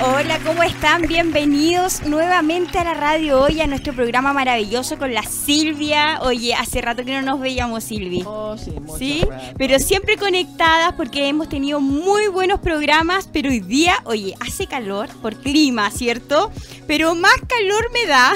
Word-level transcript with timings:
Hola, 0.00 0.40
¿cómo 0.44 0.64
están? 0.64 1.02
Bienvenidos 1.02 2.02
nuevamente 2.04 2.78
a 2.78 2.84
la 2.84 2.94
radio 2.94 3.40
hoy, 3.40 3.60
a 3.60 3.68
nuestro 3.68 3.94
programa 3.94 4.32
maravilloso 4.32 4.98
con 4.98 5.14
la 5.14 5.22
Silvia. 5.22 6.18
Oye, 6.22 6.52
hace 6.52 6.80
rato 6.80 7.04
que 7.04 7.12
no 7.12 7.22
nos 7.22 7.40
veíamos, 7.40 7.84
Silvi. 7.84 8.24
Oh, 8.26 8.56
sí, 8.58 8.72
¿Sí? 8.98 9.20
rato. 9.20 9.54
Pero 9.56 9.78
siempre 9.78 10.16
conectadas 10.16 10.94
porque 10.94 11.28
hemos 11.28 11.48
tenido 11.48 11.80
muy 11.80 12.26
buenos 12.26 12.58
programas, 12.58 13.28
pero 13.32 13.50
hoy 13.50 13.60
día, 13.60 13.94
oye, 14.04 14.34
hace 14.40 14.66
calor 14.66 15.08
por 15.22 15.36
clima, 15.36 15.88
¿cierto? 15.92 16.50
Pero 16.88 17.14
más 17.14 17.36
calor 17.46 17.90
me 17.92 18.06
da 18.06 18.34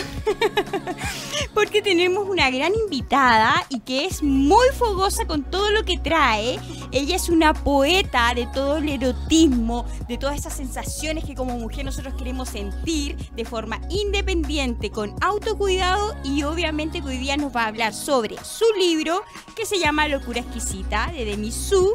porque 1.54 1.82
tenemos 1.82 2.28
una 2.28 2.50
gran 2.50 2.72
invitada 2.74 3.66
y 3.68 3.80
que 3.80 4.06
es 4.06 4.22
muy 4.22 4.66
fogosa 4.78 5.26
con 5.26 5.42
todo 5.42 5.70
lo 5.72 5.84
que 5.84 5.98
trae. 5.98 6.60
Ella 6.92 7.16
es 7.16 7.28
una 7.28 7.52
poeta 7.52 8.32
de 8.34 8.46
todo 8.46 8.78
el 8.78 8.88
erotismo, 8.88 9.84
de 10.06 10.18
todas 10.18 10.38
esas 10.38 10.54
sensaciones 10.54 11.24
que 11.24 11.34
como 11.34 11.47
mujer 11.54 11.84
nosotros 11.84 12.14
queremos 12.14 12.48
sentir 12.48 13.16
de 13.32 13.44
forma 13.44 13.80
independiente, 13.90 14.90
con 14.90 15.14
autocuidado 15.20 16.16
y 16.24 16.42
obviamente 16.42 17.00
que 17.00 17.08
hoy 17.08 17.18
día 17.18 17.36
nos 17.36 17.54
va 17.54 17.64
a 17.64 17.66
hablar 17.68 17.94
sobre 17.94 18.36
su 18.42 18.64
libro 18.78 19.22
que 19.56 19.66
se 19.66 19.78
llama 19.78 20.08
Locura 20.08 20.40
Exquisita 20.40 21.10
de 21.12 21.24
Demi 21.24 21.50
Su. 21.50 21.94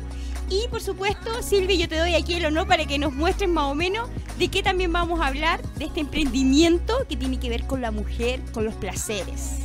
Y 0.49 0.67
por 0.70 0.81
supuesto, 0.81 1.41
Silvia, 1.41 1.75
yo 1.75 1.88
te 1.88 1.97
doy 1.97 2.16
aquí 2.16 2.34
el 2.34 2.45
honor 2.45 2.67
para 2.67 2.85
que 2.85 2.99
nos 2.99 3.13
muestres 3.13 3.49
más 3.49 3.71
o 3.71 3.75
menos 3.75 4.09
de 4.38 4.49
qué 4.49 4.61
también 4.61 4.91
vamos 4.91 5.20
a 5.21 5.27
hablar 5.27 5.61
de 5.75 5.85
este 5.85 5.99
emprendimiento 6.02 7.05
que 7.08 7.16
tiene 7.16 7.39
que 7.39 7.49
ver 7.49 7.66
con 7.66 7.81
la 7.81 7.91
mujer, 7.91 8.41
con 8.52 8.66
los 8.66 8.75
placeres. 8.75 9.59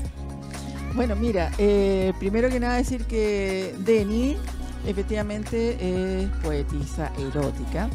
Bueno, 0.95 1.15
mira, 1.17 1.53
eh, 1.59 2.13
primero 2.19 2.49
que 2.49 2.59
nada 2.59 2.77
decir 2.77 3.05
que 3.05 3.75
Deni 3.79 4.37
efectivamente 4.87 5.77
es 5.81 6.29
poetisa 6.43 7.13
erótica. 7.19 7.91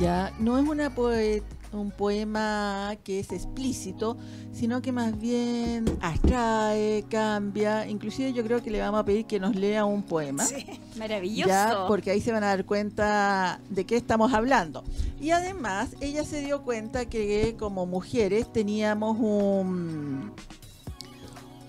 Ya 0.00 0.32
no 0.38 0.58
es 0.58 0.66
una 0.68 0.90
poe- 0.94 1.42
un 1.72 1.90
poema 1.90 2.94
que 3.02 3.18
es 3.20 3.32
explícito, 3.32 4.16
sino 4.52 4.80
que 4.80 4.92
más 4.92 5.18
bien 5.18 5.84
atrae, 6.00 7.04
cambia. 7.08 7.86
Inclusive 7.88 8.32
yo 8.32 8.44
creo 8.44 8.62
que 8.62 8.70
le 8.70 8.80
vamos 8.80 9.00
a 9.00 9.04
pedir 9.04 9.26
que 9.26 9.40
nos 9.40 9.56
lea 9.56 9.84
un 9.84 10.02
poema. 10.02 10.44
Maravilloso. 10.98 11.48
Ya, 11.48 11.84
porque 11.88 12.10
ahí 12.12 12.20
se 12.20 12.30
van 12.32 12.44
a 12.44 12.48
dar 12.48 12.64
cuenta 12.64 13.60
de 13.70 13.84
qué 13.86 13.96
estamos 13.96 14.32
hablando. 14.32 14.84
Y 15.20 15.30
además, 15.30 15.90
ella 16.00 16.24
se 16.24 16.42
dio 16.42 16.62
cuenta 16.62 17.06
que 17.06 17.56
como 17.58 17.86
mujeres 17.86 18.52
teníamos 18.52 19.16
un, 19.18 20.32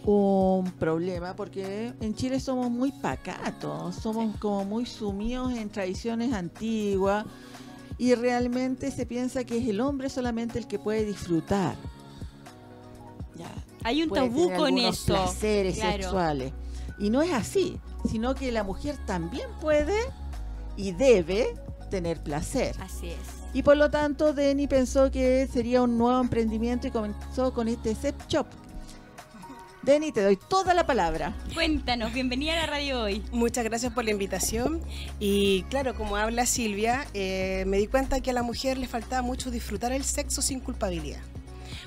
un 0.06 0.72
problema, 0.78 1.36
porque 1.36 1.94
en 2.00 2.14
Chile 2.16 2.40
somos 2.40 2.70
muy 2.70 2.92
pacatos, 2.92 3.96
somos 3.96 4.36
como 4.38 4.66
muy 4.66 4.86
sumidos 4.86 5.54
en 5.54 5.70
tradiciones 5.70 6.32
antiguas 6.34 7.26
y 7.98 8.16
realmente 8.16 8.92
se 8.92 9.06
piensa 9.06 9.44
que 9.44 9.58
es 9.58 9.68
el 9.68 9.80
hombre 9.82 10.10
solamente 10.10 10.60
el 10.60 10.68
que 10.68 10.80
puede 10.80 11.06
disfrutar. 11.06 11.76
Ya, 13.36 13.52
Hay 13.84 14.04
un 14.04 14.10
tabú 14.10 14.52
con 14.54 14.78
eso. 14.78 15.06
placeres 15.14 15.76
claro. 15.76 16.04
sexuales. 16.04 16.54
Y 16.98 17.10
no 17.10 17.22
es 17.22 17.34
así, 17.34 17.80
sino 18.10 18.36
que 18.36 18.52
la 18.52 18.64
mujer 18.64 18.98
también 19.06 19.50
puede 19.60 19.98
y 20.78 20.92
debe 20.92 21.54
tener 21.90 22.22
placer. 22.24 22.76
Así 22.80 23.10
es. 23.10 23.18
Y 23.54 23.64
por 23.64 23.78
lo 23.78 23.90
tanto, 23.90 24.34
Denny 24.34 24.68
pensó 24.68 25.12
que 25.12 25.48
sería 25.52 25.82
un 25.82 25.98
nuevo 25.98 26.20
emprendimiento 26.20 26.88
y 26.88 26.92
comenzó 26.92 27.54
con 27.54 27.68
este 27.68 27.96
sex 27.96 28.18
shop. 28.28 28.48
Denny, 29.86 30.12
te 30.12 30.24
doy 30.24 30.36
toda 30.36 30.74
la 30.74 30.88
palabra. 30.88 31.36
Cuéntanos, 31.54 32.12
bienvenida 32.12 32.54
a 32.54 32.56
la 32.56 32.66
radio 32.66 33.04
hoy. 33.04 33.24
Muchas 33.32 33.64
gracias 33.64 33.94
por 33.94 34.04
la 34.04 34.10
invitación. 34.10 34.82
Y 35.20 35.62
claro, 35.70 35.94
como 35.94 36.16
habla 36.18 36.48
Silvia, 36.48 37.06
eh, 37.14 37.66
me 37.68 37.78
di 37.78 37.86
cuenta 37.86 38.20
que 38.20 38.32
a 38.32 38.34
la 38.34 38.42
mujer 38.42 38.80
le 38.80 38.88
faltaba 38.88 39.22
mucho 39.22 39.52
disfrutar 39.52 39.92
el 39.92 40.04
sexo 40.04 40.42
sin 40.42 40.60
culpabilidad. 40.60 41.22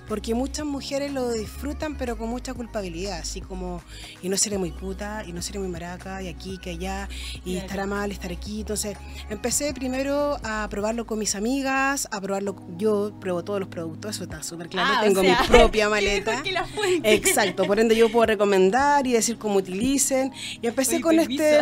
Porque 0.08 0.34
muchas 0.34 0.64
mujeres 0.64 1.12
lo 1.12 1.30
disfrutan, 1.32 1.96
pero 1.96 2.16
con 2.16 2.28
mucha 2.30 2.54
culpabilidad, 2.54 3.18
así 3.18 3.40
como, 3.40 3.82
y 4.22 4.28
no 4.28 4.36
seré 4.36 4.56
muy 4.58 4.70
puta, 4.70 5.22
y 5.26 5.32
no 5.32 5.42
seré 5.42 5.58
muy 5.58 5.68
maraca, 5.68 6.22
y 6.22 6.28
aquí, 6.28 6.58
que 6.58 6.70
allá, 6.70 7.08
y 7.44 7.52
Claro. 7.52 7.66
estará 7.66 7.86
mal 7.86 8.10
estar 8.10 8.32
aquí. 8.32 8.60
Entonces, 8.60 8.96
empecé 9.28 9.74
primero 9.74 10.38
a 10.42 10.66
probarlo 10.70 11.06
con 11.06 11.18
mis 11.18 11.34
amigas, 11.34 12.08
a 12.10 12.20
probarlo, 12.20 12.56
yo 12.78 13.12
pruebo 13.20 13.44
todos 13.44 13.60
los 13.60 13.68
productos, 13.68 14.16
eso 14.16 14.24
está 14.24 14.42
súper 14.42 14.68
claro, 14.68 14.88
Ah, 14.94 15.00
o 15.00 15.04
tengo 15.04 15.20
sea, 15.20 15.40
mi 15.42 15.46
propia 15.48 15.88
maleta. 15.88 16.42
que 16.42 16.52
la. 16.52 16.66
Exacto, 17.02 17.64
por 17.66 17.78
ende 17.78 17.94
yo 17.96 18.10
puedo 18.10 18.26
recomendar 18.26 19.06
y 19.06 19.12
decir 19.12 19.36
cómo 19.38 19.56
utilicen. 19.56 20.32
Y 20.62 20.66
empecé 20.66 20.94
Oye, 20.96 21.00
con 21.02 21.18
este 21.18 21.60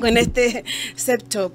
con 0.00 0.16
este 0.16 0.64
set 0.96 1.28
shop. 1.32 1.52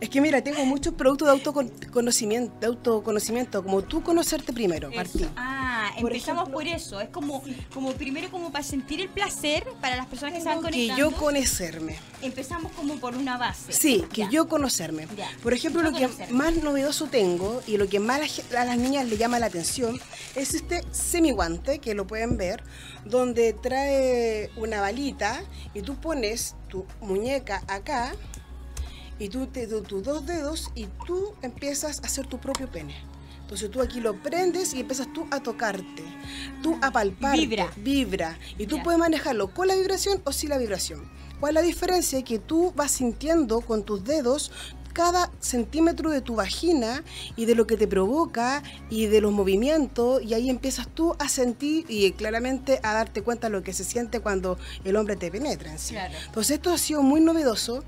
Es 0.00 0.08
que 0.08 0.20
mira, 0.20 0.42
tengo 0.42 0.64
muchos 0.64 0.94
productos 0.94 1.26
de 1.28 1.32
autoconocimiento, 1.32 2.54
de 2.60 2.66
autoconocimiento, 2.66 3.62
como 3.62 3.82
tú 3.82 4.02
conocerte 4.02 4.52
primero, 4.52 4.69
Eso. 4.78 4.90
Martín. 4.96 5.28
Ah, 5.36 5.90
Por 6.00 6.12
empezamos 6.12 6.42
ejemplo- 6.44 6.52
por 6.52 6.66
eso. 6.66 7.00
Es 7.00 7.08
como, 7.10 7.42
como 7.74 7.92
primero 7.92 8.30
como 8.30 8.50
para 8.52 8.64
sentir 8.64 9.00
el 9.00 9.08
placer 9.08 9.66
para 9.80 9.96
las 9.96 10.06
personas 10.06 10.34
que 10.34 10.40
se 10.40 10.46
van 10.46 10.58
Tengo 10.58 10.68
que 10.68 10.72
conectando. 10.74 11.10
yo 11.10 11.16
conocerme. 11.16 11.96
Empezamos 12.22 12.72
como 12.72 12.96
por 12.96 13.16
una 13.16 13.36
base. 13.38 13.72
Sí, 13.72 14.04
que 14.12 14.22
Ya. 14.22 14.30
yo 14.30 14.48
conocerme. 14.48 15.06
Ya. 15.16 15.28
Por 15.42 15.52
ejemplo, 15.52 15.82
Yo 15.82 15.90
lo 15.90 15.96
que 15.96 16.04
conocerme. 16.04 16.32
más 16.38 16.56
novedoso 16.56 17.06
tengo 17.06 17.62
y 17.66 17.76
lo 17.76 17.88
que 17.88 18.00
más 18.00 18.20
a 18.56 18.64
las 18.64 18.78
niñas 18.78 19.06
le 19.06 19.16
llama 19.16 19.38
la 19.38 19.46
atención 19.46 20.00
es 20.34 20.54
este 20.54 20.84
semiguante, 20.92 21.78
que 21.78 21.94
lo 21.94 22.06
pueden 22.06 22.36
ver, 22.36 22.62
donde 23.04 23.52
trae 23.52 24.50
una 24.56 24.80
balita 24.80 25.42
y 25.74 25.82
tú 25.82 25.96
pones 25.96 26.54
tu 26.68 26.84
muñeca 27.00 27.62
acá 27.66 28.12
y 29.18 29.28
tú 29.28 29.46
te 29.46 29.66
tus 29.66 30.02
dos 30.02 30.24
dedos 30.26 30.70
y 30.74 30.86
tú 31.06 31.34
empiezas 31.42 32.00
a 32.02 32.06
hacer 32.06 32.26
tu 32.26 32.38
propio 32.38 32.70
pene. 32.70 32.94
Entonces 33.50 33.72
tú 33.72 33.82
aquí 33.82 33.98
lo 34.00 34.14
prendes 34.14 34.74
y 34.74 34.80
empiezas 34.80 35.12
tú 35.12 35.26
a 35.32 35.40
tocarte, 35.40 36.04
tú 36.62 36.78
a 36.80 36.92
palparte, 36.92 37.40
Vibra. 37.40 37.72
vibra. 37.78 38.38
Y 38.56 38.68
tú 38.68 38.80
puedes 38.80 39.00
manejarlo 39.00 39.52
con 39.52 39.66
la 39.66 39.74
vibración 39.74 40.22
o 40.22 40.30
sin 40.30 40.50
la 40.50 40.58
vibración. 40.58 41.10
¿Cuál 41.40 41.56
es 41.56 41.62
la 41.62 41.66
diferencia? 41.66 42.22
Que 42.22 42.38
tú 42.38 42.72
vas 42.76 42.92
sintiendo 42.92 43.60
con 43.60 43.82
tus 43.82 44.04
dedos 44.04 44.52
cada 44.92 45.30
centímetro 45.40 46.10
de 46.10 46.20
tu 46.20 46.36
vagina 46.36 47.02
y 47.34 47.46
de 47.46 47.56
lo 47.56 47.66
que 47.66 47.76
te 47.76 47.88
provoca 47.88 48.62
y 48.88 49.06
de 49.06 49.20
los 49.20 49.32
movimientos 49.32 50.22
y 50.22 50.34
ahí 50.34 50.48
empiezas 50.48 50.88
tú 50.88 51.16
a 51.18 51.28
sentir 51.28 51.86
y 51.88 52.10
claramente 52.12 52.78
a 52.82 52.94
darte 52.94 53.22
cuenta 53.22 53.48
de 53.48 53.52
lo 53.52 53.62
que 53.62 53.72
se 53.72 53.82
siente 53.84 54.20
cuando 54.20 54.58
el 54.84 54.94
hombre 54.96 55.16
te 55.16 55.30
penetra 55.30 55.72
en 55.72 55.78
sí. 55.78 55.94
Claro. 55.94 56.14
Entonces 56.26 56.56
esto 56.56 56.72
ha 56.72 56.78
sido 56.78 57.02
muy 57.02 57.20
novedoso, 57.20 57.82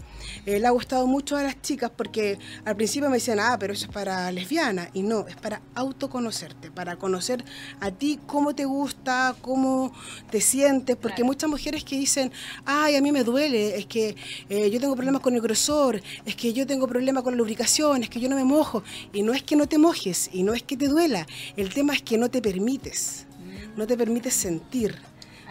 eh, 0.47 0.59
le 0.59 0.67
ha 0.67 0.71
gustado 0.71 1.07
mucho 1.07 1.37
a 1.37 1.43
las 1.43 1.61
chicas 1.63 1.91
porque 1.97 2.39
al 2.65 2.77
principio 2.77 3.09
me 3.09 3.17
decían, 3.17 3.41
ah, 3.41 3.57
pero 3.59 3.73
eso 3.73 3.87
es 3.87 3.93
para 3.93 4.31
lesbiana 4.33 4.89
y 4.93 5.03
no, 5.03 5.27
es 5.27 5.37
para 5.37 5.61
autoconocerte, 5.75 6.71
para 6.71 6.97
conocer 6.97 7.45
a 7.81 7.91
ti 7.91 8.19
cómo 8.27 8.55
te 8.55 8.65
gusta, 8.65 9.35
cómo 9.41 9.93
te 10.31 10.41
sientes, 10.41 10.97
porque 10.97 11.17
Claro. 11.17 11.27
muchas 11.27 11.51
mujeres 11.51 11.85
que 11.85 11.97
dicen, 11.97 12.33
ay, 12.65 12.97
a 12.97 13.01
mí 13.03 13.13
me 13.13 13.25
duele, 13.25 13.77
es 13.79 13.87
que 13.87 14.17
eh, 14.49 14.71
yo 14.71 14.81
tengo 14.81 14.95
problemas 14.97 15.21
con 15.23 15.35
el 15.35 15.41
grosor, 15.41 16.03
es 16.25 16.35
que 16.37 16.53
yo 16.53 16.67
tengo 16.67 16.87
problemas 16.87 17.23
con 17.23 17.33
la 17.35 17.39
lubricación, 17.39 18.03
es 18.03 18.11
que 18.11 18.21
yo 18.21 18.29
no 18.29 18.37
me 18.37 18.45
mojo, 18.45 18.83
y 19.13 19.23
no 19.23 19.33
es 19.35 19.43
que 19.43 19.57
no 19.57 19.67
te 19.67 19.79
mojes, 19.79 20.31
y 20.33 20.43
no 20.43 20.53
es 20.55 20.63
que 20.63 20.77
te 20.77 20.89
duela, 20.89 21.27
el 21.57 21.73
tema 21.73 21.95
es 21.95 22.03
que 22.03 22.19
no 22.19 22.31
te 22.31 22.41
permites, 22.43 23.27
no 23.77 23.87
te 23.87 23.97
permites 23.97 24.35
sentir. 24.35 24.97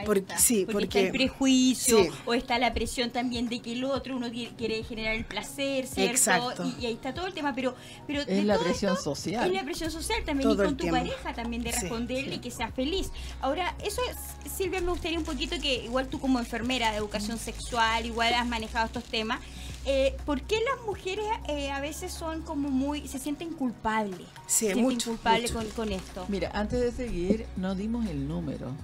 Porque- 0.05 0.19
está. 0.21 0.37
sí, 0.37 0.65
porque, 0.71 0.85
está 0.85 0.99
el 0.99 1.11
prejuicio 1.11 2.03
sí. 2.03 2.09
o 2.25 2.33
está 2.33 2.59
la 2.59 2.73
presión 2.73 3.11
también 3.11 3.49
de 3.49 3.59
que 3.61 3.73
el 3.73 3.83
otro 3.83 4.15
uno 4.17 4.29
quiere, 4.31 4.55
quiere 4.55 4.83
generar 4.83 5.15
el 5.15 5.25
placer, 5.25 5.87
¿cierto? 5.87 6.11
Exacto. 6.11 6.63
Y, 6.79 6.83
y 6.83 6.85
ahí 6.87 6.93
está 6.93 7.13
todo 7.13 7.27
el 7.27 7.33
tema, 7.33 7.53
pero, 7.55 7.75
pero 8.07 8.23
de 8.25 8.39
Es 8.39 8.45
la 8.45 8.55
todo 8.55 8.63
presión 8.65 8.93
esto, 8.93 9.03
social. 9.15 9.47
Es 9.47 9.53
la 9.53 9.63
presión 9.63 9.91
social 9.91 10.19
también 10.25 10.49
Todo 10.49 10.63
y 10.63 10.65
con 10.67 10.77
tu 10.77 10.83
tiempo. 10.83 10.99
pareja 10.99 11.33
también 11.33 11.63
de 11.63 11.71
responderle 11.71 12.29
sí. 12.31 12.35
y 12.35 12.39
que 12.39 12.51
sea 12.51 12.71
feliz. 12.71 13.11
Ahora, 13.41 13.75
eso 13.83 14.01
es, 14.09 14.51
Silvia, 14.51 14.81
me 14.81 14.91
gustaría 14.91 15.17
un 15.17 15.25
poquito 15.25 15.55
que 15.61 15.85
igual 15.85 16.07
tú 16.07 16.19
como 16.19 16.39
enfermera 16.39 16.91
de 16.91 16.97
educación 16.97 17.37
sexual, 17.37 18.05
igual 18.05 18.33
has 18.33 18.47
manejado 18.47 18.85
estos 18.87 19.03
temas. 19.05 19.39
Eh, 19.83 20.15
¿Por 20.27 20.41
qué 20.43 20.57
las 20.57 20.85
mujeres 20.85 21.25
eh, 21.49 21.71
a 21.71 21.79
veces 21.81 22.13
son 22.13 22.43
como 22.43 22.69
muy, 22.69 23.07
se 23.07 23.17
sienten 23.17 23.49
culpables? 23.53 24.27
Sí, 24.45 24.65
se 24.67 24.73
sienten 24.73 24.83
mucho, 24.83 25.09
culpables 25.09 25.53
mucho. 25.53 25.65
con, 25.75 25.87
con 25.87 25.91
esto. 25.91 26.25
Mira, 26.27 26.51
antes 26.53 26.79
de 26.79 26.91
seguir, 26.91 27.47
no 27.57 27.73
dimos 27.73 28.05
el 28.07 28.27
número. 28.27 28.75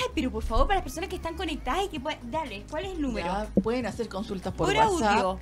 Ay, 0.00 0.10
pero 0.14 0.30
por 0.30 0.42
favor, 0.42 0.66
para 0.66 0.76
las 0.78 0.84
personas 0.84 1.08
que 1.10 1.16
están 1.16 1.34
conectadas 1.36 1.84
y 1.84 1.88
que 1.88 2.00
puedan, 2.00 2.18
dale, 2.30 2.64
¿cuál 2.70 2.84
es 2.84 2.92
el 2.92 3.00
número? 3.02 3.26
Ya 3.26 3.48
pueden 3.62 3.86
hacer 3.86 4.08
consultas 4.08 4.52
por, 4.54 4.68
por 4.68 4.76
WhatsApp. 4.76 5.12
audio. 5.18 5.38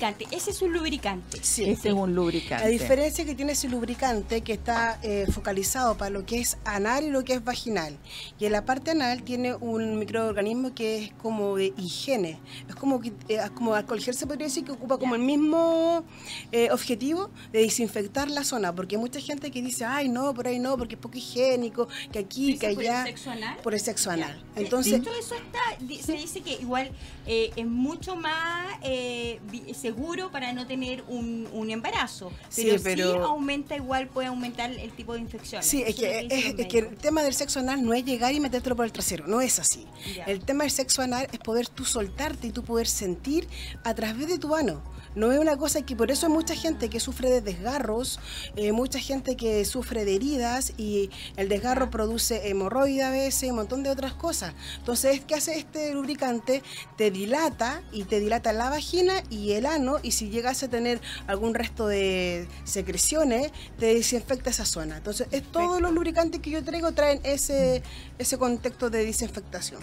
lubricante, 0.00 0.26
ese 0.36 0.50
es 0.50 0.62
un 0.62 0.72
lubricante. 0.72 1.38
Sí. 1.42 1.64
este 1.68 1.88
es 1.90 1.94
un 1.94 2.14
lubricante. 2.14 2.64
La 2.64 2.70
diferencia 2.70 3.24
que 3.24 3.34
tiene 3.34 3.52
ese 3.52 3.68
lubricante 3.68 4.40
que 4.40 4.52
está 4.54 4.98
eh, 5.02 5.26
focalizado 5.32 5.96
para 5.96 6.10
lo 6.10 6.24
que 6.24 6.40
es 6.40 6.56
anal 6.64 7.04
y 7.04 7.10
lo 7.10 7.22
que 7.24 7.34
es 7.34 7.44
vaginal. 7.44 7.96
Y 8.38 8.46
en 8.46 8.52
la 8.52 8.64
parte 8.64 8.92
anal 8.92 9.22
tiene 9.22 9.54
un 9.54 9.98
microorganismo 9.98 10.74
que 10.74 11.04
es 11.04 11.12
como 11.22 11.56
de 11.56 11.72
higiene. 11.76 12.38
Es 12.68 12.74
como, 12.76 13.00
que, 13.00 13.12
eh, 13.28 13.38
como 13.54 13.74
alcohol 13.74 14.00
gel 14.00 14.14
se 14.14 14.26
podría 14.26 14.46
decir 14.46 14.64
que 14.64 14.72
ocupa 14.72 14.98
como 14.98 15.14
el 15.14 15.22
mismo 15.22 16.04
eh, 16.52 16.70
objetivo 16.70 17.30
de 17.52 17.60
desinfectar 17.60 18.30
la 18.30 18.44
zona. 18.44 18.74
Porque 18.74 18.96
hay 18.96 19.00
mucha 19.02 19.20
gente 19.20 19.50
que 19.50 19.60
dice, 19.62 19.84
ay 19.84 20.08
no, 20.08 20.32
por 20.34 20.46
ahí 20.46 20.58
no, 20.58 20.76
porque 20.78 20.94
es 20.94 21.00
poco 21.00 21.18
higiénico, 21.18 21.88
que 22.12 22.20
aquí, 22.20 22.58
que 22.58 22.68
¿Dice 22.68 22.74
por 22.74 22.84
el 22.84 22.90
allá. 22.90 23.04
sexo 23.04 23.30
anal? 23.30 23.58
Por 23.62 23.74
el 23.74 23.80
sexo 23.80 24.10
anal. 24.10 24.42
Entonces, 24.56 24.92
de 24.92 24.98
hecho, 24.98 25.10
eso 25.18 25.34
está, 25.34 26.02
se 26.04 26.12
dice 26.14 26.40
que 26.40 26.52
igual 26.52 26.90
eh, 27.26 27.50
es 27.56 27.66
mucho 27.66 28.16
más 28.16 28.76
eh, 28.82 29.40
vi- 29.50 29.74
seguro 29.90 30.30
para 30.30 30.52
no 30.52 30.66
tener 30.66 31.02
un, 31.08 31.48
un 31.52 31.70
embarazo. 31.70 32.30
Sí, 32.48 32.62
Pero 32.64 32.78
sí, 32.78 32.84
pero- 32.84 33.24
aumenta 33.24 33.74
igual, 33.76 34.08
puede 34.08 34.28
aumentar 34.28 34.70
el 34.70 34.90
tipo 34.92 35.14
de 35.14 35.20
infecciones. 35.20 35.66
Sí, 35.66 35.82
es 35.86 35.94
que, 35.96 36.26
es, 36.30 36.66
que 36.66 36.78
el 36.78 36.96
tema 36.96 37.22
del 37.22 37.34
sexo 37.34 37.60
anal 37.60 37.84
no 37.84 37.92
es 37.92 38.04
llegar 38.04 38.32
y 38.34 38.40
metértelo 38.40 38.76
por 38.76 38.84
el 38.84 38.92
trasero, 38.92 39.26
no 39.26 39.40
es 39.40 39.58
así. 39.58 39.86
Ya. 40.14 40.24
El 40.24 40.40
tema 40.40 40.64
del 40.64 40.70
sexo 40.70 41.02
anal 41.02 41.26
es 41.32 41.38
poder 41.40 41.68
tú 41.68 41.84
soltarte 41.84 42.46
y 42.46 42.50
tú 42.52 42.62
poder 42.62 42.86
sentir 42.86 43.48
a 43.84 43.94
través 43.94 44.28
de 44.28 44.38
tu 44.38 44.54
ano. 44.54 44.82
No 45.16 45.32
es 45.32 45.40
una 45.40 45.56
cosa 45.56 45.82
que 45.82 45.96
por 45.96 46.10
eso 46.12 46.26
hay 46.26 46.32
mucha 46.32 46.54
gente 46.54 46.88
que 46.88 47.00
sufre 47.00 47.30
de 47.30 47.40
desgarros, 47.40 48.20
eh, 48.54 48.70
mucha 48.70 49.00
gente 49.00 49.36
que 49.36 49.64
sufre 49.64 50.04
de 50.04 50.14
heridas 50.14 50.72
y 50.76 51.10
el 51.36 51.48
desgarro 51.48 51.90
produce 51.90 52.48
hemorroides 52.48 53.04
a 53.04 53.10
veces 53.10 53.42
y 53.42 53.50
un 53.50 53.56
montón 53.56 53.82
de 53.82 53.90
otras 53.90 54.14
cosas. 54.14 54.54
Entonces, 54.78 55.20
¿qué 55.26 55.34
hace 55.34 55.58
este 55.58 55.92
lubricante? 55.94 56.62
Te 56.96 57.10
dilata 57.10 57.82
y 57.90 58.04
te 58.04 58.20
dilata 58.20 58.52
la 58.52 58.70
vagina 58.70 59.14
y 59.30 59.52
el 59.52 59.66
ano 59.66 59.96
y 60.00 60.12
si 60.12 60.30
llegas 60.30 60.62
a 60.62 60.68
tener 60.68 61.00
algún 61.26 61.54
resto 61.54 61.88
de 61.88 62.46
secreciones, 62.62 63.50
te 63.78 63.94
desinfecta 63.94 64.50
esa 64.50 64.64
zona. 64.64 64.98
Entonces, 64.98 65.26
es 65.32 65.42
todos 65.42 65.80
los 65.80 65.92
lubricantes 65.92 66.40
que 66.40 66.50
yo 66.50 66.62
traigo 66.62 66.92
traen 66.92 67.20
ese, 67.24 67.82
ese 68.18 68.38
contexto 68.38 68.90
de 68.90 69.04
desinfectación. 69.04 69.80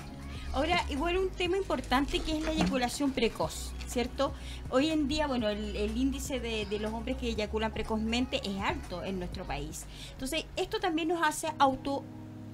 Ahora, 0.54 0.86
igual 0.90 1.18
un 1.18 1.30
tema 1.30 1.58
importante 1.58 2.20
que 2.20 2.38
es 2.38 2.44
la 2.44 2.52
eyaculación 2.52 3.12
precoz, 3.12 3.74
¿cierto? 3.88 4.34
Hoy 4.70 4.90
en 4.90 5.08
día, 5.08 5.28
bueno, 5.28 5.48
el, 5.50 5.76
el 5.76 5.98
índice 5.98 6.40
de, 6.40 6.66
de 6.66 6.80
los 6.80 6.94
hombres 6.94 7.18
que 7.18 7.30
eyaculan 7.30 7.72
precozmente 7.74 8.42
es 8.48 8.60
alto 8.62 9.04
en 9.04 9.20
nuestro 9.20 9.46
país. 9.46 9.86
Entonces, 10.14 10.46
esto 10.56 10.80
también 10.80 11.08
nos 11.10 11.26
hace 11.26 11.48
auto 11.60 12.04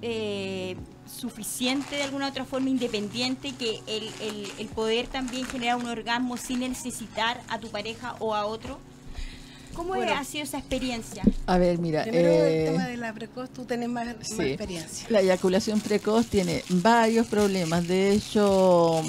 eh, 0.02 0.76
suficiente 1.06 1.96
de 1.96 2.02
alguna 2.02 2.28
otra 2.28 2.44
forma, 2.44 2.68
independiente, 2.68 3.52
que 3.58 3.80
el, 3.86 4.10
el- 4.20 4.52
el 4.58 4.66
poder 4.68 5.06
también 5.06 5.46
generar 5.46 5.76
un 5.76 5.86
orgasmo 5.86 6.36
sin 6.36 6.60
necesitar 6.60 7.40
a 7.48 7.58
tu 7.58 7.68
pareja 7.68 8.14
o 8.20 8.34
a 8.34 8.44
otro. 8.44 8.78
¿Cómo 9.74 9.94
Bueno. 9.94 10.12
ha 10.14 10.22
sido 10.24 10.44
esa 10.44 10.58
experiencia? 10.58 11.24
A 11.46 11.58
ver, 11.58 11.78
mira, 11.78 12.02
Primero, 12.02 12.28
eh, 12.28 12.66
el 12.66 12.72
tema 12.72 12.86
de 12.86 12.96
la 12.96 13.12
precoz, 13.12 13.50
tú 13.50 13.64
tenés 13.64 13.88
más, 13.88 14.06
más 14.06 14.16
sí. 14.28 14.42
experiencia. 14.42 15.06
La 15.10 15.20
eyaculación 15.20 15.80
precoz 15.80 16.26
tiene 16.26 16.62
varios 16.68 17.26
problemas. 17.26 17.88
De 17.88 18.12
hecho, 18.12 19.02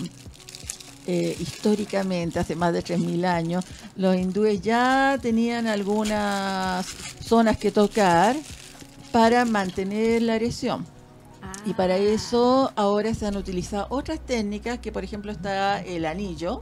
eh, 1.07 1.35
históricamente, 1.39 2.39
hace 2.39 2.55
más 2.55 2.73
de 2.73 2.83
3.000 2.83 3.25
años, 3.25 3.63
los 3.95 4.15
hindúes 4.15 4.61
ya 4.61 5.17
tenían 5.21 5.67
algunas 5.67 6.85
zonas 7.19 7.57
que 7.57 7.71
tocar 7.71 8.35
para 9.11 9.45
mantener 9.45 10.21
la 10.23 10.35
erección. 10.35 10.85
Y 11.65 11.73
para 11.73 11.95
Ah, 11.95 11.97
eso 11.97 12.71
ahora 12.75 13.13
se 13.13 13.25
han 13.25 13.37
utilizado 13.37 13.87
otras 13.89 14.19
técnicas, 14.19 14.79
que 14.79 14.91
por 14.91 15.03
ejemplo 15.03 15.31
está 15.31 15.81
el 15.81 16.05
anillo, 16.05 16.59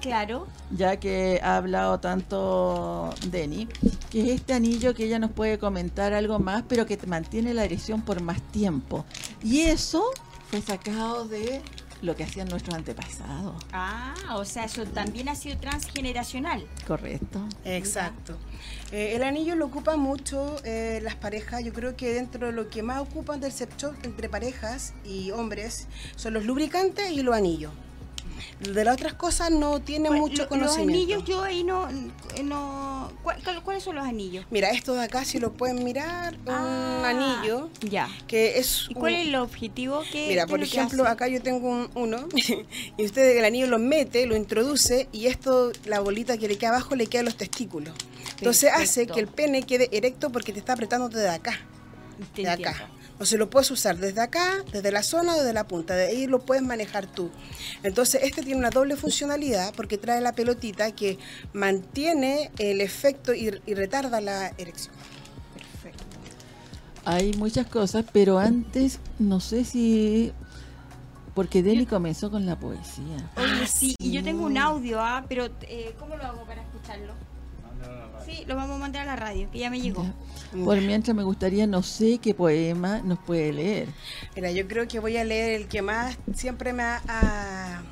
Claro. 0.00 0.46
ya 0.70 0.98
que 0.98 1.40
ha 1.42 1.56
hablado 1.56 1.98
tanto 2.00 3.10
Denny, 3.30 3.66
que 4.10 4.22
es 4.22 4.28
este 4.40 4.52
anillo 4.54 4.94
que 4.94 5.04
ella 5.04 5.18
nos 5.18 5.32
puede 5.32 5.58
comentar 5.58 6.12
algo 6.12 6.38
más, 6.38 6.62
pero 6.68 6.86
que 6.86 6.96
te 6.96 7.06
mantiene 7.06 7.52
la 7.54 7.64
erección 7.64 8.02
por 8.02 8.20
más 8.22 8.40
tiempo. 8.52 9.04
Y 9.42 9.62
eso 9.62 10.04
fue 10.50 10.60
sacado 10.62 11.26
de 11.26 11.60
lo 12.02 12.16
que 12.16 12.24
hacían 12.24 12.48
nuestros 12.48 12.74
antepasados. 12.74 13.62
Ah, 13.72 14.14
o 14.34 14.44
sea, 14.44 14.64
eso 14.64 14.84
también 14.84 15.28
ha 15.28 15.34
sido 15.34 15.58
transgeneracional. 15.58 16.66
Correcto. 16.86 17.40
Exacto. 17.64 18.36
Eh, 18.92 19.14
el 19.16 19.22
anillo 19.22 19.56
lo 19.56 19.66
ocupan 19.66 19.98
mucho 19.98 20.56
eh, 20.64 21.00
las 21.02 21.16
parejas. 21.16 21.64
Yo 21.64 21.72
creo 21.72 21.96
que 21.96 22.12
dentro 22.12 22.46
de 22.46 22.52
lo 22.52 22.68
que 22.68 22.82
más 22.82 23.00
ocupan 23.00 23.40
del 23.40 23.52
sex 23.52 23.76
shop 23.76 23.94
entre 24.02 24.28
parejas 24.28 24.94
y 25.04 25.30
hombres 25.30 25.88
son 26.16 26.34
los 26.34 26.44
lubricantes 26.44 27.10
y 27.10 27.22
los 27.22 27.34
anillos. 27.34 27.72
De 28.60 28.84
las 28.84 28.94
otras 28.94 29.14
cosas 29.14 29.50
no 29.50 29.80
tiene 29.80 30.08
Pues, 30.08 30.20
mucho 30.20 30.42
lo- 30.44 30.48
conocimiento. 30.48 30.92
Los 30.92 31.22
anillos 31.22 31.24
yo 31.24 31.42
ahí 31.42 31.64
no... 31.64 31.88
no 32.44 33.12
¿cuál- 33.22 33.42
cuál- 33.42 33.62
¿Cuáles 33.62 33.82
son 33.82 33.96
los 33.96 34.04
anillos? 34.04 34.44
Mira, 34.50 34.70
esto 34.70 34.94
de 34.94 35.04
acá, 35.04 35.24
si 35.24 35.38
lo 35.38 35.52
pueden 35.52 35.84
mirar, 35.84 36.34
un 36.46 36.48
Ah, 36.52 37.08
anillo 37.08 37.70
Ya. 37.80 38.08
que 38.26 38.58
es... 38.58 38.86
¿Y 38.88 38.94
cuál 38.94 39.12
un- 39.14 39.18
es 39.20 39.26
el 39.28 39.34
objetivo? 39.36 40.02
¿Qué, 40.12 40.28
Mira, 40.28 40.46
por 40.46 40.58
que 40.60 40.64
ejemplo, 40.66 41.06
acá 41.06 41.28
yo 41.28 41.40
tengo 41.42 41.68
un, 41.68 41.90
uno 41.94 42.28
y 42.96 43.04
usted 43.04 43.36
el 43.36 43.44
anillo 43.44 43.66
lo 43.66 43.78
mete, 43.78 44.26
lo 44.26 44.36
introduce 44.36 45.08
y 45.12 45.26
esto, 45.26 45.72
la 45.84 46.00
bolita 46.00 46.38
que 46.38 46.48
le 46.48 46.56
queda 46.58 46.70
abajo 46.70 46.94
le 46.94 47.06
queda 47.06 47.20
a 47.22 47.24
los 47.24 47.36
testículos. 47.36 47.94
Entonces 48.38 48.70
hace 48.72 49.06
que 49.06 49.20
el 49.20 49.28
pene 49.28 49.62
quede 49.62 49.88
erecto 49.92 50.30
porque 50.30 50.52
te 50.52 50.58
está 50.58 50.74
apretando 50.74 51.08
desde 51.08 51.28
acá. 51.30 51.58
Te 52.34 52.42
de 52.42 52.48
acá. 52.50 52.88
Entiendo. 53.16 53.24
Entonces 53.24 53.38
lo 53.38 53.48
puedes 53.50 53.70
usar 53.70 53.96
desde 53.96 54.20
acá, 54.20 54.62
desde 54.72 54.90
la 54.92 55.02
zona 55.02 55.34
o 55.34 55.38
desde 55.38 55.52
la 55.52 55.66
punta, 55.66 55.94
de 55.94 56.06
ahí 56.08 56.26
lo 56.26 56.40
puedes 56.40 56.62
manejar 56.62 57.06
tú. 57.06 57.30
Entonces 57.82 58.20
este 58.22 58.42
tiene 58.42 58.58
una 58.58 58.70
doble 58.70 58.96
funcionalidad 58.96 59.72
porque 59.74 59.96
trae 59.98 60.20
la 60.20 60.32
pelotita 60.32 60.92
que 60.92 61.18
mantiene 61.52 62.50
el 62.58 62.80
efecto 62.80 63.32
y, 63.34 63.50
y 63.66 63.74
retarda 63.74 64.20
la 64.20 64.48
erección. 64.58 64.94
Perfecto. 65.54 66.04
Hay 67.04 67.32
muchas 67.34 67.66
cosas, 67.66 68.04
pero 68.12 68.38
antes 68.38 69.00
no 69.18 69.40
sé 69.40 69.64
si... 69.64 70.32
Porque 71.34 71.62
Deli 71.62 71.84
comenzó 71.84 72.30
con 72.30 72.46
la 72.46 72.58
poesía. 72.58 73.30
Oye, 73.36 73.46
Ah, 73.62 73.66
sí, 73.66 73.94
y 73.98 74.10
yo 74.10 74.20
sí. 74.20 74.24
tengo 74.24 74.46
un 74.46 74.56
audio, 74.56 75.00
¿ah? 75.02 75.24
Pero, 75.28 75.44
eh, 75.68 75.94
¿cómo 75.98 76.16
lo 76.16 76.24
hago 76.24 76.44
para 76.46 76.62
escucharlo? 76.62 77.12
Sí, 78.24 78.44
lo 78.46 78.56
vamos 78.56 78.76
a 78.76 78.78
mandar 78.78 79.02
a 79.02 79.04
la 79.04 79.16
radio, 79.16 79.48
que 79.50 79.58
ya 79.58 79.68
me 79.70 79.78
llegó. 79.80 80.02
Ya. 80.02 80.14
Por 80.64 80.80
mientras 80.80 81.14
me 81.16 81.22
gustaría, 81.22 81.66
no 81.66 81.82
sé 81.82 82.18
qué 82.18 82.32
poema 82.34 83.00
nos 83.02 83.18
puede 83.18 83.52
leer. 83.52 83.88
Mira, 84.34 84.50
yo 84.52 84.66
creo 84.68 84.86
que 84.88 84.98
voy 85.00 85.16
a 85.16 85.24
leer 85.24 85.60
el 85.60 85.68
que 85.68 85.82
más 85.82 86.16
siempre 86.34 86.72
me 86.72 86.82
ha, 86.82 87.02
ha 87.08 87.82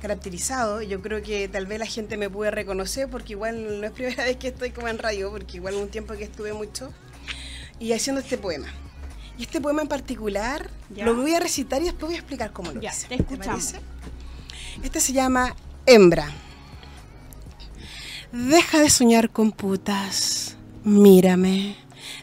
caracterizado. 0.00 0.82
Yo 0.82 1.02
creo 1.02 1.22
que 1.22 1.48
tal 1.48 1.66
vez 1.66 1.78
la 1.78 1.86
gente 1.86 2.16
me 2.16 2.30
puede 2.30 2.50
reconocer 2.50 3.08
porque 3.10 3.32
igual 3.34 3.80
no 3.80 3.86
es 3.86 3.92
primera 3.92 4.24
vez 4.24 4.36
que 4.36 4.48
estoy 4.48 4.70
como 4.70 4.88
en 4.88 4.98
radio, 4.98 5.30
porque 5.30 5.56
igual 5.56 5.74
un 5.74 5.88
tiempo 5.88 6.14
que 6.14 6.24
estuve 6.24 6.52
mucho 6.52 6.92
y 7.78 7.92
haciendo 7.92 8.20
este 8.20 8.38
poema. 8.38 8.68
Y 9.38 9.42
este 9.42 9.60
poema 9.60 9.82
en 9.82 9.88
particular 9.88 10.70
Ya. 10.94 11.04
lo 11.04 11.14
voy 11.14 11.34
a 11.34 11.40
recitar 11.40 11.82
y 11.82 11.86
después 11.86 12.06
voy 12.06 12.14
a 12.14 12.18
explicar 12.18 12.52
cómo 12.52 12.72
lo 12.72 12.80
Ya, 12.80 12.90
hice. 12.90 13.08
te 13.08 13.14
escuchamos. 13.16 13.72
parece? 13.72 13.80
Este 14.82 15.00
se 15.00 15.12
llama 15.12 15.54
Hembra. 15.84 16.30
Deja 18.32 18.80
de 18.80 18.90
soñar 18.90 19.30
con 19.30 19.52
putas. 19.52 20.56
Mírame. 20.84 21.76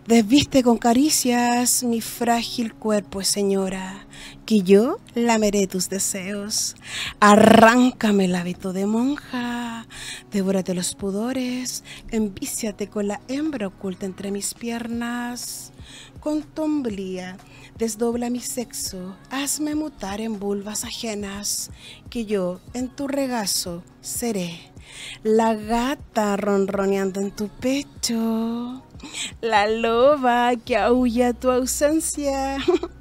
Desviste 0.08 0.63
con 0.63 0.78
caricias 0.78 1.84
mi 1.84 2.02
frágil 2.02 2.74
cuerpo, 2.74 3.24
señora, 3.24 4.06
que 4.46 4.62
yo 4.62 4.98
lameré 5.16 5.68
tus 5.68 5.90
deseos. 5.90 6.75
Arráncame 7.20 8.25
el 8.25 8.36
hábito 8.36 8.74
de 8.74 8.86
monja, 8.86 9.88
devórate 10.32 10.74
los 10.74 10.96
pudores, 10.96 11.84
envíciate 12.12 12.88
con 12.88 13.08
la 13.08 13.22
hembra 13.28 13.68
oculta 13.68 14.06
entre 14.06 14.32
mis 14.32 14.54
piernas. 14.54 15.72
Con 16.20 16.44
tu 16.44 16.68
desdobla 17.78 18.30
mi 18.30 18.40
sexo, 18.40 19.16
hazme 19.30 19.75
mutar 19.75 20.22
en 20.22 20.40
vulvas 20.40 20.84
ajenas, 20.86 21.72
que 22.10 22.25
yo 22.25 22.62
en 22.74 22.90
tu 22.90 23.08
regazo 23.08 23.84
seré 24.02 24.74
la 25.24 25.54
gata 25.54 26.38
ronroneando 26.38 27.20
en 27.20 27.32
tu 27.32 27.50
pecho, 27.50 28.84
la 29.42 29.68
loba 29.68 30.56
que 30.56 30.78
aúlla 30.78 31.34
tu 31.34 31.50
ausencia, 31.52 32.58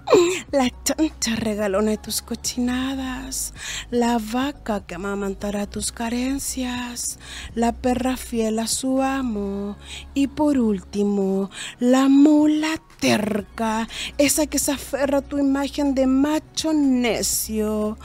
la 0.53 0.71
chancha 0.85 1.37
regalona 1.37 1.93
de 1.93 1.99
tus 1.99 2.23
cochinadas, 2.23 3.55
la 3.91 4.19
vaca 4.19 4.85
que 4.87 4.95
amamantará 4.95 5.67
tus 5.67 5.93
carencias, 5.93 7.19
la 7.55 7.73
perra 7.73 8.17
fiel 8.17 8.59
a 8.59 8.67
su 8.67 9.03
amo. 9.03 9.77
Y 10.15 10.27
por 10.29 10.59
último, 10.59 11.51
la 11.79 12.09
mula 12.09 12.81
terca, 13.01 13.89
esa 14.19 14.47
que 14.47 14.59
se 14.59 14.73
aferra 14.73 15.19
a 15.19 15.23
tu 15.23 15.39
imagen 15.39 15.95
de 15.95 16.07
macho 16.07 16.73
necio. 16.73 17.99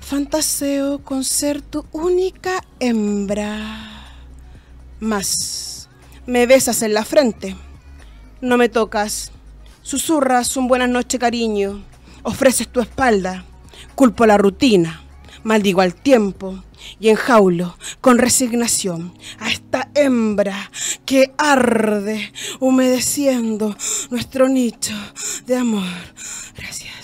Fantaseo 0.00 1.02
con 1.02 1.24
ser 1.24 1.62
tu 1.62 1.86
única 1.92 2.62
hembra. 2.78 3.90
Más, 5.00 5.73
me 6.26 6.46
besas 6.46 6.82
en 6.82 6.94
la 6.94 7.04
frente. 7.04 7.56
No 8.40 8.56
me 8.56 8.68
tocas. 8.68 9.32
Susurras 9.82 10.56
un 10.56 10.68
buenas 10.68 10.88
noches, 10.88 11.20
cariño. 11.20 11.82
Ofreces 12.22 12.68
tu 12.68 12.80
espalda. 12.80 13.44
Culpo 13.94 14.26
la 14.26 14.38
rutina. 14.38 15.02
Maldigo 15.42 15.82
al 15.82 15.94
tiempo 15.94 16.62
y 16.98 17.08
enjaulo 17.08 17.76
con 18.00 18.18
resignación 18.18 19.14
a 19.38 19.50
esta 19.50 19.90
hembra 19.94 20.70
que 21.04 21.32
arde 21.36 22.32
humedeciendo 22.60 23.76
nuestro 24.10 24.48
nicho 24.48 24.94
de 25.46 25.56
amor. 25.56 25.84
Gracias. 26.56 27.03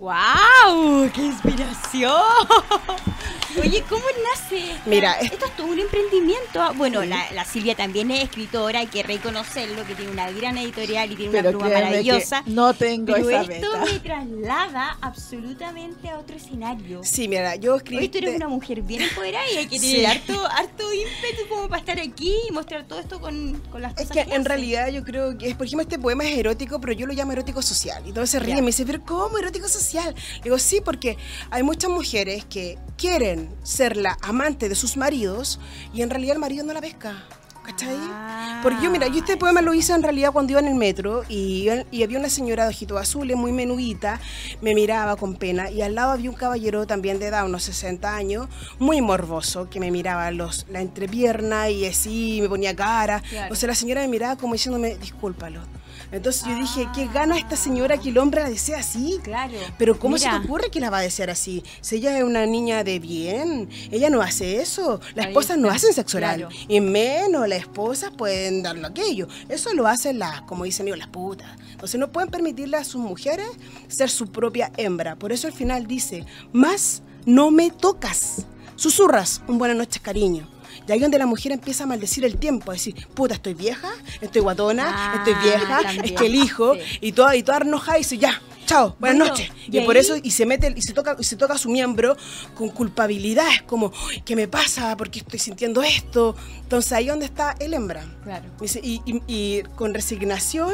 ¡Wow! 0.00 1.10
¡Qué 1.12 1.26
inspiración! 1.26 2.10
Oye, 3.60 3.84
¿cómo 3.86 4.04
nace? 4.32 4.76
Mira, 4.86 5.14
esto 5.20 5.44
es 5.44 5.56
todo 5.56 5.66
un 5.66 5.78
emprendimiento. 5.78 6.72
Bueno, 6.76 7.04
la, 7.04 7.44
Silvia 7.44 7.74
también 7.74 8.10
es 8.10 8.24
escritora, 8.24 8.78
hay 8.78 8.86
que 8.86 9.02
reconocerlo, 9.02 9.84
que 9.84 9.94
tiene 9.94 10.10
una 10.10 10.30
gran 10.30 10.56
editorial 10.56 11.12
y 11.12 11.16
tiene 11.16 11.40
una 11.40 11.50
pluma 11.50 11.68
maravillosa. 11.68 12.42
No 12.46 12.72
tengo 12.72 13.12
pero 13.12 13.28
esa 13.28 13.52
esto 13.52 13.68
me 13.84 13.98
traslada 13.98 14.96
absolutamente 15.02 16.08
a 16.08 16.18
otro 16.18 16.36
escenario. 16.36 17.02
Sí, 17.04 17.28
mira, 17.28 17.56
yo 17.56 17.76
escribí. 17.76 18.04
Hoy 18.04 18.08
tú 18.08 18.18
eres 18.18 18.36
una 18.36 18.48
mujer 18.48 18.80
bien 18.80 19.02
empoderada 19.02 19.44
y 19.52 19.56
hay 19.58 19.66
que 19.66 19.80
tener 19.80 20.06
harto, 20.06 20.46
harto 20.46 20.92
ímpetu 20.94 21.48
como 21.48 21.68
para 21.68 21.80
estar 21.80 22.00
aquí 22.00 22.34
y 22.48 22.52
mostrar 22.52 22.86
todo 22.86 23.00
esto 23.00 23.20
con, 23.20 23.60
con 23.70 23.82
las 23.82 23.92
cosas. 23.92 24.16
Es 24.16 24.26
que, 24.26 24.34
en 24.34 24.44
realidad 24.46 24.88
yo 24.88 25.04
creo 25.04 25.36
que, 25.36 25.54
por 25.56 25.66
ejemplo, 25.66 25.82
este 25.82 25.98
poema 25.98 26.24
es 26.24 26.38
erótico, 26.38 26.80
pero 26.80 26.94
yo 26.94 27.06
lo 27.06 27.12
llamo 27.12 27.32
erótico 27.32 27.60
social. 27.60 28.02
Y 28.06 28.12
todo 28.12 28.26
se 28.26 28.38
ríe 28.38 28.56
y 28.56 28.62
me 28.62 28.68
dice, 28.68 28.86
pero 28.86 29.04
¿cómo 29.04 29.36
erótico 29.36 29.68
social? 29.68 29.89
Digo, 30.42 30.58
sí, 30.58 30.80
porque 30.84 31.16
hay 31.50 31.62
muchas 31.62 31.90
mujeres 31.90 32.44
que 32.44 32.78
quieren 32.96 33.48
ser 33.62 33.96
la 33.96 34.16
amante 34.22 34.68
de 34.68 34.74
sus 34.74 34.96
maridos 34.96 35.58
y 35.92 36.02
en 36.02 36.10
realidad 36.10 36.34
el 36.34 36.40
marido 36.40 36.64
no 36.64 36.72
la 36.72 36.80
pesca. 36.80 37.24
¿Cachai? 37.62 37.94
Ah, 37.94 38.60
Porque 38.62 38.82
yo, 38.82 38.90
mira, 38.90 39.06
yo 39.08 39.18
este 39.18 39.36
poema 39.36 39.60
lo 39.60 39.74
hice 39.74 39.92
en 39.92 40.02
realidad 40.02 40.32
cuando 40.32 40.52
iba 40.52 40.60
en 40.60 40.66
el 40.68 40.74
metro 40.74 41.24
y, 41.28 41.68
y 41.90 42.02
había 42.02 42.18
una 42.18 42.30
señora 42.30 42.64
de 42.64 42.70
ojitos 42.70 42.98
azules, 42.98 43.36
muy 43.36 43.52
menudita, 43.52 44.18
me 44.62 44.74
miraba 44.74 45.14
con 45.16 45.36
pena 45.36 45.70
y 45.70 45.82
al 45.82 45.94
lado 45.94 46.12
había 46.12 46.30
un 46.30 46.36
caballero 46.36 46.86
también 46.86 47.18
de 47.18 47.26
edad, 47.26 47.44
unos 47.44 47.62
60 47.64 48.16
años, 48.16 48.48
muy 48.78 49.02
morboso, 49.02 49.68
que 49.68 49.78
me 49.78 49.90
miraba 49.90 50.30
los, 50.30 50.66
la 50.70 50.80
entrepierna 50.80 51.68
y 51.68 51.84
así, 51.84 52.38
me 52.40 52.48
ponía 52.48 52.74
cara. 52.74 53.20
Claro. 53.28 53.52
O 53.52 53.56
sea, 53.56 53.68
la 53.68 53.74
señora 53.74 54.00
me 54.00 54.08
miraba 54.08 54.36
como 54.36 54.54
diciéndome, 54.54 54.96
discúlpalo. 54.96 55.60
Entonces 56.12 56.44
yo 56.46 56.54
dije, 56.54 56.88
¿qué 56.94 57.06
gana 57.06 57.38
esta 57.38 57.56
señora 57.56 57.98
que 57.98 58.08
el 58.08 58.18
hombre 58.18 58.42
la 58.42 58.48
desea 58.48 58.78
así? 58.78 59.20
Claro. 59.22 59.54
Pero 59.78 59.98
¿cómo 59.98 60.18
se 60.18 60.28
te 60.28 60.36
ocurre 60.36 60.70
que 60.70 60.80
la 60.80 60.90
va 60.90 60.98
a 60.98 61.02
desear 61.02 61.30
así? 61.30 61.62
Si 61.80 61.96
ella 61.96 62.16
es 62.18 62.24
una 62.24 62.46
niña 62.46 62.84
de 62.84 62.98
bien, 62.98 63.68
ella 63.90 64.10
no 64.10 64.20
hace 64.20 64.60
eso. 64.60 65.00
Las 65.14 65.26
esposas 65.28 65.58
no 65.58 65.70
hacen 65.70 65.92
sexo 65.92 66.18
oral. 66.18 66.40
claro. 66.40 66.54
Y 66.68 66.80
menos 66.80 67.48
las 67.48 67.60
esposas 67.60 68.10
pueden 68.16 68.62
darlo 68.62 68.86
aquello. 68.88 69.28
Eso 69.48 69.72
lo 69.74 69.86
hacen 69.86 70.18
las, 70.18 70.42
como 70.42 70.64
dicen 70.64 70.86
ellos, 70.86 70.98
las 70.98 71.08
putas. 71.08 71.48
Entonces 71.70 71.98
no 71.98 72.10
pueden 72.10 72.30
permitirle 72.30 72.76
a 72.76 72.84
sus 72.84 73.00
mujeres 73.00 73.46
ser 73.88 74.10
su 74.10 74.26
propia 74.30 74.72
hembra. 74.76 75.16
Por 75.16 75.32
eso 75.32 75.46
al 75.46 75.52
final 75.52 75.86
dice, 75.86 76.26
más 76.52 77.02
no 77.24 77.50
me 77.50 77.70
tocas. 77.70 78.46
Susurras, 78.76 79.42
un 79.46 79.58
buenas 79.58 79.76
noches, 79.76 80.00
cariño. 80.00 80.48
Y 80.88 80.92
ahí 80.92 80.98
donde 80.98 81.18
la 81.18 81.26
mujer 81.26 81.52
empieza 81.52 81.84
a 81.84 81.86
maldecir 81.86 82.24
el 82.24 82.36
tiempo, 82.36 82.70
a 82.70 82.74
decir, 82.74 82.94
puta, 83.14 83.34
estoy 83.34 83.54
vieja, 83.54 83.90
estoy 84.20 84.40
guatona, 84.42 84.84
Ah, 84.92 85.14
estoy 85.18 85.34
vieja, 85.42 85.82
también, 85.82 86.04
es 86.04 86.12
que 86.12 86.26
el 86.26 86.34
hijo, 86.34 86.74
sí. 86.74 86.80
y 87.00 87.12
toda, 87.12 87.36
y 87.36 87.42
toda 87.42 87.58
enojada 87.58 87.98
y 87.98 88.02
dice, 88.02 88.18
ya, 88.18 88.40
chao, 88.66 88.96
buenas 88.98 89.18
Bueno, 89.18 89.24
noches. 89.32 89.50
y 89.68 89.78
Y, 89.78 89.80
por 89.82 89.96
eso, 89.96 90.14
y 90.22 90.30
se 90.30 90.46
mete, 90.46 90.72
y 90.76 90.82
se 90.82 90.92
toca, 90.92 91.16
y 91.18 91.24
se 91.24 91.36
toca 91.36 91.58
su 91.58 91.68
miembro 91.70 92.16
con 92.54 92.68
culpabilidad, 92.70 93.46
es 93.54 93.62
como, 93.62 93.92
"Ay, 94.10 94.22
¿qué 94.24 94.36
me 94.36 94.48
pasa? 94.48 94.96
¿Por 94.96 95.10
qué 95.10 95.20
estoy 95.20 95.38
sintiendo 95.38 95.82
esto? 95.82 96.34
Entonces 96.62 96.92
ahí 96.92 97.06
donde 97.06 97.24
está 97.26 97.54
el 97.58 97.74
hembra. 97.74 98.04
Claro. 98.22 98.44
Y, 98.82 99.00
y- 99.04 99.22
y 99.26 99.62
con 99.76 99.92
resignación 99.94 100.72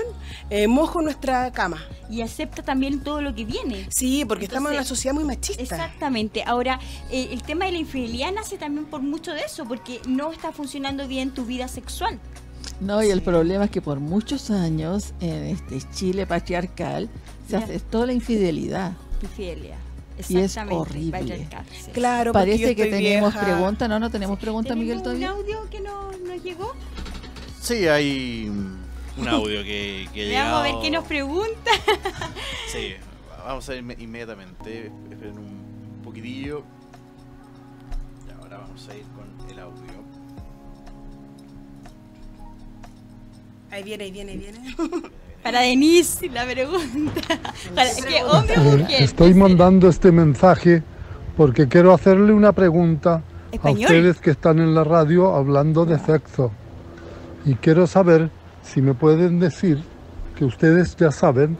eh, 0.50 0.66
mojo 0.68 1.00
nuestra 1.02 1.50
cama. 1.52 1.84
Y 2.10 2.20
acepta 2.22 2.62
también 2.62 3.00
todo 3.02 3.20
lo 3.22 3.34
que 3.34 3.44
viene. 3.44 3.86
Sí, 3.90 4.24
porque 4.24 4.44
estamos 4.44 4.70
en 4.70 4.76
una 4.76 4.84
sociedad 4.86 5.14
muy 5.14 5.24
machista. 5.24 5.62
Exactamente. 5.62 6.42
Ahora, 6.46 6.78
eh, 7.10 7.28
el 7.32 7.42
tema 7.42 7.64
de 7.66 7.72
la 7.72 7.78
infidelidad 7.78 8.32
nace 8.32 8.58
también 8.58 8.86
por 8.86 9.00
mucho 9.02 9.32
de 9.32 9.40
eso, 9.40 9.64
porque 9.64 10.00
no 10.06 10.32
está 10.32 10.52
funcionando 10.52 11.08
bien 11.08 11.32
tu 11.32 11.44
vida 11.44 11.66
sexual. 11.68 12.20
No, 12.80 13.02
y 13.02 13.10
el 13.10 13.20
Sí. 13.20 13.24
problema 13.24 13.64
es 13.64 13.70
que 13.70 13.80
por 13.80 14.00
muchos 14.00 14.50
años 14.50 15.14
en 15.20 15.44
este 15.44 15.80
Chile 15.94 16.26
patriarcal 16.26 17.08
se 17.48 17.56
aceptó 17.56 18.04
la 18.06 18.12
infidelidad. 18.12 18.92
Infidelidad. 19.22 19.78
Y 20.18 20.20
es 20.20 20.30
Exactamente. 20.30 20.74
horrible. 20.76 21.18
patriarcal, 21.18 21.64
sí. 21.84 21.90
Claro, 21.92 22.32
Parece 22.32 22.74
que 22.74 22.86
tenemos 22.86 23.32
vieja. 23.34 23.46
preguntas, 23.46 23.88
¿no? 23.88 23.98
No 23.98 24.10
tenemos 24.10 24.38
preguntas, 24.38 24.76
Miguel, 24.76 25.02
¿Tenemos 25.02 25.14
un 25.16 25.20
todavía. 25.36 25.58
audio 25.60 25.70
que 25.70 25.80
no, 25.80 26.10
nos 26.12 26.42
llegó? 26.42 26.72
Sí, 27.60 27.86
hay 27.88 28.48
un 28.48 29.28
audio 29.28 29.62
que, 29.62 30.08
que 30.14 30.24
ha 30.24 30.28
Veamos 30.28 30.60
a 30.60 30.62
ver 30.62 30.74
qué 30.82 30.90
nos 30.90 31.04
pregunta. 31.04 31.70
Sí, 32.72 32.94
vamos 33.46 33.68
a 33.68 33.74
ir 33.74 33.82
inme- 33.82 33.98
inmediatamente. 34.00 34.86
Esperen 35.10 35.38
un 35.38 36.00
poquitillo. 36.02 36.62
Y 38.26 38.32
ahora 38.42 38.58
vamos 38.58 38.88
a 38.88 38.94
ir 38.94 39.04
con 39.14 39.50
el 39.50 39.58
audio. 39.58 39.85
Ahí 43.76 43.82
viene, 43.82 44.04
ahí 44.04 44.10
viene, 44.10 44.32
ahí 44.32 44.38
viene. 44.38 44.58
Para 45.42 45.60
Denise, 45.60 46.30
la 46.30 46.46
pregunta. 46.46 47.12
Para, 47.74 47.90
¿Qué 47.90 48.24
hombre 48.24 48.54
o 48.56 48.62
Eh, 48.62 48.76
mujer? 48.78 49.02
Estoy 49.02 49.34
mandando 49.34 49.90
este 49.90 50.10
mensaje 50.12 50.82
porque 51.36 51.68
quiero 51.68 51.92
hacerle 51.92 52.32
una 52.32 52.52
pregunta 52.52 53.22
a 53.62 53.70
ustedes 53.70 54.18
que 54.18 54.30
están 54.30 54.60
en 54.60 54.74
la 54.74 54.82
radio 54.82 55.34
hablando 55.34 55.84
de 55.84 55.98
sexo. 55.98 56.52
Y 57.44 57.54
quiero 57.56 57.86
saber 57.86 58.30
si 58.62 58.80
me 58.80 58.94
pueden 58.94 59.40
decir 59.40 59.82
que 60.36 60.46
ustedes 60.46 60.96
ya 60.96 61.10
saben 61.10 61.58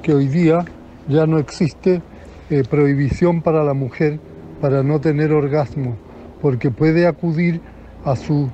que 0.00 0.14
hoy 0.14 0.28
día 0.28 0.64
ya 1.08 1.26
no 1.26 1.38
existe 1.38 2.02
eh, 2.50 2.62
prohibición 2.70 3.42
para 3.42 3.64
la 3.64 3.74
mujer 3.74 4.20
para 4.60 4.84
no 4.84 5.00
tener 5.00 5.32
orgasmo, 5.32 5.96
porque 6.40 6.70
puede 6.70 7.08
acudir 7.08 7.60
a, 8.04 8.14
su, 8.14 8.48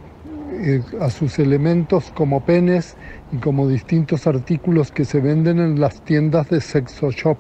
eh, 0.53 0.83
a 1.01 1.11
sus 1.11 1.39
elementos 1.39 2.13
como 2.15 2.45
penes 2.45 2.97
y 3.33 3.39
como 3.39 3.69
distintos 3.69 4.27
artículos 4.27 4.93
que 4.93 5.05
se 5.05 5.21
venden 5.21 5.59
en 5.59 5.81
las 5.81 6.03
tiendas 6.03 6.49
de 6.51 6.61
sexo 6.61 7.11
shop. 7.11 7.39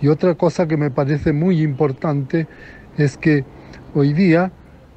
Y 0.00 0.08
otra 0.08 0.34
cosa 0.34 0.66
que 0.66 0.76
me 0.76 0.90
parece 0.90 1.32
muy 1.32 1.62
importante 1.62 2.46
es 2.96 3.16
que 3.16 3.44
hoy 3.94 4.12
día 4.12 4.52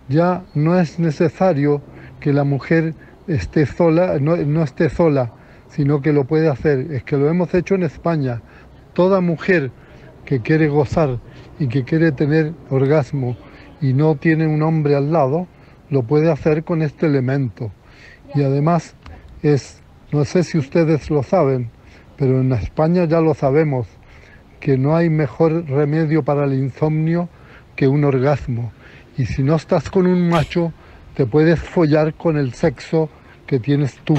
ya 0.07 0.43
no 0.53 0.79
es 0.79 0.99
necesario 0.99 1.81
que 2.19 2.33
la 2.33 2.43
mujer 2.43 2.93
esté 3.27 3.65
sola, 3.65 4.17
no, 4.19 4.35
no 4.37 4.63
esté 4.63 4.89
sola, 4.89 5.31
sino 5.69 6.01
que 6.01 6.13
lo 6.13 6.25
puede 6.25 6.49
hacer. 6.49 6.91
Es 6.91 7.03
que 7.03 7.17
lo 7.17 7.29
hemos 7.29 7.53
hecho 7.53 7.75
en 7.75 7.83
España. 7.83 8.41
Toda 8.93 9.21
mujer 9.21 9.71
que 10.25 10.41
quiere 10.41 10.67
gozar 10.67 11.19
y 11.59 11.67
que 11.67 11.83
quiere 11.83 12.11
tener 12.11 12.53
orgasmo 12.69 13.37
y 13.81 13.93
no 13.93 14.15
tiene 14.15 14.47
un 14.47 14.61
hombre 14.61 14.95
al 14.95 15.11
lado, 15.11 15.47
lo 15.89 16.03
puede 16.03 16.31
hacer 16.31 16.63
con 16.63 16.81
este 16.81 17.05
elemento. 17.05 17.71
Y 18.35 18.43
además 18.43 18.95
es, 19.41 19.81
no 20.11 20.25
sé 20.25 20.43
si 20.43 20.57
ustedes 20.57 21.09
lo 21.09 21.23
saben, 21.23 21.69
pero 22.17 22.41
en 22.41 22.51
España 22.53 23.05
ya 23.05 23.21
lo 23.21 23.33
sabemos, 23.33 23.87
que 24.59 24.77
no 24.77 24.95
hay 24.95 25.09
mejor 25.09 25.65
remedio 25.69 26.23
para 26.23 26.45
el 26.45 26.53
insomnio 26.53 27.29
que 27.75 27.87
un 27.87 28.03
orgasmo. 28.03 28.71
Y 29.17 29.25
si 29.25 29.41
no 29.41 29.55
estás 29.55 29.89
con 29.89 30.05
un 30.05 30.29
macho, 30.29 30.73
te 31.15 31.25
puedes 31.25 31.59
follar 31.59 32.13
con 32.13 32.37
el 32.37 32.53
sexo 32.53 33.09
que 33.47 33.59
tienes 33.59 33.95
tú. 34.03 34.15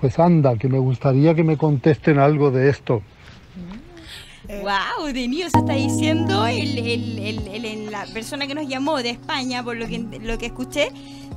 Pues 0.00 0.18
anda, 0.18 0.56
que 0.56 0.68
me 0.68 0.78
gustaría 0.78 1.34
que 1.34 1.44
me 1.44 1.56
contesten 1.56 2.18
algo 2.18 2.50
de 2.50 2.68
esto. 2.68 3.02
Eh, 4.48 4.62
Wow, 4.62 5.12
Denis, 5.12 5.46
eso 5.46 5.58
está 5.58 5.74
diciendo 5.74 6.46
el, 6.46 6.78
el- 6.78 7.64
el- 7.64 7.90
la 7.90 8.04
persona 8.06 8.46
que 8.46 8.54
nos 8.54 8.68
llamó 8.68 8.96
de 9.02 9.10
España, 9.10 9.62
por 9.64 9.76
lo 9.76 9.86
que, 9.86 9.98
lo 10.22 10.38
que 10.38 10.46
escuché, 10.46 10.90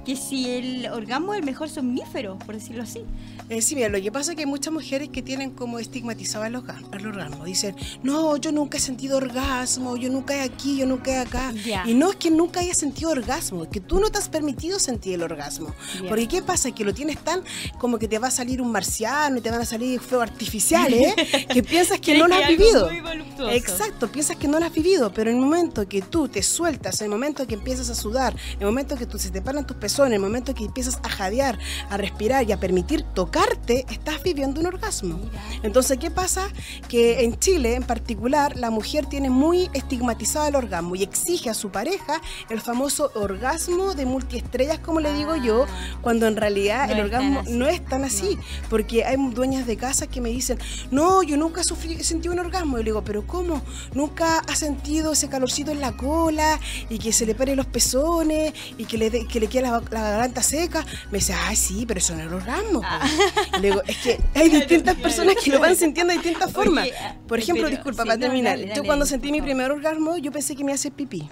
que 0.06 0.16
si 0.16 0.50
el 0.50 0.88
orgasmo 0.88 1.34
es 1.34 1.40
el 1.40 1.46
mejor 1.46 1.70
somnífero, 1.70 2.38
por 2.40 2.56
decirlo 2.56 2.84
así. 2.84 3.02
Eh, 3.50 3.62
sí, 3.64 3.76
mira, 3.76 3.90
lo 3.90 4.00
que 4.00 4.12
pasa 4.12 4.32
es 4.32 4.36
que 4.36 4.44
hay 4.44 4.48
muchas 4.48 4.72
mujeres 4.72 5.10
que 5.10 5.22
tienen 5.24 5.50
como 5.52 5.80
estigmatizado 5.80 6.46
el 6.46 6.56
orgasmo. 6.56 6.88
El 6.94 7.08
orgasmo. 7.08 7.44
Dicen, 7.46 7.76
no, 8.04 8.38
yo 8.38 8.52
nunca 8.52 8.78
he 8.78 8.80
sentido 8.80 9.18
orgasmo, 9.18 9.98
yo 9.98 10.10
nunca 10.10 10.36
he 10.36 10.42
aquí, 10.42 10.78
yo 10.78 10.86
nunca 10.86 11.12
he 11.12 11.18
acá. 11.18 11.52
Ya. 11.66 11.84
Y 11.88 11.96
no 11.96 12.12
es 12.12 12.16
que 12.18 12.30
nunca 12.30 12.60
hayas 12.60 12.78
sentido 12.78 13.10
orgasmo, 13.10 13.64
es 13.64 13.70
que 13.70 13.80
tú 13.82 14.00
no 14.00 14.10
te 14.12 14.20
has 14.20 14.30
permitido 14.30 14.78
sentir 14.80 15.16
el 15.16 15.24
orgasmo. 15.24 15.74
Bien. 15.96 16.10
Porque 16.10 16.28
¿qué 16.28 16.42
pasa? 16.44 16.72
Que 16.72 16.84
lo 16.84 16.94
tienes 16.94 17.18
tan 17.18 17.42
como 17.80 17.98
que 17.98 18.08
te 18.08 18.20
va 18.20 18.28
a 18.28 18.32
salir 18.32 18.62
un 18.62 18.72
marciano 18.72 19.38
y 19.38 19.42
te 19.42 19.50
van 19.50 19.62
a 19.62 19.66
salir 19.66 20.00
fuegos 20.00 20.30
artificiales, 20.30 21.14
¿eh? 21.18 21.48
que 21.52 21.64
piensas 21.64 22.00
que 22.00 22.18
no 22.20 22.28
lo 22.28 22.36
has 22.36 22.48
vivido. 22.48 22.88
Muy 23.00 23.12
voluptuoso. 23.12 23.52
Exacto, 23.52 24.12
piensas 24.12 24.38
que 24.38 24.48
no 24.48 24.60
lo 24.60 24.66
has 24.66 24.74
vivido, 24.74 25.12
pero 25.14 25.30
en 25.30 25.38
el 25.38 25.42
momento 25.42 25.88
que 25.88 26.02
tú 26.02 26.28
te 26.28 26.44
sueltas, 26.44 27.02
en 27.02 27.06
el 27.06 27.12
momento 27.12 27.46
que 27.48 27.56
empiezas 27.56 27.90
a 27.90 27.96
sudar, 27.96 28.36
en 28.54 28.62
el 28.62 28.66
momento 28.66 28.96
que 28.96 29.06
tú, 29.06 29.18
se 29.18 29.30
te 29.30 29.42
paran 29.42 29.66
tus 29.66 29.78
pezones, 29.78 30.10
en 30.10 30.14
el 30.16 30.22
momento 30.22 30.54
que 30.54 30.66
empiezas 30.66 31.00
a 31.04 31.10
jadear, 31.10 31.58
a 31.90 31.98
respirar 31.98 32.48
y 32.48 32.52
a 32.52 32.60
permitir 32.60 33.04
tocarte, 33.14 33.86
estás 33.90 34.24
viviendo 34.24 34.60
un 34.60 34.68
orgasmo. 34.68 35.20
Entonces, 35.64 35.98
¿qué 35.98 36.12
pasa? 36.12 36.48
Que 36.88 37.24
en 37.24 37.38
Chile, 37.40 37.76
en 37.76 37.84
particular, 37.84 38.58
la 38.58 38.70
mujer 38.70 39.06
tiene 39.06 39.30
muy 39.30 39.70
estigmatizado 39.74 40.48
el 40.48 40.56
orgasmo 40.56 40.96
y 40.96 41.04
exige 41.04 41.50
a 41.50 41.54
su 41.54 41.70
pareja 41.70 42.22
el 42.50 42.62
famoso 42.62 43.12
orgasmo 43.16 43.94
de 43.96 44.06
multiestrellas, 44.06 44.80
como 44.80 45.00
le 45.00 45.14
digo 45.14 45.36
yo, 45.36 45.66
cuando 46.02 46.28
en 46.28 46.36
realidad 46.36 46.88
No 46.88 46.94
el 46.94 47.00
orgasmo 47.02 47.44
no 47.50 47.68
es 47.68 47.84
tan 47.86 48.04
así, 48.04 48.38
porque 48.70 49.06
hay 49.06 49.18
dueñas 49.34 49.68
de 49.68 49.78
casa 49.78 50.08
que 50.08 50.22
me 50.22 50.30
dicen, 50.30 50.58
no, 50.92 51.24
yo 51.24 51.38
nunca 51.38 51.64
sufrí, 51.64 52.04
sentido 52.04 52.34
un 52.34 52.40
orgasmo. 52.40 52.80
Y 52.80 52.84
digo, 52.90 53.04
pero 53.04 53.26
¿cómo? 53.26 53.62
¿Nunca 53.94 54.40
ha 54.40 54.56
sentido 54.56 55.14
ese 55.14 55.30
calorcito 55.30 55.72
en 55.72 55.82
la 55.82 55.94
cola 55.94 56.60
y 56.90 57.00
que 57.00 57.12
se 57.14 57.26
le 57.26 57.36
paren 57.36 57.56
los 57.58 57.66
pezones 57.66 58.54
y 58.78 58.86
que 58.86 58.98
le, 58.98 59.10
de- 59.10 59.26
que 59.28 59.40
le 59.40 59.48
quede 59.48 59.64
la, 59.64 59.82
la 59.92 60.02
garganta 60.02 60.44
seca? 60.44 60.86
Me 61.12 61.20
dice, 61.20 61.34
ay, 61.34 61.56
sí, 61.56 61.86
pero 61.88 62.00
eso 62.00 62.16
no 62.16 62.22
es 62.24 62.32
orgasmo. 62.32 62.82
po". 62.82 63.58
Y 63.58 63.62
le 63.62 63.68
digo, 63.70 63.82
es 63.88 63.98
que 63.98 64.20
hay 64.36 64.50
distintas 64.50 64.96
personas 64.98 65.36
que 65.44 65.52
lo 65.52 65.60
van 65.60 65.76
sintiendo 65.76 66.14
de 66.14 66.20
distintas 66.20 66.52
formas. 66.52 66.88
Ah, 67.02 67.16
Por 67.28 67.40
ejemplo, 67.40 67.70
disculpa, 67.70 68.04
para 68.06 68.18
terminar, 68.18 68.58
yo 68.76 68.84
cuando 68.84 69.06
sentí 69.06 69.32
mi 69.32 69.42
primer 69.42 69.72
orgasmo, 69.72 70.18
yo 70.18 70.32
pensé 70.32 70.56
que 70.56 70.64
me 70.64 70.74
hacer 70.74 70.92
pipí. 70.92 71.30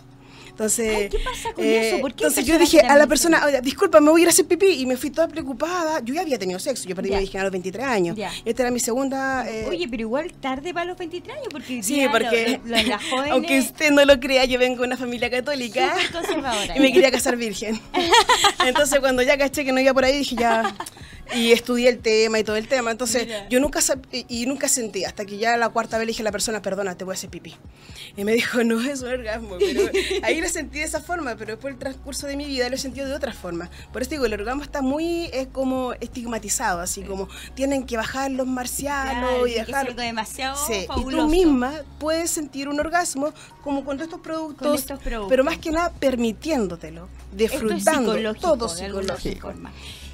Entonces, 0.57 0.95
Ay, 0.97 1.09
¿qué 1.09 1.19
pasa 1.19 1.53
con 1.53 1.63
eso? 1.63 1.99
¿Por 2.01 2.15
qué 2.15 2.23
hay 2.23 2.29
entonces 2.29 2.45
yo 2.45 2.57
dije 2.57 2.79
a 2.81 2.97
la 2.97 3.05
persona, 3.05 3.37
son- 3.41 3.49
"Oye, 3.49 3.61
disculpa, 3.61 3.99
me 3.99 4.09
voy 4.09 4.21
a 4.21 4.23
ir 4.23 4.27
a 4.27 4.31
hacer 4.31 4.47
pipí. 4.47 4.65
Y 4.81 4.87
me 4.87 4.97
fui 4.97 5.11
toda 5.11 5.27
preocupada. 5.27 5.99
Yo 6.03 6.15
ya 6.15 6.21
había 6.21 6.39
tenido 6.39 6.57
sexo, 6.57 6.89
yo 6.89 6.95
perdí 6.95 7.11
mi 7.11 7.17
virginidad 7.17 7.41
a 7.41 7.43
los 7.43 7.51
23 7.51 7.85
años. 7.85 8.17
Esta 8.43 8.63
era 8.63 8.71
mi 8.71 8.79
segunda. 8.79 9.47
eh, 9.47 9.67
Oye, 9.69 9.87
pero 9.87 10.01
igual 10.01 10.33
tarde 10.41 10.73
para 10.73 10.85
los 10.87 10.97
23 10.97 11.35
años, 11.37 11.47
porque 11.51 11.83
Sí, 11.83 12.07
porque 12.11 12.59
lo- 12.65 12.75
lo- 12.75 12.83
las 12.87 13.03
jóvenes 13.09 13.31
aunque 13.33 13.59
usted 13.59 13.91
no 13.91 14.03
lo 14.03 14.19
crea, 14.19 14.45
yo 14.45 14.57
vengo 14.57 14.81
de 14.81 14.87
una 14.87 14.97
familia 14.97 15.29
católica 15.29 15.93
y 16.75 16.79
me 16.79 16.91
quería 16.91 17.11
casar 17.11 17.35
virgen. 17.37 17.79
Entonces 18.65 18.99
cuando 18.99 19.21
ya 19.21 19.37
caché 19.37 19.63
que 19.63 19.71
no 19.71 19.79
iba 19.79 19.93
por 19.93 20.05
ahí, 20.05 20.17
dije 20.17 20.35
ya 20.35 20.75
y 21.35 21.51
estudié 21.51 21.89
el 21.89 21.99
tema 21.99 22.39
y 22.39 22.43
todo 22.43 22.55
el 22.55 22.67
tema. 22.67 22.91
Entonces 22.91 23.25
Mira. 23.25 23.47
yo 23.49 23.59
nunca 23.59 23.79
y, 24.11 24.25
y 24.29 24.45
nunca 24.45 24.67
sentí 24.67 25.03
hasta 25.05 25.25
que 25.25 25.37
ya 25.37 25.57
la 25.57 25.69
cuarta 25.69 25.97
vez 25.97 26.05
le 26.05 26.11
dije 26.11 26.21
a 26.23 26.25
la 26.25 26.31
persona, 26.31 26.61
perdona, 26.61 26.95
te 26.95 27.03
voy 27.03 27.13
a 27.13 27.15
hacer 27.15 27.29
pipí. 27.29 27.55
Y 28.15 28.23
me 28.23 28.33
dijo, 28.33 28.63
no 28.63 28.81
es 28.81 29.01
un 29.01 29.09
orgasmo, 29.09 29.57
pero 29.59 29.89
ahí 30.23 30.41
lo 30.41 30.49
sentí 30.49 30.79
de 30.79 30.85
esa 30.85 31.01
forma, 31.01 31.35
pero 31.35 31.51
después 31.53 31.73
el 31.73 31.79
transcurso 31.79 32.27
de 32.27 32.35
mi 32.35 32.45
vida 32.45 32.67
lo 32.69 32.75
he 32.75 32.79
sentido 32.79 33.07
de 33.07 33.13
otra 33.13 33.33
forma. 33.33 33.69
Por 33.93 34.01
eso 34.01 34.11
digo, 34.11 34.25
el 34.25 34.33
orgasmo 34.33 34.63
está 34.63 34.81
muy 34.81 35.25
es 35.33 35.47
como 35.47 35.93
estigmatizado, 35.93 36.79
así 36.81 37.01
como 37.03 37.27
tienen 37.55 37.85
que 37.85 37.97
bajar 37.97 38.31
los 38.31 38.47
marcianos 38.47 39.29
Claro, 39.29 39.47
y 39.47 39.53
dejar 39.53 39.95
demasiado 39.95 40.57
Sí, 40.67 40.73
y 40.83 40.87
fabuloso. 40.87 41.25
tú 41.25 41.29
misma 41.29 41.73
puedes 41.99 42.31
sentir 42.31 42.67
un 42.69 42.79
orgasmo 42.79 43.33
como 43.63 43.83
con 43.83 43.99
estos 44.01 44.19
productos, 44.21 44.67
Con 44.67 44.75
estos 44.75 44.99
productos. 44.99 45.29
pero 45.29 45.43
más 45.43 45.57
que 45.57 45.71
nada 45.71 45.91
permitiéndolo, 45.91 46.75
Esto 46.77 47.07
es 47.31 47.37
disfrutando, 47.37 48.13
psicológico, 48.13 48.41
todo 48.57 48.69
psicológico. 48.69 49.53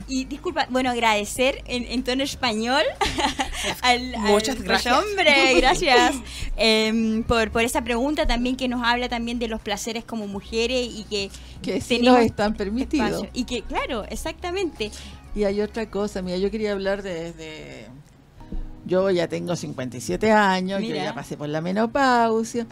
Y 0.07 0.25
disculpa, 0.25 0.67
bueno, 0.69 0.89
agradecer 0.89 1.63
en, 1.65 1.83
en 1.86 2.03
tono 2.03 2.24
español 2.24 2.83
al, 3.81 4.17
Muchas 4.17 4.62
gracias. 4.62 4.98
hombre, 4.98 5.53
gracias 5.57 6.15
em, 6.57 7.24
por, 7.24 7.51
por 7.51 7.63
esa 7.63 7.83
pregunta 7.83 8.25
también 8.27 8.55
que 8.55 8.67
nos 8.67 8.83
habla 8.83 9.10
también 9.10 9.39
de 9.39 9.48
los 9.48 9.62
placeres 9.62 10.03
como 10.03 10.27
mujeres 10.27 10.88
y 10.93 11.03
que 11.05 11.29
Que 11.62 11.81
sí 11.81 12.00
nos 12.00 12.19
están 12.19 12.55
permitidos. 12.55 13.27
Y 13.33 13.45
que, 13.45 13.62
claro, 13.62 14.03
exactamente. 14.10 14.91
Y 15.36 15.45
hay 15.45 15.62
otra 15.62 15.89
cosa, 15.89 16.21
mira, 16.21 16.38
yo 16.38 16.51
quería 16.51 16.73
hablar 16.73 17.01
desde... 17.01 17.88
Yo 18.86 19.10
ya 19.10 19.30
tengo 19.30 19.56
57 19.56 20.32
años, 20.32 20.82
Mira. 20.82 20.97
yo 20.97 21.04
ya 21.04 21.15
pasé 21.15 21.38
por 21.38 21.47
la 21.47 21.62
menopausia, 21.62 22.67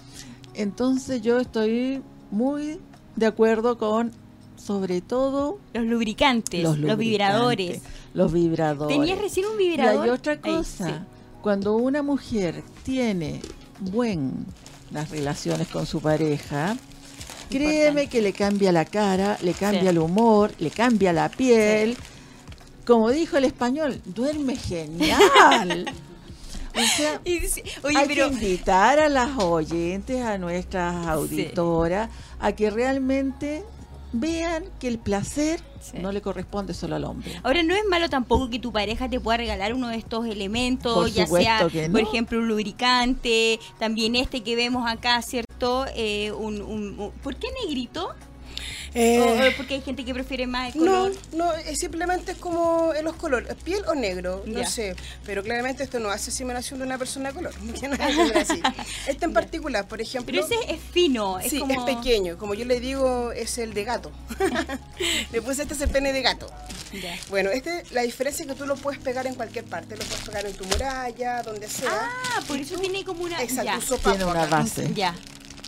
entonces 0.53 1.21
yo 1.21 1.39
estoy 1.39 2.01
muy 2.31 2.81
de 3.15 3.25
acuerdo 3.25 3.77
con, 3.77 4.11
sobre 4.61 5.01
todo, 5.01 5.57
Los 5.73 5.85
lubricantes, 5.85 6.63
los, 6.63 6.77
los, 6.77 6.97
vibradores. 6.97 7.81
Los 8.13 8.31
vibradores. 8.31 8.95
¿Tenías 8.97 9.19
recién 9.19 9.45
un 9.47 9.59
Y 9.59 9.69
vibrador? 9.69 10.03
hay 10.03 10.09
otra 10.09 10.39
cosa, 10.39 10.87
sí. 10.87 10.93
cuando 11.41 11.75
una 11.75 12.03
mujer 12.03 12.63
tiene 12.83 13.41
buenas 13.79 15.09
relaciones 15.09 15.67
con 15.67 15.85
su 15.85 15.99
pareja, 16.01 16.77
créeme 17.49 18.07
que 18.07 18.21
le 18.21 18.33
cambia 18.33 18.71
la 18.71 18.85
cara, 18.85 19.37
le 19.41 19.53
cambia 19.53 19.81
Sí. 19.81 19.87
el 19.87 19.99
humor, 19.99 20.51
le 20.59 20.69
cambia 20.71 21.11
la 21.13 21.29
piel. 21.29 21.97
Como 22.85 23.09
dijo 23.09 23.37
el 23.37 23.45
español, 23.45 24.01
duerme 24.05 24.55
genial. 24.55 25.85
o 26.75 26.97
sea, 26.97 27.21
Y 27.25 27.39
sí, 27.41 27.61
Oye, 27.83 27.97
hay 27.97 28.07
pero 28.07 28.27
que 28.29 28.33
invitar 28.35 28.99
a 28.99 29.09
las 29.09 29.37
oyentes, 29.37 30.21
a 30.23 30.37
nuestras 30.37 31.07
auditoras, 31.07 32.09
a 32.39 32.51
que 32.53 32.69
realmente 32.69 33.63
vean 34.13 34.65
que 34.79 34.87
el 34.87 34.99
placer 34.99 35.61
Sí. 35.79 35.97
no 35.99 36.11
le 36.11 36.21
corresponde 36.21 36.73
solo 36.75 36.95
al 36.95 37.05
hombre. 37.05 37.31
Ahora 37.43 37.63
no 37.63 37.73
es 37.75 37.81
malo 37.89 38.07
tampoco 38.07 38.49
que 38.51 38.59
tu 38.59 38.71
pareja 38.71 39.09
te 39.09 39.19
pueda 39.19 39.37
regalar 39.37 39.73
uno 39.73 39.87
de 39.87 39.95
estos 39.97 40.25
elementos, 40.27 40.93
Por 40.93 41.09
ya 41.09 41.25
sea, 41.25 41.63
no. 41.63 41.91
por 41.91 42.01
ejemplo, 42.01 42.37
un 42.37 42.47
lubricante, 42.47 43.59
también 43.79 44.15
este 44.15 44.43
que 44.43 44.55
vemos 44.55 44.89
acá, 44.89 45.21
¿cierto? 45.23 45.85
Eh, 45.95 46.31
un, 46.33 46.61
un- 46.61 46.99
un- 46.99 47.11
¿Por 47.23 47.35
qué 47.35 47.47
negrito? 47.63 48.13
Eh, 48.93 49.19
O- 49.21 49.47
o 49.47 49.57
porque 49.57 49.75
hay 49.75 49.81
gente 49.81 50.03
que 50.03 50.13
prefiere 50.13 50.47
más 50.47 50.75
el 50.75 50.83
no, 50.83 50.91
color. 51.03 51.13
no, 51.33 51.51
simplemente 51.75 52.33
es 52.33 52.37
como 52.37 52.93
en 52.93 53.05
los 53.05 53.15
colores, 53.15 53.55
piel 53.63 53.81
o 53.87 53.95
negro, 53.95 54.43
no 54.45 54.59
Ya. 54.59 54.65
sé, 54.67 54.95
pero 55.25 55.43
claramente 55.43 55.83
esto 55.83 55.99
no 55.99 56.09
hace 56.09 56.29
simulación 56.31 56.79
de 56.79 56.85
una 56.85 56.97
persona 56.97 57.29
de 57.29 57.35
color, 57.35 57.53
no. 57.61 57.73
Este 59.07 59.25
en 59.25 59.33
particular, 59.33 59.87
por 59.87 60.01
ejemplo, 60.01 60.33
Pero 60.33 60.45
ese 60.45 60.73
es 60.73 60.79
fino, 60.91 61.39
es 61.39 61.51
sí, 61.51 61.59
como... 61.59 61.87
es 61.87 61.95
pequeño, 61.95 62.37
como 62.37 62.53
yo 62.53 62.65
le 62.65 62.79
digo, 62.81 63.31
es 63.31 63.57
el 63.59 63.73
de 63.73 63.83
gato. 63.85 64.11
Después 65.31 65.57
este 65.59 65.73
es 65.73 65.81
el 65.81 65.89
pene 65.89 66.11
de 66.13 66.21
gato. 66.21 66.47
Ya. 66.93 67.15
Bueno, 67.29 67.49
este, 67.51 67.83
la 67.91 68.01
diferencia 68.01 68.43
es 68.43 68.49
que 68.49 68.55
tú 68.57 68.65
lo 68.65 68.75
puedes 68.75 68.99
pegar 68.99 69.25
en 69.25 69.35
cualquier 69.35 69.63
parte, 69.65 69.95
lo 69.95 70.03
puedes 70.03 70.25
pegar 70.25 70.45
en 70.45 70.53
tu 70.53 70.65
muralla, 70.65 71.41
donde 71.43 71.69
sea. 71.69 71.89
Ah, 71.91 72.41
por 72.47 72.57
eso 72.59 72.77
tiene 72.77 73.05
como 73.05 73.23
una... 73.23 73.41
Exacto, 73.41 73.79
sopapo 73.81 74.09
Tiene 74.17 74.25
una 74.25 74.45
base. 74.47 74.91
Ya, 74.93 75.15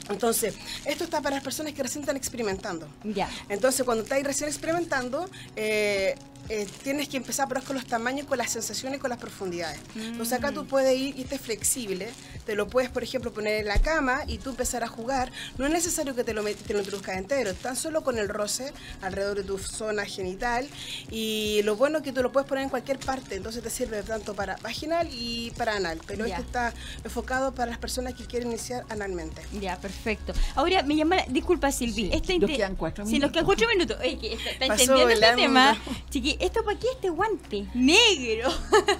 Entonces, 0.10 0.56
esto 0.86 1.04
está 1.04 1.22
para 1.22 1.36
las 1.36 1.44
personas 1.44 1.74
que 1.74 1.84
recién 1.84 2.02
están 2.02 2.18
experimentando. 2.18 2.88
ya. 3.04 3.30
Entonces, 3.50 3.84
cuando 3.86 4.04
estás 4.04 4.22
recién 4.24 4.50
experimentando, 4.50 5.30
eh, 5.56 6.16
eh, 6.50 6.68
tienes 6.84 7.08
que 7.08 7.18
empezar 7.18 7.46
a 7.46 7.50
probar 7.50 7.66
con 7.66 7.76
los 7.76 7.86
tamaños, 7.86 8.28
con 8.28 8.38
las 8.38 8.52
sensaciones, 8.52 9.00
con 9.00 9.10
las 9.10 9.20
profundidades. 9.20 9.80
Entonces, 9.96 10.34
acá 10.38 10.52
Mm. 10.52 10.56
tú 10.56 10.66
puedes 10.68 10.98
ir 10.98 11.18
y 11.18 11.22
este 11.24 11.36
es 11.36 11.42
flexible. 11.42 12.10
Te 12.46 12.56
lo 12.56 12.68
puedes, 12.68 12.90
por 12.90 13.04
ejemplo, 13.04 13.32
poner 13.34 13.62
en 13.62 13.68
la 13.68 13.80
cama 13.80 14.24
y 14.28 14.38
tú 14.38 14.50
empezar 14.50 14.84
a 14.84 14.88
jugar. 14.88 15.32
No 15.58 15.66
es 15.66 15.72
necesario 15.72 16.14
que 16.16 16.24
te 16.24 16.34
lo, 16.34 16.44
te 16.44 16.74
lo 16.74 16.80
introduzcas 16.80 17.18
entero, 17.18 17.54
tan 17.54 17.76
solo 17.76 18.04
con 18.04 18.18
el 18.18 18.28
roce 18.28 18.74
alrededor 19.02 19.38
de 19.38 19.44
tu 19.44 19.58
zona 19.58 20.06
genital. 20.06 20.68
Y 21.10 21.62
lo 21.64 21.76
bueno 21.76 22.00
es 22.00 22.04
que 22.04 22.12
tú 22.12 22.22
lo 22.22 22.32
puedes 22.32 22.48
poner 22.48 22.64
en 22.66 22.70
cualquier 22.70 23.00
parte. 23.00 23.36
Entonces, 23.36 23.64
te 23.64 23.70
sirve 23.70 24.04
tanto 24.04 24.34
para 24.36 24.58
vaginal 24.58 25.08
y 25.12 25.52
para 25.52 25.76
anal. 25.78 26.00
Pero 26.06 26.26
Ya. 26.28 26.36
este 26.36 26.48
está 26.48 26.74
enfocado 27.04 27.54
para 27.54 27.72
las 27.72 27.80
personas 27.80 28.14
que 28.14 28.26
quieren 28.26 28.50
iniciar 28.52 28.84
analmente. 28.90 29.42
Ya, 29.60 29.78
perfecto. 29.80 30.34
Ahora 30.56 30.84
me 30.84 30.96
llama, 30.96 31.16
la- 31.18 31.26
disculpa 31.30 31.72
Silvi, 31.72 31.94
Sí, 31.94 32.10
esta 32.14 32.34
nos 32.38 32.50
quedan 32.52 32.76
cuatro 32.76 33.06
Sí, 33.06 33.20
nos 33.20 33.32
quedan 33.32 33.46
minutos. 33.46 33.66
cuatro 33.66 33.68
minutos. 33.70 33.98
Oye, 34.02 34.18
que 34.20 34.34
está, 34.34 34.50
está 34.52 34.66
entendiendo 34.66 35.10
este 35.14 35.36
tema. 35.36 35.78
Chiqui, 36.10 36.33
¿esto 36.40 36.64
para 36.64 36.80
qué 36.80 36.88
este 36.94 37.10
guante? 37.10 37.66
Negro. 37.74 38.52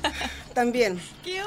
También. 0.54 1.00
¿Qué 1.24 1.42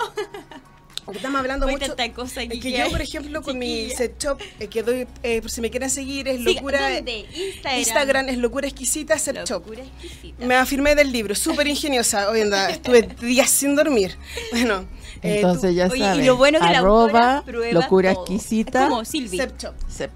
Porque 1.05 1.19
estamos 1.19 1.39
hablando 1.39 1.69
mucho. 1.69 1.95
tanta 1.95 2.13
cosa 2.13 2.41
aquí 2.41 2.57
Es 2.59 2.63
que 2.63 2.73
que 2.73 2.79
yo, 2.79 2.91
por 2.91 3.01
ejemplo, 3.01 3.43
con 3.43 3.59
mi 3.59 3.91
set 3.91 4.21
shop, 4.21 4.41
eh, 4.59 4.67
que 4.69 4.83
doy, 4.83 5.07
eh, 5.23 5.41
por 5.41 5.51
si 5.51 5.61
me 5.61 5.71
quieren 5.71 5.89
seguir, 5.91 6.27
es 6.29 6.41
locura. 6.41 6.95
¿dónde? 6.95 7.27
Instagram. 7.33 7.79
Instagram 7.79 8.29
es 8.31 8.39
locura 8.39 8.67
exquisita 8.67 9.19
set 9.19 9.45
shop. 9.47 9.65
Exquisita. 9.73 10.45
Me 10.45 10.57
afirmé 10.57 10.95
del 10.95 11.13
libro, 11.13 11.35
súper 11.35 11.69
ingeniosa. 11.69 12.29
Hoy 12.31 12.41
anda, 12.41 12.71
estuve 12.71 13.03
días 13.03 13.51
sin 13.51 13.77
dormir. 13.77 14.17
Bueno, 14.51 14.87
Eh, 15.23 15.37
Entonces 15.37 15.75
ya 15.75 15.87
Oye, 15.87 15.97
y 15.99 16.01
saben, 16.03 16.27
lo 16.27 16.37
bueno 16.37 16.59
que 16.61 16.65
la 16.67 16.79
arroba 16.79 17.43
prueba 17.45 17.73
locura 17.81 18.13
todo. 18.15 18.23
exquisita, 18.25 18.83
Es 18.85 18.89
como 18.91 19.05
Silvi. 19.05 19.39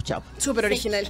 Shop. 0.05 0.23
Súper 0.39 0.67
original. 0.67 1.09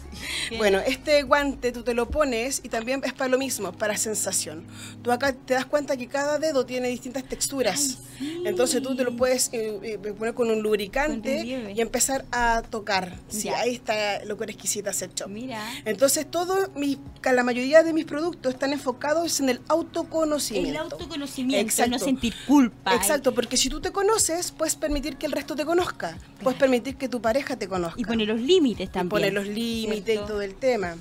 bueno, 0.58 0.78
este 0.78 1.22
guante 1.22 1.72
tú 1.72 1.82
te 1.82 1.94
lo 1.94 2.08
pones 2.10 2.60
y 2.62 2.68
también 2.68 3.00
es 3.04 3.12
para 3.12 3.28
lo 3.28 3.38
mismo, 3.38 3.72
para 3.72 3.96
sensación. 3.96 4.64
Tú 5.02 5.10
acá 5.12 5.32
te 5.32 5.54
das 5.54 5.66
cuenta 5.66 5.96
que 5.96 6.06
cada 6.06 6.38
dedo 6.38 6.66
tiene 6.66 6.88
distintas 6.88 7.24
texturas. 7.24 7.98
Entonces 8.44 8.82
tú 8.82 8.94
te 8.94 9.04
lo 9.04 9.16
puedes 9.16 9.48
eh, 9.52 9.78
eh, 9.82 9.98
poner 9.98 10.34
con 10.34 10.48
un 10.48 10.54
Con 10.56 10.62
lubricante 10.62 11.38
relieve. 11.38 11.72
y 11.72 11.80
empezar 11.80 12.24
a 12.32 12.62
tocar. 12.68 13.16
Sí, 13.28 13.44
Ya. 13.48 13.58
ahí 13.60 13.74
está 13.74 14.24
locura 14.24 14.50
exquisita 14.50 14.92
Set 14.92 15.14
Shop. 15.18 15.28
Mira. 15.28 15.62
Entonces, 15.84 16.26
todo 16.30 16.68
mi, 16.76 16.98
la 17.22 17.42
mayoría 17.42 17.82
de 17.82 17.92
mis 17.94 18.04
productos 18.04 18.52
están 18.52 18.72
enfocados 18.72 19.40
en 19.40 19.48
el 19.48 19.56
El 19.56 19.62
autoconocimiento. 19.68 20.82
autoconocimiento, 20.82 21.66
Exacto. 21.66 21.92
no 21.92 21.98
sentir 21.98 22.34
culpa. 22.46 22.94
Exacto, 22.94 23.29
porque 23.32 23.56
si 23.56 23.68
tú 23.68 23.80
te 23.80 23.92
conoces, 23.92 24.52
puedes 24.52 24.76
permitir 24.76 25.16
que 25.16 25.26
el 25.26 25.32
resto 25.32 25.54
te 25.56 25.64
conozca. 25.64 26.16
Puedes 26.42 26.58
permitir 26.58 26.96
que 26.96 27.08
tu 27.08 27.20
pareja 27.20 27.56
te 27.56 27.68
conozca. 27.68 28.00
Y 28.00 28.04
poner 28.04 28.28
los 28.28 28.40
límites 28.40 28.88
Y 28.88 28.90
también. 28.90 29.08
poner 29.08 29.32
los 29.32 29.46
límites 29.46 30.14
y 30.16 30.18
todo 30.18 30.42
el 30.42 30.54
tema. 30.54 30.96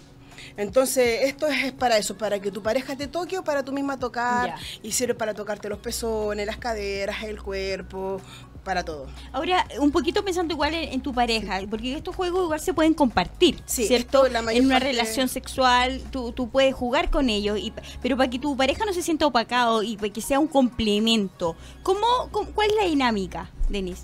Entonces, 0.58 1.22
esto 1.24 1.48
es, 1.48 1.72
para 1.72 1.98
eso, 1.98 2.18
para 2.18 2.40
que 2.40 2.52
tu 2.52 2.62
pareja 2.62 2.96
te 2.96 3.08
toque 3.08 3.38
o 3.38 3.44
para 3.44 3.64
tú 3.64 3.72
misma 3.72 3.98
tocar. 3.98 4.56
Y 4.84 4.92
sirve 4.92 5.14
para 5.16 5.34
tocarte 5.34 5.70
los 5.70 5.80
pezones, 5.80 6.46
las 6.46 6.58
caderas, 6.58 7.24
el 7.24 7.42
cuerpo, 7.42 8.22
para 8.70 8.86
todo. 8.86 9.08
Ahora, 9.32 9.66
un 9.80 9.90
poquito 9.90 10.24
pensando 10.24 10.54
igual 10.54 10.76
en, 10.76 10.94
en 10.94 11.02
tu 11.02 11.12
pareja, 11.12 11.60
porque 11.68 11.96
estos 11.96 12.16
juegos 12.16 12.44
igual 12.44 12.60
se 12.60 12.72
pueden 12.72 12.94
compartir, 12.94 13.60
Sí, 13.66 13.88
¿cierto? 13.88 14.28
la 14.28 14.42
en 14.54 14.66
una 14.68 14.78
relación 14.78 15.28
sexual, 15.28 16.04
tú, 16.12 16.34
tú 16.34 16.50
puedes 16.50 16.76
jugar 16.76 17.10
con 17.10 17.30
ellos, 17.32 17.58
y, 17.58 17.74
pero 18.00 18.16
para 18.16 18.30
que 18.30 18.38
tu 18.38 18.56
pareja 18.56 18.86
no 18.86 18.94
se 18.94 19.02
sienta 19.02 19.26
opacado 19.26 19.82
y 19.82 19.98
para 19.98 20.14
que 20.14 20.22
sea 20.22 20.40
un 20.40 20.48
complemento, 20.48 21.56
¿cómo, 21.82 22.06
cómo- 22.30 22.52
¿cuál 22.52 22.70
es 22.70 22.76
la 22.76 22.86
dinámica, 22.86 23.50
Denise? 23.70 24.04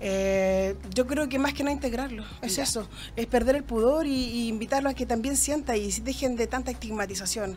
Eh, 0.00 0.76
yo 0.94 1.06
creo 1.06 1.28
que 1.30 1.38
más 1.38 1.54
que 1.54 1.62
nada 1.62 1.72
integrarlo, 1.72 2.24
es 2.42 2.58
eso, 2.58 2.86
es 3.16 3.26
perder 3.26 3.56
el 3.56 3.64
pudor 3.64 4.06
y, 4.06 4.10
y 4.12 4.48
invitarlo 4.48 4.90
a 4.90 4.94
que 4.94 5.06
también 5.06 5.38
sienta 5.38 5.74
y 5.78 5.90
dejen 6.02 6.36
de 6.36 6.46
tanta 6.46 6.70
estigmatización. 6.70 7.56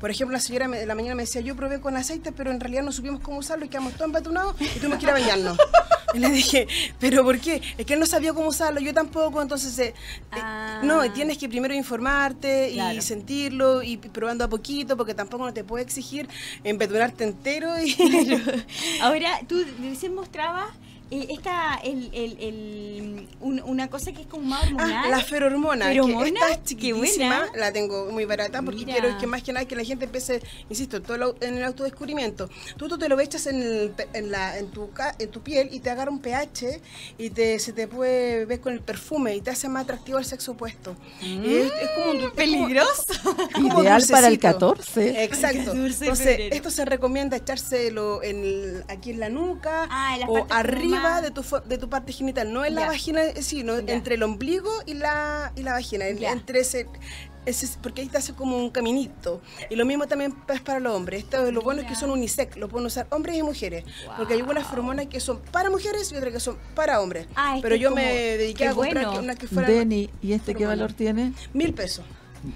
Por 0.00 0.10
ejemplo, 0.10 0.32
la 0.36 0.40
señora 0.40 0.68
de 0.68 0.86
la 0.86 0.94
mañana 0.94 1.14
me 1.14 1.22
decía, 1.24 1.40
yo 1.40 1.56
probé 1.56 1.80
con 1.80 1.96
aceite, 1.96 2.32
pero 2.32 2.50
en 2.50 2.60
realidad 2.60 2.82
no 2.82 2.92
supimos 2.92 3.20
cómo 3.20 3.38
usarlo 3.38 3.64
y 3.64 3.68
quedamos 3.68 3.92
todos 3.94 4.06
embatunados 4.06 4.54
y 4.60 4.66
tuvimos 4.78 4.98
que 4.98 5.04
ir 5.04 5.10
a 5.10 5.14
bañarnos. 5.14 5.58
Y 6.14 6.18
le 6.18 6.30
dije, 6.30 6.68
¿pero 7.00 7.24
por 7.24 7.38
qué? 7.40 7.60
Es 7.76 7.84
que 7.86 7.94
él 7.94 8.00
no 8.00 8.06
sabía 8.06 8.32
cómo 8.32 8.48
usarlo, 8.48 8.80
yo 8.80 8.94
tampoco, 8.94 9.42
entonces... 9.42 9.76
eh, 9.78 9.84
eh, 9.86 10.40
Ah. 10.40 10.80
no, 10.84 11.10
tienes 11.12 11.38
que 11.38 11.48
primero 11.48 11.74
informarte 11.74 12.70
Claro. 12.74 12.96
y 12.98 13.02
sentirlo 13.02 13.82
y 13.82 13.96
probando 13.96 14.44
a 14.44 14.48
poquito, 14.48 14.96
porque 14.96 15.14
tampoco 15.14 15.44
no 15.44 15.52
te 15.52 15.64
puede 15.64 15.82
exigir 15.84 16.28
embetunarte 16.62 17.24
entero 17.24 17.70
y... 17.80 17.96
Ahora, 19.02 19.40
tú 19.48 19.64
recién 19.80 20.14
mostrabas 20.14 20.66
esta, 21.22 21.76
el, 21.84 22.10
el, 22.12 22.36
el- 22.40 23.28
un- 23.40 23.62
una 23.64 23.88
cosa 23.88 24.12
que 24.12 24.22
es 24.22 24.26
como 24.26 24.44
más 24.44 24.64
hormonal. 24.64 25.04
Ah, 25.04 25.08
la 25.08 25.20
ferormona. 25.20 25.86
¿Feromona? 25.86 26.22
Que 26.24 26.28
esta 26.30 26.50
es 26.50 26.58
Qué 26.58 26.64
chiquitísima, 26.64 27.38
buena. 27.40 27.56
la 27.58 27.72
tengo 27.72 28.06
muy 28.10 28.24
barata 28.24 28.62
porque 28.62 28.84
Mira. 28.86 28.98
quiero 29.00 29.18
que 29.18 29.26
más 29.26 29.42
que 29.42 29.52
nada 29.52 29.66
que 29.66 29.76
la 29.76 29.84
gente 29.84 30.04
empiece, 30.06 30.42
insisto, 30.68 31.00
todo 31.02 31.16
lo- 31.16 31.36
en 31.40 31.56
el 31.56 31.64
autodescubrimiento. 31.64 32.48
Tú, 32.76 32.88
tú 32.88 32.98
te 32.98 33.08
lo 33.08 33.18
echas 33.20 33.46
en, 33.46 33.62
el 33.62 33.94
en, 34.12 34.30
la, 34.30 34.58
en, 34.58 34.68
tu, 34.70 34.90
ca- 34.92 35.14
en 35.18 35.30
tu 35.30 35.40
piel 35.42 35.68
y 35.72 35.80
te 35.80 35.90
agarra 35.90 36.10
un 36.10 36.20
pH 36.20 36.80
y 37.18 37.30
te, 37.30 37.58
se 37.58 37.72
te 37.72 37.86
puede 37.88 38.44
ver 38.46 38.60
con 38.60 38.72
el 38.72 38.80
perfume 38.80 39.34
y 39.36 39.40
te 39.40 39.50
hace 39.50 39.68
más 39.68 39.84
atractivo 39.84 40.18
al 40.18 40.24
sexo 40.24 40.52
opuesto. 40.52 40.96
Y 41.20 41.54
es, 41.56 41.72
es 41.80 41.90
como 41.96 42.10
un 42.12 42.16
dul- 42.18 42.20
es 42.20 42.24
como- 42.24 42.34
Peligroso. 42.34 43.04
es 43.08 43.52
como 43.54 43.82
Ideal 43.82 44.02
para 44.10 44.28
el 44.28 44.38
dulcecito. 44.38 44.74
14. 44.74 45.24
Exacto. 45.24 45.64
14 45.74 45.74
de 45.74 46.04
Entonces, 46.04 46.26
febrero. 46.26 46.54
esto 46.56 46.70
se 46.70 46.84
recomienda 46.84 47.36
echárselo 47.36 48.22
en 48.22 48.44
el- 48.44 48.84
aquí 48.88 49.10
en 49.10 49.20
la 49.20 49.28
nuca 49.28 49.86
Ah, 49.90 50.16
en 50.16 50.24
o 50.24 50.26
como 50.26 50.46
arriba 51.04 51.20
de 51.22 51.30
tu, 51.30 51.42
de 51.68 51.78
tu 51.78 51.88
parte 51.88 52.12
genital, 52.12 52.52
no 52.52 52.64
en 52.64 52.74
Ya. 52.74 52.80
la 52.80 52.86
vagina, 52.86 53.22
eh, 53.24 53.42
sino 53.42 53.78
Ya. 53.80 53.94
entre 53.94 54.14
el 54.16 54.22
ombligo 54.22 54.70
y 54.86 54.94
la, 54.94 55.52
y 55.56 55.62
la 55.62 55.72
vagina, 55.72 56.08
Ya. 56.10 56.32
entre 56.32 56.60
ese, 56.60 56.86
ese- 57.46 57.68
porque 57.82 58.00
ahí 58.02 58.08
te 58.08 58.16
hace 58.18 58.32
como 58.34 58.56
un 58.56 58.70
caminito. 58.70 59.40
Y 59.68 59.76
lo 59.76 59.84
mismo 59.84 60.06
también 60.06 60.34
es 60.48 60.60
para 60.62 60.80
los 60.80 60.94
hombres. 60.94 61.24
Esto, 61.24 61.50
lo 61.52 61.60
bueno 61.60 61.82
es 61.82 61.88
que 61.88 61.94
son 61.94 62.10
unisex, 62.10 62.56
lo 62.56 62.68
pueden 62.68 62.86
usar 62.86 63.06
hombres 63.10 63.36
y 63.36 63.42
mujeres, 63.42 63.84
porque 64.16 64.34
hay 64.34 64.40
algunas 64.40 64.66
feromonas 64.66 65.06
que 65.06 65.20
son 65.20 65.40
para 65.52 65.68
mujeres 65.70 66.10
y 66.12 66.16
otras 66.16 66.32
que 66.32 66.40
son 66.40 66.56
para 66.74 67.00
hombres. 67.00 67.26
Ah, 67.36 67.58
Pero 67.60 67.76
yo 67.76 67.90
como- 67.90 68.00
me 68.02 68.12
dediqué 68.38 68.54
qué 68.64 68.68
a 68.68 68.74
comprar 68.74 68.94
bueno. 69.04 69.12
que- 69.12 69.18
unas 69.24 69.36
que 69.36 69.46
fueran 69.46 69.70
Denny, 69.70 70.10
¿y 70.22 70.32
este 70.32 70.54
qué 70.54 70.64
valor 70.66 70.92
tiene? 70.94 71.32
mil 71.52 71.74
pesos. 71.74 72.04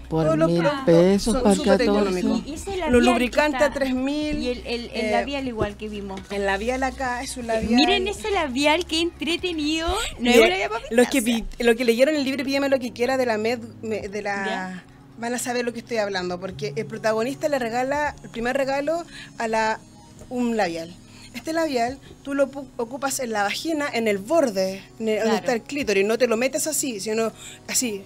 Por 0.08 0.36
los 0.36 0.50
mil 0.50 0.62
pesos 0.86 1.34
son 1.34 1.42
para 1.42 1.52
el 1.52 1.56
súper 1.58 1.78
14. 1.78 1.84
económicos. 1.84 2.42
Y 2.46 2.54
ese 2.54 2.70
Los 2.70 2.78
labial 2.78 2.92
que 2.92 3.10
lubricantes 3.10 3.60
a 3.62 3.66
está- 3.66 3.78
3000. 3.78 4.38
Y 4.38 4.48
el, 4.48 4.58
el, 4.66 4.66
el 4.66 4.90
eh, 5.06 5.10
labial 5.12 5.48
igual 5.48 5.76
que 5.76 5.88
vimos. 5.88 6.20
El 6.30 6.44
labial 6.46 6.82
acá 6.82 7.22
es 7.22 7.36
un 7.36 7.46
labial. 7.46 7.74
Miren 7.74 8.08
ese 8.08 8.30
labial, 8.30 8.86
qué 8.86 9.00
entretenido. 9.00 9.88
No 10.18 10.30
labial 10.30 10.68
para 10.70 10.82
los 10.90 11.08
que, 11.08 11.22
pintarse. 11.22 11.56
pi- 11.58 11.64
lo 11.64 11.76
que 11.76 11.84
leyeron 11.84 12.14
el 12.14 12.24
libro 12.24 12.44
Pídeme 12.44 12.68
lo 12.68 12.78
que 12.78 12.92
quiera 12.92 13.16
de 13.16 13.26
la 13.26 13.38
med 13.38 13.58
me- 13.82 14.08
de 14.08 14.22
la 14.22 14.84
van 15.18 15.34
a 15.34 15.38
saber 15.38 15.64
lo 15.64 15.72
que 15.72 15.80
estoy 15.80 15.96
hablando 15.96 16.38
porque 16.38 16.72
el 16.76 16.86
protagonista 16.86 17.48
le 17.48 17.58
regala 17.58 18.14
el 18.22 18.30
primer 18.30 18.56
regalo 18.56 19.04
a 19.38 19.48
la 19.48 19.80
un 20.30 20.56
labial. 20.56 20.94
Este 21.34 21.52
labial 21.52 21.98
tú 22.22 22.34
lo 22.34 22.50
ocupas 22.76 23.18
en 23.20 23.30
la 23.32 23.42
vagina, 23.42 23.86
en 23.92 24.06
el 24.08 24.18
borde, 24.18 24.82
en 25.00 25.08
el- 25.08 25.14
Claro. 25.16 25.24
donde 25.24 25.36
está 25.38 25.52
el 25.54 25.62
clítoris, 25.62 26.04
no 26.04 26.18
te 26.18 26.26
lo 26.26 26.36
metes 26.36 26.66
así, 26.66 27.00
sino 27.00 27.32
así. 27.68 28.02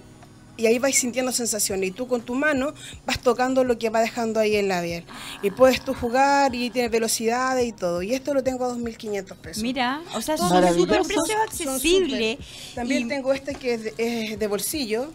Y 0.55 0.67
ahí 0.67 0.77
vais 0.77 0.95
sintiendo 0.95 1.31
sensaciones 1.31 1.89
y 1.89 1.91
tú 1.91 2.07
con 2.07 2.21
tu 2.21 2.35
mano 2.35 2.73
vas 3.07 3.19
tocando 3.19 3.63
lo 3.63 3.79
que 3.79 3.89
va 3.89 4.01
dejando 4.01 4.39
ahí 4.39 4.55
el 4.55 4.67
labial. 4.67 5.03
Y 5.41 5.49
puedes 5.49 5.81
tú 5.83 5.95
jugar 5.95 6.53
y 6.53 6.69
tiene 6.69 6.89
velocidades 6.89 7.65
y 7.67 7.71
todo. 7.71 8.03
Y 8.03 8.13
esto 8.13 8.33
lo 8.35 8.43
tengo 8.43 8.65
a 8.65 8.69
2.500 8.75 9.35
pesos. 9.37 9.63
Mira, 9.63 10.01
o 10.13 10.21
sea, 10.21 10.37
son 10.37 10.49
súper 10.75 11.01
precios 11.01 11.31
accesibles. 11.43 12.37
También 12.75 13.03
Y- 13.03 13.07
tengo 13.07 13.33
este 13.33 13.55
que 13.55 13.73
es 13.73 13.83
de, 13.83 13.93
es 13.97 14.37
de 14.39 14.47
bolsillo 14.47 15.11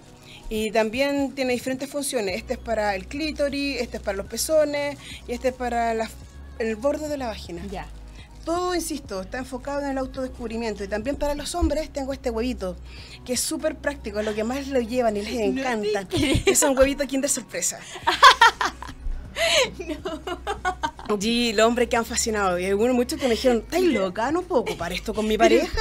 y 0.51 0.71
también 0.73 1.33
tiene 1.37 1.53
diferentes 1.53 1.89
funciones. 1.89 2.37
Este 2.37 2.55
es 2.55 2.59
para 2.59 2.97
el 2.97 3.07
clítoris, 3.07 3.81
este 3.81 3.99
es 3.99 4.03
para 4.03 4.17
los 4.17 4.27
pezones 4.27 4.99
y 5.29 5.33
este 5.35 5.49
es 5.49 5.55
para 5.55 5.95
la- 5.95 6.11
el 6.59 6.75
borde 6.75 7.07
de 7.09 7.17
la 7.17 7.29
vagina. 7.29 7.63
Ya. 7.71 7.87
Todo, 8.49 8.75
insisto, 8.75 9.21
está 9.21 9.37
enfocado 9.37 9.83
en 9.83 9.91
el 9.91 9.99
autodescubrimiento. 9.99 10.83
Y 10.83 10.89
también 10.89 11.17
para 11.17 11.35
los 11.35 11.55
hombres 11.55 11.93
tengo 11.93 12.15
este 12.15 12.31
huevito, 12.31 12.77
que 13.27 13.35
es 13.35 13.41
súper 13.41 13.77
práctico, 13.77 14.23
lo 14.23 14.35
que 14.35 14.43
más 14.43 14.69
lo 14.69 14.81
llevan 14.81 15.19
y 15.19 15.21
les 15.21 15.35
encanta. 15.35 16.09
Es 16.47 16.63
un 16.63 16.79
huevito 16.79 17.07
Kinder 17.07 17.29
Sorpresa. 17.29 17.79
Sí, 21.21 21.53
los 21.53 21.67
hombres 21.67 21.89
que 21.89 21.97
han 21.97 22.05
fascinado. 22.05 22.59
Y 22.59 22.67
algunos 22.67 22.95
muchos 22.95 23.19
que 23.19 23.27
me 23.27 23.35
dijeron, 23.35 23.59
¿estás 23.59 23.81
loca? 23.83 24.31
No 24.33 24.43
puedo 24.43 24.63
ocupar 24.63 24.93
esto 24.93 25.15
con 25.15 25.27
mi 25.27 25.37
pareja. 25.39 25.81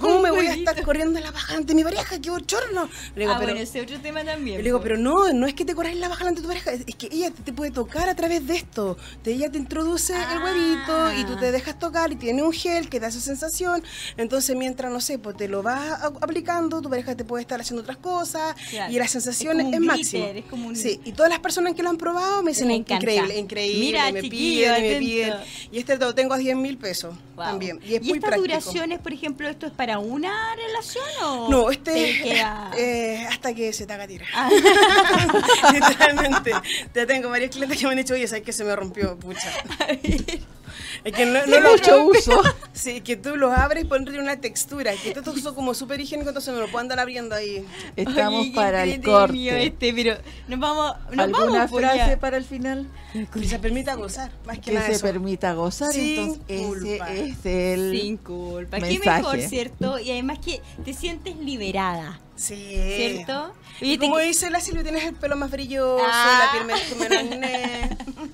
¿Cómo 0.00 0.20
me 0.20 0.30
voy 0.30 0.46
a 0.46 0.54
estar 0.54 0.80
corriendo 0.82 1.18
la 1.20 1.30
baja 1.30 1.54
ante 1.56 1.74
mi 1.74 1.82
pareja? 1.84 2.20
¡Qué 2.20 2.30
bochorno! 2.30 2.88
Le 3.14 3.20
digo, 3.22 3.32
ah, 3.32 3.36
pero, 3.38 3.52
bueno, 3.52 3.60
ese 3.60 3.80
otro 3.80 4.00
tema 4.00 4.24
también. 4.24 4.58
le 4.58 4.64
digo, 4.64 4.78
po. 4.78 4.82
pero 4.84 4.96
no, 4.98 5.32
no 5.32 5.46
es 5.46 5.54
que 5.54 5.64
te 5.64 5.74
corras 5.74 5.94
la 5.96 6.08
baja 6.08 6.26
ante 6.26 6.40
tu 6.42 6.48
pareja, 6.48 6.72
es 6.72 6.82
es 6.86 6.94
que 6.96 7.08
ella 7.12 7.30
te, 7.30 7.42
te 7.42 7.52
puede 7.52 7.70
tocar 7.70 8.08
a 8.08 8.14
través 8.14 8.46
de 8.46 8.56
esto. 8.56 8.96
Te- 9.22 9.32
ella 9.32 9.50
te 9.50 9.58
introduce 9.58 10.12
el 10.14 10.18
Ah. 10.22 10.42
huevito 10.44 11.12
y 11.20 11.24
tú 11.24 11.36
te 11.38 11.52
dejas 11.52 11.78
tocar 11.78 12.12
y 12.12 12.16
tiene 12.16 12.42
un 12.42 12.52
gel 12.52 12.88
que 12.88 12.98
da 13.00 13.08
esa 13.08 13.20
sensación. 13.20 13.82
Entonces, 14.16 14.56
mientras, 14.56 14.90
no 14.92 15.00
sé, 15.00 15.18
pues 15.18 15.36
te 15.36 15.48
lo 15.48 15.62
vas 15.62 16.00
aplicando, 16.20 16.80
tu 16.80 16.88
pareja 16.90 17.14
te 17.16 17.24
puede 17.24 17.42
estar 17.42 17.60
haciendo 17.60 17.82
otras 17.82 17.98
cosas 17.98 18.54
Claro. 18.70 18.92
y 18.92 18.98
la 18.98 19.06
sensación 19.08 19.60
Es 19.60 19.66
es, 19.66 19.72
como 19.72 19.76
un 19.78 19.86
máxima. 19.86 20.24
glitter, 20.24 20.44
es 20.44 20.50
como 20.50 20.68
un- 20.68 20.76
Sí, 20.76 21.00
y 21.04 21.12
todas 21.12 21.30
las 21.30 21.40
personas 21.40 21.74
que 21.74 21.82
lo 21.82 21.90
han 21.90 21.98
probado 21.98 22.42
me 22.42 22.50
dicen 22.52 22.70
encanta. 22.70 22.94
increíble, 23.04 23.38
increíble. 23.38 23.80
Mira, 23.80 24.08
y 24.08 24.12
me 24.12 24.20
chiquillo, 24.22 24.61
piden, 24.64 25.02
y 25.02 25.16
me 25.16 25.24
atento. 25.24 25.44
piden. 25.44 25.68
Y 25.72 25.78
este 25.78 25.96
lo 25.98 26.14
tengo 26.14 26.34
a 26.34 26.38
10 26.38 26.56
mil 26.56 26.76
pesos 26.78 27.14
Wow. 27.36 27.44
también. 27.46 27.80
Y 27.84 27.94
es 27.94 28.02
muy 28.02 28.18
estas 28.18 28.30
práctico. 28.30 28.42
duraciones, 28.48 28.98
por 29.00 29.12
ejemplo, 29.12 29.48
esto 29.48 29.66
es 29.66 29.72
para 29.72 29.98
una 29.98 30.54
relación 30.54 31.04
o 31.24 31.48
No, 31.48 31.64
te 31.66 32.10
este 32.10 32.22
queda- 32.24 32.70
eh, 32.78 33.26
hasta 33.30 33.54
que 33.54 33.72
se 33.72 33.86
te 33.86 33.92
haga 33.92 34.06
tira. 34.06 34.26
Ah. 34.34 34.50
Literalmente. 35.72 36.52
Ya 36.94 37.06
tengo 37.06 37.28
varios 37.28 37.50
clientes 37.50 37.78
que 37.78 37.84
me 37.86 37.92
han 37.92 37.98
dicho, 37.98 38.14
oye, 38.14 38.26
¿sabes 38.28 38.44
que 38.44 38.52
se 38.52 38.64
me 38.64 38.74
rompió? 38.76 39.16
Pucha. 39.18 39.50
Es 41.04 41.12
que 41.12 41.26
no, 41.26 41.44
no 41.46 41.60
lo 41.60 41.70
mucho 41.72 42.04
uso. 42.04 42.42
Sí, 42.72 43.02
que 43.02 43.16
tú 43.16 43.36
los 43.36 43.52
abres 43.52 43.84
y 43.84 43.86
pones 43.86 44.14
una 44.18 44.40
textura. 44.40 44.92
Que 44.94 45.10
esto 45.10 45.34
es 45.36 45.42
como 45.54 45.74
súper 45.74 46.00
higiénico, 46.00 46.30
entonces 46.30 46.54
me 46.54 46.60
lo 46.60 46.66
puedo 46.68 46.78
andar 46.80 46.98
abriendo 47.00 47.34
ahí. 47.34 47.66
Estamos 47.96 48.40
Oye, 48.40 48.50
qué 48.50 48.54
para 48.56 48.84
el 48.84 49.02
corte. 49.02 49.66
Este, 49.66 49.92
pero 49.92 50.16
nos 50.48 50.58
vamos, 50.58 50.96
nos 51.10 51.18
¿Alguna 51.18 51.44
vamos 51.54 51.70
pues, 51.70 51.84
frase 51.84 51.98
ya. 51.98 52.18
para 52.18 52.36
el 52.38 52.44
final? 52.44 52.88
Que 53.32 53.44
se 53.46 53.58
permita 53.58 53.94
gozar, 53.94 54.32
más 54.46 54.56
que, 54.58 54.62
Que 54.70 54.72
nada 54.72 54.86
se 54.86 54.92
eso. 54.94 55.02
permita 55.02 55.52
gozar. 55.52 55.92
Sin 55.92 56.18
entonces, 56.18 56.66
culpa. 56.66 57.12
ese 57.12 57.28
es 57.72 57.78
el. 57.78 58.00
Sin 58.00 58.16
culpa. 58.16 58.78
Qué 58.78 58.86
mensaje. 58.86 59.18
mejor, 59.22 59.40
¿cierto? 59.42 59.98
Y 59.98 60.10
además 60.12 60.38
que 60.38 60.62
te 60.82 60.94
sientes 60.94 61.36
liberada, 61.36 62.20
Sí. 62.36 62.54
¿cierto? 62.96 63.52
Y 63.82 63.84
Oye, 63.84 63.98
te- 63.98 64.04
como 64.06 64.18
dice 64.18 64.48
la 64.50 64.60
Silvia, 64.60 64.82
tienes 64.82 65.04
el 65.04 65.14
pelo 65.14 65.36
más 65.36 65.50
brilloso, 65.50 66.02
Ah. 66.10 66.46
la 66.46 66.52
piel 66.52 67.10
menos- 67.10 67.38
menos. 67.38 68.30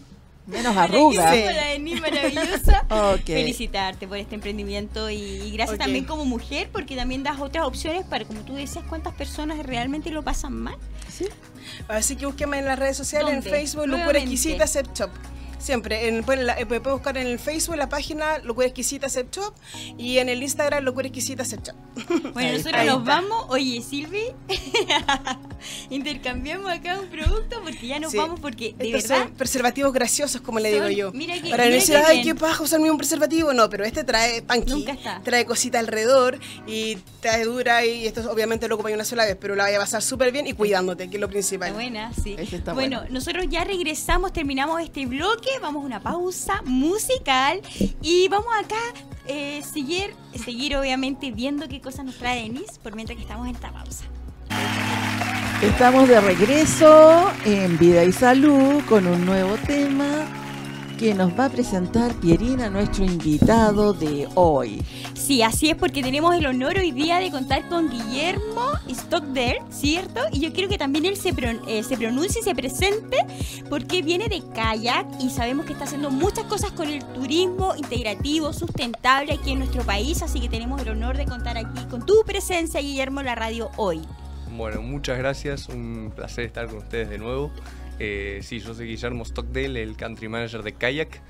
Menos 0.49 0.77
arrugas. 0.77 1.35
Sí. 1.79 1.95
Maravillosa. 2.01 2.87
Felicitarte 3.25 4.09
por 4.09 4.19
este 4.19 4.35
emprendimiento 4.35 5.11
y, 5.11 5.17
y 5.17 5.51
gracias 5.53 5.79
también 5.79 6.05
como 6.05 6.25
mujer 6.25 6.71
porque 6.73 6.97
también 6.97 7.23
das 7.23 7.41
otras 7.41 7.65
opciones 7.65 8.05
para, 8.05 8.25
como 8.25 8.41
tú 8.41 8.55
decías, 8.55 8.85
cuántas 8.89 9.15
personas 9.15 9.65
realmente 9.65 10.11
lo 10.11 10.23
pasan 10.23 10.55
mal. 10.55 10.77
Sí. 11.09 11.27
Así 11.87 12.17
que 12.17 12.27
búsqueme 12.27 12.59
en 12.59 12.65
las 12.65 12.79
redes 12.79 12.97
sociales, 12.97 13.35
en. 13.35 13.43
Facebook, 13.43 13.87
Nuevamente. 13.87 14.21
Exquisita 14.21 14.67
Set 14.67 14.89
Shop. 14.95 15.11
Siempre. 15.59 16.09
En, 16.09 16.23
pueden, 16.25 16.47
la- 16.47 16.59
eh, 16.59 16.67
pueden 16.67 16.83
buscar 16.83 17.17
en 17.19 17.27
el 17.27 17.39
Facebook, 17.39 17.77
la 17.77 17.89
página 17.89 18.39
Locura 18.39 18.67
Exquisita 18.67 19.09
Set 19.09 19.35
Shop 19.35 19.55
y 19.99 20.19
en 20.19 20.29
el 20.29 20.43
Instagram 20.43 20.85
Locura 20.85 21.07
Exquisita 21.09 21.45
Set 21.45 21.67
Shop. 21.67 21.77
Bueno, 22.33 22.51
Ahí 22.51 22.57
nosotros 22.59 22.85
nos 22.87 23.05
vamos. 23.05 23.47
Oye, 23.49 23.83
Silvi, 23.83 24.23
intercambiamos 25.91 26.71
acá 26.71 26.99
un 27.01 27.09
producto 27.09 27.61
porque 27.63 27.87
ya 27.87 27.99
nos 27.99 28.13
Sí. 28.13 28.17
vamos 28.19 28.41
porque 28.41 28.75
de 28.79 28.87
Estos 28.89 29.03
verdad 29.11 29.25
son 29.27 29.35
preservativos 29.35 29.93
graciosos, 29.93 30.41
como 30.41 30.59
le 30.61 30.73
digo 30.73 30.89
yo. 30.89 31.13
mira 31.13 31.35
que- 31.41 31.51
Para 31.51 31.65
no 31.65 31.71
mira 31.71 31.81
decir, 31.81 31.97
que 31.97 32.03
ay, 32.07 32.23
bien". 32.23 32.37
qué 32.37 32.41
paja 32.41 32.63
usar 32.63 32.81
un 32.81 32.97
preservativo. 32.97 33.53
No, 33.53 33.69
pero 33.69 33.85
este 33.85 34.05
trae 34.05 34.43
panqui, 34.43 34.71
Nunca 34.73 34.93
está. 34.93 35.21
trae 35.25 35.45
cosita 35.45 35.79
alrededor 35.79 36.39
y 36.67 36.97
trae 37.21 37.45
dura 37.45 37.85
y 37.85 38.07
esto 38.07 38.31
obviamente 38.31 38.69
lo 38.69 38.77
ocupas 38.77 38.93
una 38.93 39.05
sola 39.05 39.25
vez, 39.25 39.37
pero 39.41 39.55
la 39.55 39.65
vaya 39.65 39.79
a 39.79 39.81
pasar 39.81 40.03
súper 40.03 40.33
bien 40.33 40.47
y 40.47 40.53
cuidándote, 40.53 41.09
que 41.11 41.17
es 41.17 41.21
lo 41.21 41.29
principal. 41.29 41.69
Está 41.69 41.81
buena, 41.81 42.13
sí. 42.15 42.37
Ese 42.39 42.57
está 42.57 42.73
bueno, 42.73 42.99
bueno. 43.01 43.13
nosotros 43.13 43.47
ya 43.51 43.65
regresamos, 43.65 44.33
terminamos 44.33 44.81
este 44.83 45.07
bloque, 45.07 45.48
vamos 45.61 45.83
a 45.83 45.87
una 45.87 46.01
pausa 46.01 46.63
musical 46.65 47.61
y 48.03 48.29
vamos 48.29 48.49
acá 48.63 48.77
eh, 49.27 49.63
seguir, 49.63 50.15
seguir 50.35 50.77
obviamente 50.77 51.31
viendo 51.31 51.69
qué 51.69 51.81
cosas 51.81 52.05
nos 52.05 52.17
trae 52.17 52.43
Denis 52.43 52.79
por 52.83 52.95
mientras 52.95 53.17
que 53.17 53.23
estamos 53.23 53.49
en 53.49 53.55
esta 53.55 53.73
pausa. 53.73 54.05
Estamos 55.63 56.09
de 56.09 56.21
regreso 56.21 57.31
en 57.45 57.79
Vida 57.79 58.05
y 58.05 58.13
Salud 58.13 58.83
con 58.89 59.07
un 59.07 59.27
nuevo 59.27 59.57
tema 59.67 60.27
que 60.99 61.15
nos 61.15 61.39
va 61.39 61.47
a 61.47 61.49
presentar 61.49 62.13
Pierina, 62.15 62.69
nuestro 62.71 63.05
invitado 63.05 63.93
de 63.93 64.29
hoy. 64.35 64.83
Sí, 65.29 65.43
así 65.43 65.69
es 65.69 65.77
porque 65.77 66.03
tenemos 66.03 66.35
el 66.35 66.47
honor 66.47 66.79
hoy 66.79 66.91
día 66.91 67.19
de 67.19 67.31
contar 67.31 67.69
con 67.69 67.91
Guillermo 67.91 68.73
Stockdale, 68.89 69.61
¿cierto? 69.69 70.23
Y 70.33 70.41
yo 70.41 70.55
quiero 70.55 70.71
que 70.71 70.79
también 70.79 71.05
él 71.05 71.19
se, 71.19 71.29
eh, 71.29 71.97
pronuncie 71.99 72.41
y 72.41 72.45
se 72.45 72.55
presente 72.55 73.19
porque 73.69 74.01
viene 74.01 74.31
de 74.31 74.41
kayak 74.55 75.07
y 75.21 75.29
sabemos 75.29 75.67
que 75.67 75.75
está 75.75 75.85
haciendo 75.85 76.11
muchas 76.11 76.45
cosas 76.45 76.73
con 76.73 76.89
el 76.89 77.05
turismo 77.13 77.77
integrativo, 77.77 78.55
sustentable 78.55 79.35
aquí 79.35 79.53
en 79.53 79.59
nuestro 79.59 79.83
país, 79.83 80.23
así 80.23 80.41
que 80.41 80.49
tenemos 80.49 80.81
el 80.81 80.89
honor 80.89 81.19
de 81.19 81.27
contar 81.27 81.59
aquí 81.59 81.85
con 81.91 82.07
tu 82.07 82.25
presencia, 82.25 82.81
Guillermo, 82.81 83.21
en 83.21 83.27
la 83.27 83.35
radio 83.35 83.71
hoy. 83.77 84.01
Bueno, 84.57 84.81
muchas 84.81 85.19
gracias, 85.19 85.69
un 85.69 86.11
placer 86.17 86.47
estar 86.47 86.69
con 86.69 86.79
ustedes 86.79 87.11
de 87.11 87.19
nuevo. 87.19 87.51
Eh, 87.99 88.41
sí, 88.43 88.61
yo 88.61 88.73
soy 88.73 88.87
Guillermo 88.87 89.27
Stockdale, 89.27 89.83
el 89.83 89.95
country 89.95 90.29
manager 90.29 90.63
de 90.63 90.73
Kayak. 90.73 91.21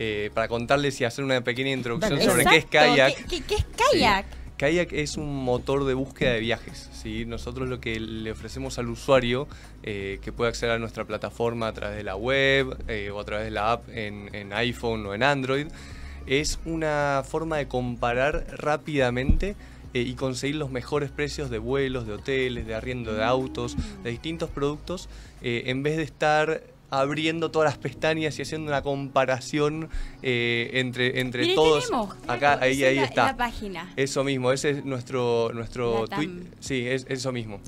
Eh, 0.00 0.30
para 0.32 0.46
contarles 0.46 1.00
y 1.00 1.04
hacer 1.04 1.24
una 1.24 1.40
pequeña 1.42 1.72
introducción 1.72 2.20
sobre 2.30 2.44
qué 2.44 2.56
es 2.58 2.64
Kayak. 2.66 3.14
¿Qué, 3.16 3.24
qué- 3.24 3.42
qué 3.42 3.54
es 3.56 3.66
kayak? 3.90 4.26
Kayak 4.56 4.92
es 4.92 5.16
un 5.16 5.42
motor 5.44 5.84
de 5.86 5.94
búsqueda 5.94 6.32
de 6.34 6.40
viajes. 6.40 6.88
¿sí? 6.92 7.24
Nosotros 7.26 7.68
lo 7.68 7.80
que 7.80 7.98
le 7.98 8.30
ofrecemos 8.30 8.78
al 8.78 8.88
usuario, 8.90 9.48
eh, 9.82 10.20
que 10.22 10.30
puede 10.32 10.50
acceder 10.50 10.76
a 10.76 10.78
nuestra 10.78 11.04
plataforma 11.04 11.66
a 11.66 11.72
través 11.72 11.96
de 11.96 12.04
la 12.04 12.14
web 12.14 12.76
eh, 12.86 13.10
o 13.10 13.18
a 13.18 13.24
través 13.24 13.44
de 13.46 13.50
la 13.50 13.72
app 13.72 13.88
en, 13.88 14.32
en 14.34 14.52
iPhone 14.52 15.04
o 15.06 15.14
en 15.14 15.22
Android, 15.24 15.66
es 16.28 16.60
una 16.64 17.22
forma 17.28 17.56
de 17.56 17.66
comparar 17.66 18.46
rápidamente 18.56 19.56
eh, 19.94 20.00
y 20.02 20.14
conseguir 20.14 20.56
los 20.56 20.70
mejores 20.70 21.10
precios 21.10 21.50
de 21.50 21.58
vuelos, 21.58 22.06
de 22.06 22.12
hoteles, 22.12 22.66
de 22.66 22.74
arriendo 22.74 23.14
de 23.14 23.24
autos, 23.24 23.76
de 24.04 24.10
distintos 24.10 24.48
productos, 24.50 25.08
eh, 25.42 25.64
en 25.66 25.82
vez 25.82 25.96
de 25.96 26.02
estar 26.04 26.62
abriendo 26.90 27.50
todas 27.50 27.68
las 27.70 27.78
pestañas 27.78 28.38
y 28.38 28.42
haciendo 28.42 28.68
una 28.70 28.82
comparación 28.82 29.88
eh, 30.22 30.70
entre, 30.74 31.20
entre 31.20 31.42
Mire, 31.42 31.54
todos. 31.54 31.84
tenemos, 31.86 32.16
Acá, 32.24 32.38
claro, 32.38 32.62
ahí, 32.64 32.82
ahí 32.84 32.96
la- 32.96 33.04
está. 33.04 33.26
La 33.26 33.36
página. 33.36 33.92
Eso 33.96 34.24
mismo, 34.24 34.52
ese 34.52 34.70
es 34.70 34.84
nuestro, 34.84 35.50
nuestro 35.52 36.06
tweet. 36.08 36.30
Sí, 36.60 36.86
es 36.86 37.04
eso 37.08 37.30
mismo. 37.32 37.60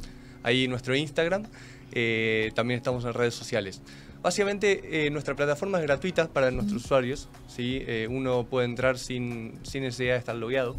Ahí 0.42 0.68
nuestro 0.68 0.94
Instagram. 0.96 1.44
eh, 1.92 2.52
también 2.54 2.78
estamos 2.78 3.04
en 3.04 3.12
redes 3.12 3.34
sociales. 3.34 3.82
Básicamente, 4.22 5.06
eh, 5.06 5.10
nuestra 5.10 5.34
plataforma 5.34 5.78
es 5.78 5.84
gratuita 5.84 6.28
para 6.28 6.50
nuestros 6.50 6.84
usuarios. 6.84 7.28
¿sí? 7.48 7.82
Uno 8.08 8.44
puede 8.44 8.66
entrar 8.66 8.96
sin, 8.98 9.58
sin 9.64 9.82
necesidad 9.82 10.12
de 10.14 10.18
estar 10.20 10.36
logueado. 10.36 10.76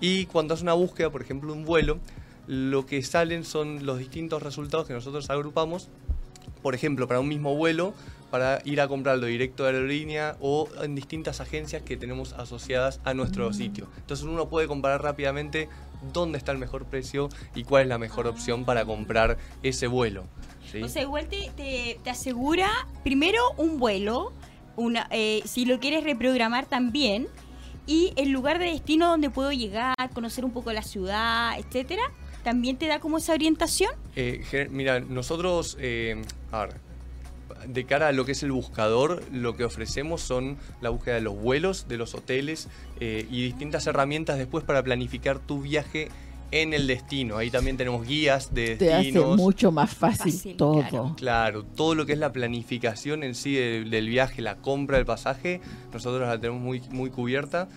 Y 0.00 0.26
cuando 0.26 0.54
hace 0.54 0.62
una 0.62 0.74
búsqueda, 0.74 1.10
por 1.10 1.22
ejemplo, 1.22 1.52
un 1.52 1.64
vuelo, 1.64 1.98
lo 2.46 2.86
que 2.86 3.02
salen 3.02 3.44
son 3.44 3.84
los 3.86 3.98
distintos 3.98 4.42
resultados 4.42 4.86
que 4.86 4.92
nosotros 4.92 5.28
agrupamos. 5.30 5.88
Por 6.66 6.74
ejemplo, 6.74 7.06
para 7.06 7.20
un 7.20 7.28
mismo 7.28 7.54
vuelo, 7.54 7.94
para 8.28 8.60
ir 8.64 8.80
a 8.80 8.88
comprarlo 8.88 9.26
directo 9.26 9.62
de 9.62 9.68
aerolínea 9.70 10.36
o 10.40 10.68
en 10.82 10.96
distintas 10.96 11.40
agencias 11.40 11.82
que 11.82 11.96
tenemos 11.96 12.32
asociadas 12.32 12.98
a 13.04 13.14
nuestro 13.14 13.52
sitio. 13.52 13.86
Entonces 13.98 14.26
uno 14.26 14.48
puede 14.48 14.66
comparar 14.66 15.00
rápidamente 15.00 15.68
dónde 16.12 16.38
está 16.38 16.50
el 16.50 16.58
mejor 16.58 16.84
precio 16.86 17.28
y 17.54 17.62
cuál 17.62 17.82
es 17.82 17.88
la 17.88 17.98
mejor 17.98 18.26
opción 18.26 18.64
para 18.64 18.84
comprar 18.84 19.38
ese 19.62 19.86
vuelo. 19.86 20.24
¿sí? 20.72 20.82
O 20.82 20.88
sea, 20.88 21.02
igual 21.02 21.28
te, 21.28 21.52
te- 21.56 22.00
te 22.02 22.10
asegura 22.10 22.68
primero 23.04 23.40
un 23.58 23.78
vuelo, 23.78 24.32
una, 24.74 25.06
eh, 25.12 25.42
si 25.44 25.66
lo 25.66 25.78
quieres 25.78 26.02
reprogramar 26.02 26.66
también, 26.66 27.28
y 27.86 28.12
el 28.16 28.30
lugar 28.30 28.58
de 28.58 28.64
destino 28.72 29.06
donde 29.06 29.30
puedo 29.30 29.52
llegar, 29.52 29.94
conocer 30.12 30.44
un 30.44 30.50
poco 30.50 30.72
la 30.72 30.82
ciudad, 30.82 31.56
etcétera, 31.60 32.02
también 32.42 32.76
te 32.76 32.86
da 32.86 33.00
como 33.00 33.18
esa 33.18 33.32
orientación. 33.34 33.90
Eh, 34.14 34.68
mira, 34.70 35.00
nosotros, 35.00 35.76
eh, 35.80 36.22
a 36.52 36.66
ver, 36.66 36.74
de 37.68 37.84
cara 37.84 38.08
a 38.08 38.12
lo 38.12 38.24
que 38.24 38.32
es 38.32 38.42
el 38.42 38.52
buscador, 38.52 39.22
lo 39.32 39.56
que 39.56 39.64
ofrecemos 39.64 40.20
son 40.20 40.56
la 40.80 40.90
búsqueda 40.90 41.14
de 41.16 41.20
los 41.20 41.36
vuelos, 41.36 41.86
de 41.88 41.96
los 41.96 42.14
hoteles 42.14 42.68
eh, 43.00 43.26
y 43.30 43.42
distintas 43.44 43.86
herramientas 43.86 44.38
después 44.38 44.64
para 44.64 44.82
planificar 44.82 45.38
tu 45.38 45.62
viaje 45.62 46.08
en 46.52 46.74
el 46.74 46.86
destino. 46.86 47.36
Ahí 47.38 47.50
también 47.50 47.76
tenemos 47.76 48.06
guías 48.06 48.54
de 48.54 48.76
Te 48.76 48.92
hace 48.94 49.04
destinos. 49.06 49.36
mucho 49.36 49.72
más 49.72 49.94
fácil, 49.94 50.32
Fácil, 50.32 50.56
todo. 50.56 50.80
claro. 50.88 51.14
Claro, 51.16 51.64
todo 51.64 51.94
lo 51.94 52.06
que 52.06 52.12
es 52.12 52.18
la 52.18 52.32
planificación 52.32 53.22
en 53.24 53.34
sí 53.34 53.54
del, 53.54 53.90
del 53.90 54.08
viaje, 54.08 54.42
la 54.42 54.56
compra 54.56 54.96
del 54.98 55.06
pasaje, 55.06 55.60
nosotros 55.92 56.26
la 56.28 56.38
tenemos 56.40 56.60
muy, 56.62 56.80
muy 56.90 57.10
cubierta. 57.10 57.68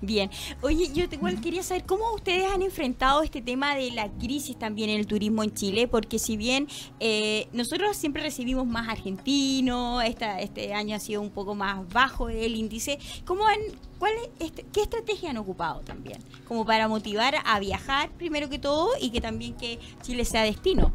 Bien. 0.00 0.30
Oye, 0.62 0.90
yo 0.92 1.08
te- 1.08 1.16
igual 1.16 1.40
quería 1.40 1.62
saber 1.62 1.84
cómo 1.84 2.12
ustedes 2.14 2.50
han 2.50 2.62
enfrentado 2.62 3.22
este 3.22 3.42
tema 3.42 3.74
de 3.76 3.90
la 3.90 4.08
crisis 4.12 4.58
también 4.58 4.90
en 4.90 4.98
el 5.00 5.06
turismo 5.06 5.42
en 5.42 5.52
Chile, 5.54 5.88
porque 5.88 6.18
si 6.18 6.36
bien 6.36 6.66
eh, 7.00 7.48
nosotros 7.52 7.96
siempre 7.96 8.22
recibimos 8.22 8.66
más 8.66 8.88
argentinos, 8.88 10.02
esta, 10.04 10.40
este 10.40 10.72
año 10.74 10.96
ha 10.96 11.00
sido 11.00 11.20
un 11.20 11.30
poco 11.30 11.54
más 11.54 11.86
bajo 11.90 12.28
el 12.28 12.54
índice, 12.56 12.98
¿cómo 13.24 13.46
han, 13.46 13.58
cuál 13.98 14.12
es 14.38 14.46
este- 14.46 14.64
¿qué 14.72 14.82
estrategia 14.82 15.30
han 15.30 15.36
ocupado 15.36 15.80
también? 15.80 16.18
Como 16.46 16.64
para 16.64 16.88
motivar 16.88 17.34
a 17.44 17.60
viajar 17.60 18.10
primero 18.12 18.48
que 18.48 18.58
todo 18.58 18.90
y 19.00 19.10
que 19.10 19.20
también 19.20 19.54
que 19.54 19.78
Chile 20.02 20.24
sea 20.24 20.42
destino. 20.42 20.94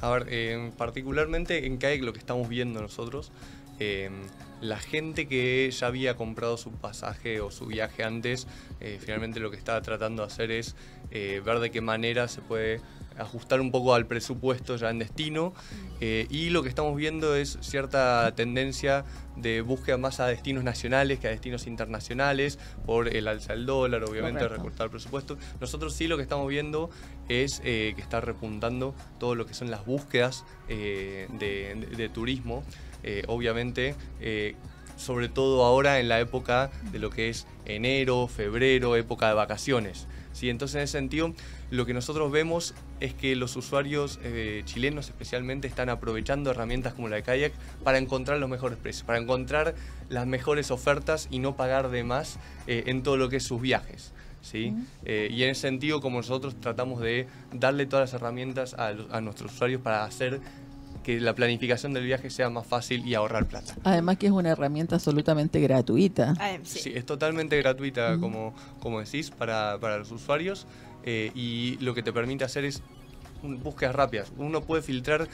A 0.00 0.10
ver, 0.10 0.26
eh, 0.30 0.70
particularmente 0.76 1.66
en 1.66 1.76
CAEC 1.76 2.02
lo 2.02 2.12
que 2.12 2.18
estamos 2.20 2.48
viendo 2.48 2.80
nosotros, 2.80 3.30
eh, 3.80 4.10
la 4.60 4.78
gente 4.78 5.26
que 5.28 5.70
ya 5.70 5.86
había 5.86 6.16
comprado 6.16 6.56
su 6.56 6.72
pasaje 6.72 7.40
o 7.40 7.50
su 7.50 7.66
viaje 7.66 8.02
antes, 8.04 8.46
eh, 8.80 8.98
finalmente 9.00 9.40
lo 9.40 9.50
que 9.50 9.56
está 9.56 9.80
tratando 9.82 10.22
de 10.22 10.26
hacer 10.28 10.50
es 10.50 10.74
eh, 11.10 11.40
ver 11.44 11.58
de 11.60 11.70
qué 11.70 11.80
manera 11.80 12.28
se 12.28 12.40
puede 12.42 12.80
ajustar 13.16 13.60
un 13.60 13.72
poco 13.72 13.94
al 13.94 14.06
presupuesto 14.06 14.76
ya 14.76 14.90
en 14.90 15.00
destino 15.00 15.52
eh, 16.00 16.28
y 16.30 16.50
lo 16.50 16.62
que 16.62 16.68
estamos 16.68 16.94
viendo 16.96 17.34
es 17.34 17.58
cierta 17.62 18.32
tendencia 18.36 19.04
de 19.34 19.60
búsqueda 19.60 19.96
más 19.96 20.20
a 20.20 20.26
destinos 20.28 20.62
nacionales 20.62 21.18
que 21.18 21.26
a 21.26 21.30
destinos 21.30 21.66
internacionales 21.66 22.60
por 22.86 23.08
el 23.08 23.26
alza 23.26 23.54
del 23.54 23.66
dólar, 23.66 24.04
obviamente 24.04 24.38
Correcto. 24.40 24.56
recortar 24.62 24.84
el 24.86 24.90
presupuesto. 24.92 25.36
Nosotros 25.60 25.94
sí 25.94 26.06
lo 26.06 26.16
que 26.16 26.22
estamos 26.22 26.48
viendo 26.48 26.90
es 27.28 27.60
eh, 27.64 27.92
que 27.96 28.02
está 28.02 28.20
repuntando 28.20 28.94
todo 29.18 29.34
lo 29.34 29.46
que 29.46 29.54
son 29.54 29.70
las 29.70 29.84
búsquedas 29.84 30.44
eh, 30.68 31.26
de, 31.40 31.74
de- 31.74 31.96
de 31.96 32.08
turismo, 32.08 32.62
Eh, 33.02 33.22
obviamente. 33.26 33.94
eh, 34.20 34.54
sobre 34.98 35.28
todo 35.28 35.64
ahora 35.64 36.00
en 36.00 36.08
la 36.08 36.20
época 36.20 36.70
de 36.90 36.98
lo 36.98 37.10
que 37.10 37.28
es 37.28 37.46
enero, 37.64 38.26
febrero, 38.26 38.96
época 38.96 39.28
de 39.28 39.34
vacaciones. 39.34 40.06
¿sí? 40.32 40.50
Entonces, 40.50 40.76
en 40.76 40.82
ese 40.82 40.98
sentido, 40.98 41.34
lo 41.70 41.86
que 41.86 41.94
nosotros 41.94 42.30
vemos 42.30 42.74
es 43.00 43.14
que 43.14 43.36
los 43.36 43.54
usuarios 43.56 44.18
eh, 44.22 44.62
chilenos 44.64 45.08
especialmente 45.08 45.68
están 45.68 45.88
aprovechando 45.88 46.50
herramientas 46.50 46.94
como 46.94 47.08
la 47.08 47.16
de 47.16 47.22
Kayak 47.22 47.52
para 47.84 47.98
encontrar 47.98 48.38
los 48.38 48.50
mejores 48.50 48.76
precios, 48.76 49.04
para 49.04 49.18
encontrar 49.18 49.74
las 50.08 50.26
mejores 50.26 50.70
ofertas 50.70 51.28
y 51.30 51.38
no 51.38 51.56
pagar 51.56 51.90
de 51.90 52.02
más 52.02 52.38
eh, 52.66 52.84
en 52.86 53.02
todo 53.02 53.16
lo 53.16 53.28
que 53.28 53.36
es 53.36 53.44
sus 53.44 53.60
viajes. 53.60 54.12
¿sí? 54.40 54.74
Eh, 55.04 55.28
y 55.30 55.44
en 55.44 55.50
ese 55.50 55.62
sentido, 55.62 56.00
como 56.00 56.18
nosotros 56.18 56.56
tratamos 56.60 57.00
de 57.00 57.28
darle 57.52 57.86
todas 57.86 58.10
las 58.10 58.20
herramientas 58.20 58.74
a 58.74 59.20
nuestros 59.20 59.52
usuarios 59.52 59.80
para 59.80 60.04
hacer 60.04 60.40
que 61.02 61.20
la 61.20 61.34
planificación 61.34 61.92
del 61.92 62.04
viaje 62.04 62.30
sea 62.30 62.50
más 62.50 62.66
fácil 62.66 63.06
y 63.06 63.14
ahorrar 63.14 63.46
plata. 63.46 63.74
Además 63.84 64.18
que 64.18 64.26
es 64.26 64.32
una 64.32 64.50
herramienta 64.50 64.96
absolutamente 64.96 65.60
gratuita. 65.60 66.34
Sí. 66.64 66.78
Sí, 66.78 66.92
es 66.94 67.06
totalmente 67.06 67.56
gratuita, 67.56 68.18
como, 68.18 68.54
como 68.80 69.00
decís, 69.00 69.30
para, 69.30 69.78
para 69.80 69.98
los 69.98 70.10
usuarios 70.10 70.66
eh, 71.04 71.30
y 71.34 71.76
lo 71.80 71.94
que 71.94 72.02
te 72.02 72.12
permite 72.12 72.44
hacer 72.44 72.64
es 72.64 72.82
búsquedas 73.42 73.94
rápidas. 73.94 74.32
Uno 74.36 74.62
puede 74.62 74.82
filtrar 74.82 75.28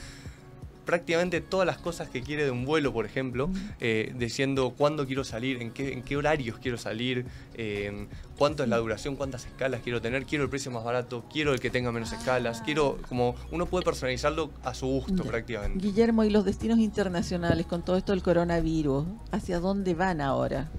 prácticamente 0.85 1.41
todas 1.41 1.65
las 1.65 1.77
cosas 1.77 2.09
que 2.09 2.21
quiere 2.21 2.45
de 2.45 2.51
un 2.51 2.65
vuelo, 2.65 2.93
por 2.93 3.05
ejemplo, 3.05 3.49
eh, 3.79 4.13
diciendo 4.17 4.73
cuándo 4.77 5.05
quiero 5.05 5.23
salir, 5.23 5.61
en 5.61 5.71
qué, 5.71 5.93
en 5.93 6.03
qué 6.03 6.15
horarios 6.15 6.57
quiero 6.59 6.77
salir, 6.77 7.25
eh, 7.55 8.07
cuánto 8.37 8.63
es 8.63 8.69
la 8.69 8.77
duración, 8.77 9.15
cuántas 9.15 9.45
escalas 9.45 9.81
quiero 9.83 10.01
tener, 10.01 10.25
quiero 10.25 10.43
el 10.43 10.49
precio 10.49 10.71
más 10.71 10.83
barato, 10.83 11.25
quiero 11.31 11.53
el 11.53 11.59
que 11.59 11.69
tenga 11.69 11.91
menos 11.91 12.13
escalas, 12.13 12.61
quiero 12.61 12.99
como 13.09 13.35
uno 13.51 13.65
puede 13.65 13.83
personalizarlo 13.83 14.51
a 14.63 14.73
su 14.73 14.87
gusto 14.87 15.23
prácticamente. 15.23 15.79
Guillermo, 15.79 16.23
y 16.23 16.29
los 16.29 16.45
destinos 16.45 16.79
internacionales 16.79 17.65
con 17.65 17.83
todo 17.83 17.97
esto 17.97 18.11
del 18.11 18.21
coronavirus, 18.21 19.05
¿hacia 19.31 19.59
dónde 19.59 19.93
van 19.95 20.21
ahora? 20.21 20.69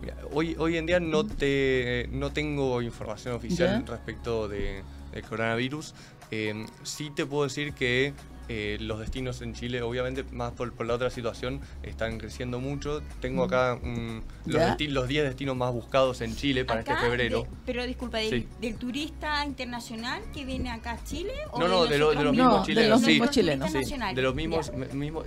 Mira, 0.00 0.16
hoy, 0.32 0.54
hoy 0.58 0.76
en 0.76 0.84
día 0.84 1.00
no 1.00 1.24
te 1.24 2.08
no 2.12 2.30
tengo 2.30 2.82
información 2.82 3.34
oficial 3.34 3.84
¿Ya? 3.86 3.92
respecto 3.92 4.48
de, 4.48 4.82
del 5.12 5.22
coronavirus. 5.22 5.94
Eh, 6.30 6.66
sí 6.82 7.10
te 7.14 7.24
puedo 7.26 7.44
decir 7.44 7.72
que 7.72 8.12
eh, 8.48 8.76
los 8.80 8.98
destinos 9.00 9.40
en 9.42 9.54
Chile, 9.54 9.80
obviamente, 9.82 10.24
más 10.32 10.52
por, 10.52 10.72
por 10.74 10.86
la 10.86 10.94
otra 10.94 11.10
situación, 11.10 11.60
están 11.82 12.18
creciendo 12.18 12.60
mucho. 12.60 13.02
Tengo 13.20 13.44
acá 13.44 13.78
mm, 13.82 14.20
los, 14.46 14.60
¿Ya? 14.60 14.76
desti- 14.76 14.88
los 14.88 15.08
10 15.08 15.24
destinos 15.24 15.56
más 15.56 15.72
buscados 15.72 16.20
en 16.20 16.36
Chile 16.36 16.64
para 16.64 16.80
Acá, 16.80 16.94
este 16.94 17.06
febrero. 17.06 17.42
de- 17.42 17.48
pero 17.64 17.86
disculpa, 17.86 18.18
del, 18.18 18.30
Sí. 18.42 18.48
del 18.60 18.76
turista 18.76 19.44
internacional 19.46 20.22
que 20.34 20.44
viene 20.44 20.70
acá 20.70 20.92
a 20.92 21.04
Chile? 21.04 21.32
¿o 21.52 21.58
No, 21.58 21.68
no, 21.68 21.86
de, 21.86 21.98
lo- 21.98 22.10
de 22.14 22.22
los 22.24 22.32
mismos 22.32 22.52
No, 22.52 22.58
de 22.60 22.66
chilenos. 22.66 22.90
los 22.90 23.00
sí. 23.00 23.06
mismos 23.06 23.26
Los 23.26 23.34
chilenos. 23.34 23.70
Sí, 23.72 23.94
de 24.14 24.22
los 24.22 24.34
mismos, 24.34 24.72
mismos- 24.92 25.26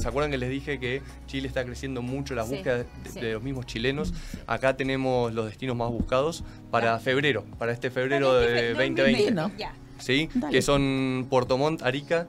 ¿Se 0.00 0.08
acuerdan 0.08 0.30
que 0.30 0.38
les 0.38 0.50
dije 0.50 0.78
que 0.78 1.02
Chile 1.26 1.48
está 1.48 1.64
creciendo 1.64 2.00
mucho 2.02 2.34
las 2.34 2.48
búsquedas 2.48 2.86
de, 3.14 3.20
de 3.20 3.32
los 3.32 3.42
mismos 3.42 3.66
chilenos? 3.66 4.12
Acá 4.46 4.76
tenemos 4.76 5.32
los 5.32 5.46
destinos 5.46 5.74
más 5.76 5.90
buscados 5.90 6.44
para 6.70 6.98
febrero, 6.98 7.44
para 7.58 7.72
este 7.72 7.90
febrero 7.90 8.28
Para 8.28 8.40
este 8.42 8.52
de 8.52 8.60
fe- 8.60 8.66
2020. 8.74 9.02
2020, 9.02 9.32
¿no? 9.32 9.70
¿Sí? 9.98 10.28
Dale. 10.34 10.52
Que 10.52 10.62
son 10.62 11.26
Puerto 11.30 11.56
Montt, 11.58 11.82
Arica. 11.82 12.28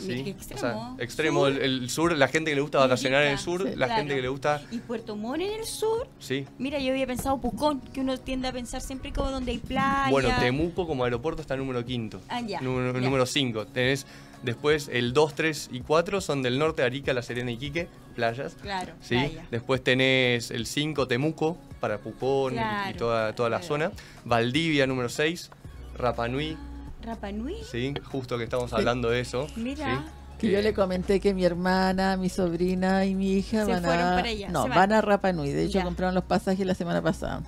¿Sí? 0.00 0.22
O 0.22 0.28
extremo. 0.30 0.60
sea, 0.60 0.94
extremo, 1.04 1.46
el, 1.46 1.58
el 1.58 1.90
sur, 1.90 2.16
la 2.16 2.28
gente 2.28 2.50
que 2.50 2.54
le 2.54 2.60
gusta 2.62 2.78
vacacionar 2.78 3.22
en 3.24 3.32
el 3.32 3.38
sur, 3.38 3.62
sí, 3.62 3.68
la 3.76 3.86
claro. 3.86 3.94
gente 4.00 4.14
que 4.16 4.22
le 4.22 4.28
gusta. 4.28 4.62
Y 4.70 4.78
Puerto 4.78 5.16
Montt 5.16 5.42
en 5.42 5.60
el 5.60 5.64
sur. 5.66 6.08
Sí. 6.18 6.46
Mira, 6.58 6.78
yo 6.78 6.90
había 6.92 7.06
pensado 7.06 7.38
Pucón, 7.40 7.80
que 7.80 8.00
uno 8.00 8.18
tiende 8.18 8.48
a 8.48 8.52
pensar 8.52 8.80
siempre 8.80 9.12
como 9.12 9.30
donde 9.30 9.52
hay 9.52 9.58
playa. 9.58 10.10
Bueno, 10.10 10.28
Temuco 10.40 10.86
como 10.86 11.04
aeropuerto 11.04 11.42
está 11.42 11.56
número 11.56 11.84
quinto. 11.84 12.20
Ah, 12.28 12.40
ya, 12.40 12.60
Número, 12.60 12.92
ya. 12.94 13.00
número 13.00 13.26
5. 13.26 13.66
Tenés 13.66 14.06
después 14.42 14.88
el 14.92 15.12
2, 15.12 15.34
3 15.34 15.68
y 15.72 15.80
4 15.80 16.20
son 16.20 16.42
del 16.42 16.58
norte, 16.58 16.82
Arica, 16.82 17.12
La 17.12 17.22
Serena 17.22 17.50
y 17.50 17.56
Quique, 17.58 17.88
playas. 18.14 18.54
Claro, 18.62 18.92
¿sí? 19.00 19.14
playa. 19.16 19.46
Después 19.50 19.82
tenés 19.84 20.50
el 20.50 20.66
5, 20.66 21.06
Temuco, 21.06 21.56
para 21.80 21.98
Pucón 21.98 22.54
y- 22.56 22.94
toda, 22.96 23.34
toda 23.34 23.50
la 23.50 23.58
claro. 23.58 23.68
zona. 23.68 23.92
Valdivia, 24.24 24.86
número 24.86 25.08
6. 25.08 25.50
Rapa 25.96 26.28
Nui, 26.28 26.56
Rapa 27.02 27.32
Nui. 27.32 27.56
¿sí? 27.70 27.94
justo 28.10 28.36
que 28.38 28.44
estamos 28.44 28.72
hablando 28.72 29.10
de 29.10 29.20
eso. 29.20 29.46
Mira. 29.56 30.04
¿sí? 30.04 30.10
Que 30.38 30.50
yo 30.50 30.58
Eh, 30.58 30.62
le 30.62 30.72
comenté 30.74 31.20
que 31.20 31.34
mi 31.34 31.44
hermana, 31.44 32.16
mi 32.16 32.28
sobrina 32.30 33.04
y 33.04 33.14
mi 33.14 33.34
hija 33.34 33.64
Se 33.66 33.72
van 33.72 33.84
fueron 33.84 34.06
a... 34.06 34.16
para 34.16 34.28
allá, 34.28 34.48
No, 34.48 34.62
se 34.64 34.68
van. 34.70 34.78
van. 34.78 34.92
a 34.94 35.00
Rapa 35.02 35.32
Nui. 35.32 35.50
De 35.50 35.64
hecho, 35.64 35.78
Ya. 35.78 35.84
compraron 35.84 36.14
los 36.14 36.24
pasajes 36.24 36.66
la 36.66 36.74
semana 36.74 37.02
pasada. 37.02 37.42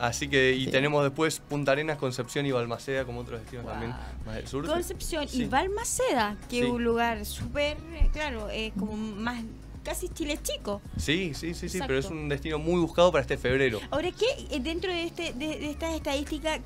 Así 0.00 0.28
que, 0.28 0.52
y 0.52 0.64
Sí. 0.66 0.70
tenemos 0.70 1.02
después 1.04 1.40
Punta 1.40 1.72
Arenas, 1.72 1.98
Concepción 1.98 2.46
y 2.46 2.52
Balmaceda 2.52 3.04
como 3.04 3.20
otros 3.20 3.40
destinos 3.40 3.64
Wow. 3.64 3.72
también 3.72 3.94
más 4.26 4.34
del 4.36 4.46
sur. 4.48 4.66
Concepción 4.66 5.28
Sí. 5.28 5.42
y 5.42 5.44
Balmaceda, 5.46 6.36
que 6.48 6.60
Sí. 6.60 6.62
es 6.66 6.70
un 6.70 6.82
lugar 6.84 7.24
súper, 7.26 7.76
eh, 7.94 8.08
claro, 8.12 8.48
es 8.48 8.72
como 8.78 8.96
más, 8.96 9.42
casi 9.84 10.08
Chile 10.08 10.38
chico. 10.42 10.80
Sí, 10.96 11.32
sí, 11.34 11.54
sí, 11.54 11.68
sí, 11.68 11.78
pero 11.86 11.98
es 11.98 12.06
un 12.06 12.28
destino 12.28 12.58
muy 12.58 12.80
buscado 12.80 13.12
para 13.12 13.22
este 13.22 13.36
febrero. 13.36 13.78
Ahora, 13.90 14.10
¿qué 14.12 14.26
eh, 14.50 14.60
dentro 14.60 14.90
de, 14.92 15.04
este, 15.04 15.32
de, 15.34 15.58
de 15.58 15.70
estas 15.70 15.94
estadísticas, 15.94 16.60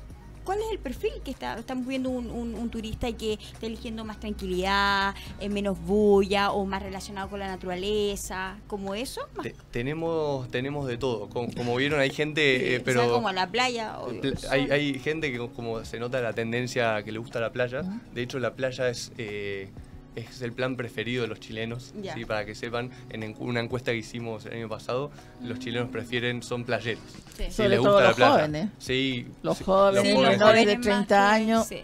cuál 0.45 0.59
es 0.59 0.65
el 0.71 0.79
perfil 0.79 1.11
que 1.23 1.31
está, 1.31 1.57
estamos 1.59 1.85
viendo 1.87 2.09
un, 2.09 2.29
un- 2.31 2.55
un 2.55 2.69
turista 2.69 3.09
y 3.09 3.13
que 3.15 3.33
está 3.33 3.65
eligiendo 3.65 4.05
más 4.05 4.19
tranquilidad, 4.19 5.13
eh, 5.39 5.49
menos 5.49 5.77
bulla 5.79 6.51
o 6.51 6.65
más 6.65 6.81
relacionado 6.81 7.27
con 7.29 7.39
la 7.39 7.47
naturaleza, 7.47 8.57
como 8.67 8.95
eso? 8.95 9.21
Te- 9.41 9.55
tenemos, 9.71 10.49
tenemos 10.49 10.87
de 10.87 10.97
todo. 10.97 11.27
Como, 11.29 11.53
como 11.53 11.75
vieron, 11.75 11.99
hay 11.99 12.11
gente, 12.11 12.75
eh, 12.75 12.75
o 12.75 12.75
sea, 12.77 12.83
pero 12.85 13.11
como 13.11 13.27
a 13.27 13.33
la 13.33 13.49
playa. 13.51 13.99
o- 13.99 14.07
pl- 14.07 14.37
sol. 14.37 14.49
hay, 14.51 14.69
hay 14.71 14.99
gente 14.99 15.31
que 15.31 15.37
como 15.49 15.83
se 15.83 15.99
nota 15.99 16.21
la 16.21 16.33
tendencia 16.33 17.03
que 17.03 17.11
le 17.11 17.19
gusta 17.19 17.39
la 17.39 17.51
playa. 17.51 17.81
De 18.13 18.21
hecho, 18.21 18.39
la 18.39 18.53
playa 18.53 18.89
es, 18.89 19.11
eh, 19.17 19.69
es 20.15 20.41
el 20.41 20.53
plan 20.53 20.75
preferido 20.77 21.23
de 21.23 21.27
los 21.27 21.39
chilenos. 21.39 21.93
Ya. 22.01 22.13
¿sí? 22.13 22.25
Para 22.25 22.45
que 22.45 22.55
sepan, 22.55 22.89
en 23.09 23.35
una 23.39 23.59
encuesta 23.59 23.91
que 23.91 23.97
hicimos 23.97 24.45
el 24.45 24.53
año 24.53 24.69
pasado, 24.69 25.11
los 25.43 25.59
chilenos 25.59 25.89
prefieren, 25.89 26.41
son 26.43 26.63
playeros. 26.63 27.03
Sí. 27.35 27.43
Sí, 27.47 27.51
Sobre 27.51 27.69
les 27.69 27.79
todo 27.81 27.87
gusta 27.93 28.01
la 28.01 28.07
los 28.07 28.15
playa. 28.15 28.31
jóvenes. 28.33 28.69
Sí, 28.77 29.27
Los 29.43 29.61
jóvenes, 29.61 30.01
Sí, 30.03 30.11
los 30.13 30.21
menores 30.21 30.39
de 30.39 30.45
jóvenes 30.45 30.77
más 30.77 30.81
30 30.85 31.07
que- 31.07 31.15
años. 31.43 31.67
sí. 31.67 31.81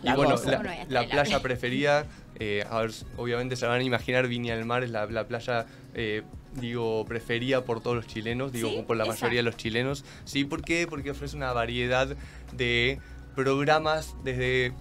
Y 0.00 0.06
La 0.06 0.14
bueno, 0.14 0.36
la, 0.36 0.40
Bueno, 0.58 0.62
ya 0.64 0.82
está 0.82 0.92
la 0.94 1.02
la 1.02 1.08
playa 1.08 1.42
preferida, 1.42 2.06
eh, 2.38 2.64
a 2.70 2.80
ver, 2.82 2.92
obviamente 3.16 3.56
se 3.56 3.66
van 3.66 3.80
a 3.80 3.82
imaginar 3.82 4.28
Viña 4.28 4.54
del 4.54 4.64
Mar, 4.64 4.84
es 4.84 4.90
la, 4.90 5.06
la 5.06 5.26
playa, 5.26 5.66
eh, 5.94 6.22
digo, 6.54 7.04
preferida 7.04 7.64
por 7.64 7.80
todos 7.80 7.96
los 7.96 8.06
chilenos, 8.06 8.52
digo, 8.52 8.68
¿Sí? 8.70 8.84
por 8.86 8.96
la 8.96 9.04
mayoría 9.06 9.38
de 9.40 9.42
los 9.42 9.56
chilenos. 9.56 10.04
Sí, 10.24 10.44
¿por 10.44 10.62
qué? 10.62 10.86
Porque 10.88 11.10
ofrece 11.10 11.34
una 11.36 11.52
variedad 11.52 12.08
de 12.52 13.00
programas, 13.34 14.14
desde 14.22 14.72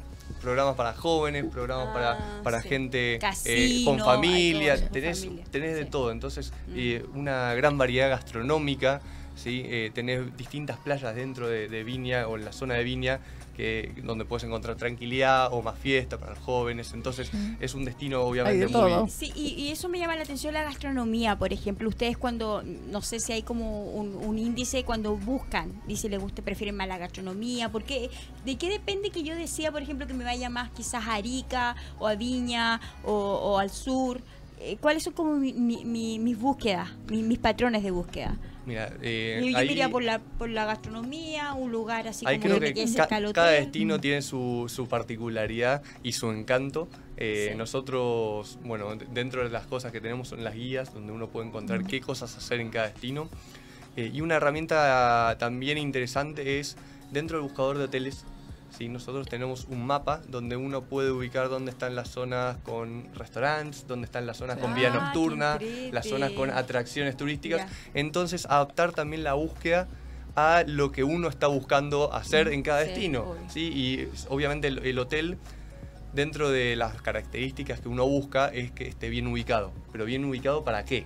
programas 0.42 0.76
para 0.76 0.94
jóvenes, 0.94 1.46
programas 1.46 1.88
Ah, 1.90 1.94
para, 1.94 2.44
para 2.44 2.62
sí. 2.62 2.70
gente 2.70 3.20
eh, 3.46 3.82
con 3.86 4.00
familia, 4.00 4.78
todo, 4.78 4.90
tenés, 4.92 5.22
familia, 5.22 5.46
tenés 5.52 5.76
de 5.76 5.86
todo, 5.86 6.12
entonces 6.12 6.52
Mm. 6.68 6.74
eh, 6.76 7.06
una 7.16 7.54
gran 7.56 7.78
variedad 7.78 8.10
gastronómica, 8.10 9.02
¿sí? 9.36 9.64
Eh, 9.66 9.92
tenés 9.94 10.36
distintas 10.38 10.78
playas 10.78 11.16
dentro 11.16 11.48
de, 11.48 11.68
de 11.68 11.84
Viña 11.84 12.28
o 12.28 12.38
en 12.38 12.46
la 12.46 12.52
zona 12.52 12.76
de 12.76 12.84
Viña 12.84 13.20
que, 13.58 13.92
donde 14.04 14.24
puedes 14.24 14.44
encontrar 14.44 14.78
tranquilidad 14.78 15.50
o 15.52 15.62
más 15.64 15.78
fiesta 15.80 16.20
para 16.20 16.36
los 16.36 16.40
jóvenes, 16.44 16.94
entonces 16.94 17.32
es 17.60 17.74
un 17.74 17.84
destino 17.86 18.22
obviamente 18.22 18.66
de 18.68 18.72
muy... 19.02 19.10
Sí, 19.10 19.32
y, 19.36 19.48
y 19.56 19.72
eso 19.72 19.90
me 19.90 19.98
llama 19.98 20.16
la 20.16 20.22
atención 20.22 20.54
la 20.54 20.62
gastronomía, 20.64 21.38
por 21.38 21.52
ejemplo. 21.52 21.90
Ustedes 21.90 22.18
cuando, 22.18 22.62
no 22.64 23.02
sé 23.02 23.20
si 23.20 23.34
hay 23.34 23.42
como 23.42 23.86
un, 23.88 24.14
un 24.16 24.38
índice 24.38 24.84
cuando 24.84 25.18
buscan, 25.18 25.82
dice 25.88 26.08
les 26.08 26.22
gusta, 26.22 26.44
prefieren 26.44 26.76
más 26.78 26.88
la 26.88 27.00
gastronomía, 27.00 27.70
porque 27.70 28.10
¿de 28.46 28.56
qué 28.58 28.70
depende 28.70 29.10
que 29.10 29.24
yo 29.24 29.36
decía, 29.36 29.72
por 29.72 29.82
ejemplo, 29.82 30.06
que 30.06 30.14
me 30.14 30.24
vaya 30.24 30.50
más 30.50 30.70
quizás 30.70 31.06
a 31.08 31.16
Arica 31.16 31.76
o 32.00 32.06
a 32.08 32.14
Viña 32.16 32.80
o, 33.04 33.12
o 33.12 33.58
al 33.58 33.72
sur? 33.72 34.22
Eh, 34.60 34.78
¿Cuáles 34.80 35.04
son 35.04 35.14
como 35.14 35.34
mi- 35.36 35.54
mi- 35.54 35.84
mi- 35.84 36.20
mis 36.20 36.38
búsquedas, 36.40 36.90
mi- 37.10 37.24
mis 37.24 37.40
patrones 37.40 37.82
de 37.84 37.90
búsqueda? 37.92 38.38
Mira, 38.68 38.92
eh, 39.02 39.40
yo 39.44 39.50
yo 39.52 39.58
ahí- 39.58 39.72
iría 39.72 39.88
por 39.90 40.04
la, 40.04 40.20
por 40.20 40.50
la 40.50 40.66
gastronomía, 40.66 41.54
un 41.54 41.72
lugar 41.72 42.06
así 42.08 42.26
como 42.26 42.38
creo 42.40 42.60
que 42.60 42.74
que 42.74 42.86
ca- 42.94 43.08
cada 43.34 43.52
destino 43.52 44.00
tiene 44.02 44.22
su, 44.22 44.66
su 44.68 44.88
particularidad 44.90 45.82
y 46.04 46.12
su 46.12 46.30
encanto. 46.32 46.90
Eh, 47.16 47.48
Sí. 47.52 47.58
Nosotros, 47.58 48.60
bueno, 48.64 48.96
dentro 49.14 49.44
de 49.44 49.50
las 49.50 49.66
cosas 49.66 49.92
que 49.94 50.02
tenemos 50.02 50.28
son 50.28 50.44
las 50.44 50.54
guías, 50.54 50.94
donde 50.94 51.14
uno 51.14 51.28
puede 51.30 51.48
encontrar 51.48 51.86
qué 51.86 52.02
cosas 52.02 52.36
hacer 52.38 52.60
en 52.60 52.70
cada 52.70 52.90
destino. 52.90 53.30
Eh, 53.96 54.12
y 54.14 54.20
una 54.22 54.36
herramienta 54.36 55.38
también 55.40 55.78
interesante 55.78 56.60
es, 56.60 56.76
dentro 57.12 57.38
del 57.38 57.44
buscador 57.48 57.78
de 57.78 57.86
hoteles, 57.86 58.26
¿sí? 58.70 58.88
nosotros 58.90 59.28
tenemos 59.28 59.66
un 59.70 59.86
mapa 59.86 60.22
donde 60.28 60.56
uno 60.58 60.84
puede 60.84 61.12
ubicar 61.12 61.50
dónde 61.50 61.72
están 61.72 61.96
las 61.96 62.10
zonas 62.10 62.58
con 62.64 63.08
restaurantes, 63.16 63.86
dónde 63.88 64.06
están 64.06 64.26
las 64.28 64.38
zonas 64.38 64.58
con 64.58 64.74
vida 64.76 64.90
Ah, 64.94 65.04
nocturna, 65.04 65.60
las 65.92 66.08
zonas 66.08 66.32
con 66.32 66.50
atracciones 66.50 67.16
turísticas. 67.18 67.70
Entonces, 67.94 68.46
adaptar 68.48 68.92
también 68.94 69.24
la 69.24 69.34
búsqueda 69.34 69.88
a 70.36 70.64
lo 70.68 70.92
que 70.92 71.04
uno 71.04 71.30
está 71.30 71.48
buscando 71.48 72.14
hacer 72.14 72.50
en 72.50 72.62
cada 72.62 72.82
Sí, 72.84 72.88
destino. 72.90 73.22
obvio. 73.24 73.50
¿sí? 73.50 73.72
Y 73.74 74.08
obviamente 74.30 74.68
el, 74.68 74.80
el 74.86 75.00
hotel, 75.00 75.38
dentro 76.14 76.50
de 76.52 76.76
las 76.76 77.02
características 77.02 77.80
que 77.80 77.90
uno 77.90 78.06
busca, 78.08 78.48
es 78.50 78.72
que 78.72 78.88
esté 78.88 79.10
bien 79.10 79.28
ubicado. 79.28 79.72
Pero 79.92 80.06
bien 80.06 80.24
ubicado 80.26 80.64
para 80.64 80.86
qué? 80.86 81.06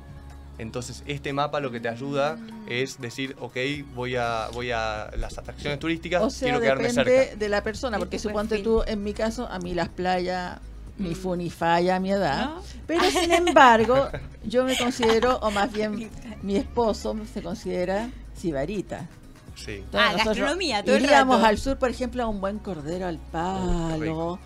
Entonces, 0.57 1.03
este 1.07 1.33
mapa 1.33 1.59
lo 1.59 1.71
que 1.71 1.79
te 1.79 1.89
ayuda 1.89 2.37
es 2.67 2.99
decir, 3.01 3.35
ok, 3.39 3.55
voy 3.95 4.15
a, 4.15 4.47
voy 4.54 4.71
a 4.71 5.10
las 5.17 5.37
atracciones 5.37 5.79
turísticas, 5.79 6.21
O 6.21 6.29
sea, 6.29 6.47
quiero 6.49 6.62
quedarme 6.62 6.87
depende 6.89 7.19
cerca. 7.25 7.35
de 7.37 7.49
la 7.49 7.63
persona, 7.63 7.97
porque 7.97 8.19
suponte 8.19 8.60
tú, 8.60 8.83
en 8.85 9.04
mi 9.04 9.13
caso, 9.13 9.47
a 9.49 9.58
mí 9.60 9.73
las 9.73 9.89
playas 9.89 10.60
ni 10.97 11.12
Mm. 11.12 11.15
fu 11.15 11.35
ni 11.35 11.49
falla 11.49 11.95
a 11.95 11.99
mi 11.99 12.12
edad. 12.12 12.45
¿No? 12.45 12.62
Pero 12.85 13.02
sin 13.10 13.31
embargo, 13.47 14.10
yo 14.43 14.63
me 14.65 14.77
considero, 14.77 15.37
o 15.39 15.49
más 15.49 15.71
bien 15.73 16.10
mi 16.43 16.56
esposo 16.58 17.15
se 17.33 17.41
considera 17.41 18.10
sibarita. 18.35 19.08
Sí. 19.56 19.71
Entonces, 19.83 20.12
Ah, 20.12 20.23
gastronomía, 20.25 20.83
todo 20.83 20.95
el 20.95 21.04
Iríamos 21.06 21.37
rato. 21.37 21.47
al 21.47 21.58
sur, 21.58 21.77
por 21.77 21.89
ejemplo, 21.89 22.21
a 22.23 22.27
un 22.27 22.39
buen 22.39 22.60
cordero 22.60 23.08
al 23.08 23.17
palo. 23.17 24.37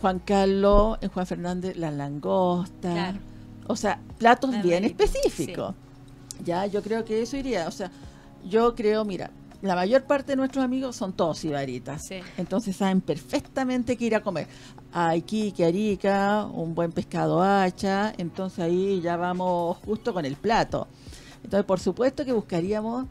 Juan 0.00 0.18
Carlos, 0.20 0.98
en 1.00 1.08
Juan 1.10 1.26
Fernández, 1.26 1.76
la 1.76 1.90
langosta. 1.90 2.92
Claro. 2.92 3.18
O 3.68 3.76
sea, 3.76 4.00
platos 4.18 4.50
La 4.50 4.62
bien 4.62 4.84
específicos. 4.84 5.74
Ya, 6.44 6.66
yo 6.66 6.82
creo 6.82 7.04
que 7.04 7.22
eso 7.22 7.36
iría. 7.36 7.68
O 7.68 7.70
sea, 7.70 7.92
yo 8.44 8.74
creo, 8.74 9.04
mira, 9.04 9.30
la 9.62 9.74
mayor 9.74 10.04
parte 10.04 10.32
de 10.32 10.36
nuestros 10.36 10.64
amigos 10.64 10.96
son 10.96 11.12
todos 11.12 11.44
ibaritas. 11.44 12.06
Sí. 12.06 12.20
Entonces 12.36 12.74
saben 12.76 13.00
perfectamente 13.00 13.96
qué 13.96 14.06
ir 14.06 14.14
a 14.14 14.22
comer. 14.22 14.46
A 14.92 15.14
Iquique, 15.14 15.64
Arica, 15.64 16.46
un 16.46 16.74
buen 16.74 16.92
pescado 16.92 17.42
hacha. 17.42 18.12
Entonces 18.18 18.60
ahí 18.60 19.00
ya 19.00 19.16
vamos 19.16 19.76
justo 19.84 20.12
con 20.12 20.24
el 20.24 20.36
plato. 20.36 20.88
Entonces, 21.44 21.66
por 21.66 21.80
supuesto 21.80 22.24
que 22.24 22.32
buscaríamos 22.32 23.06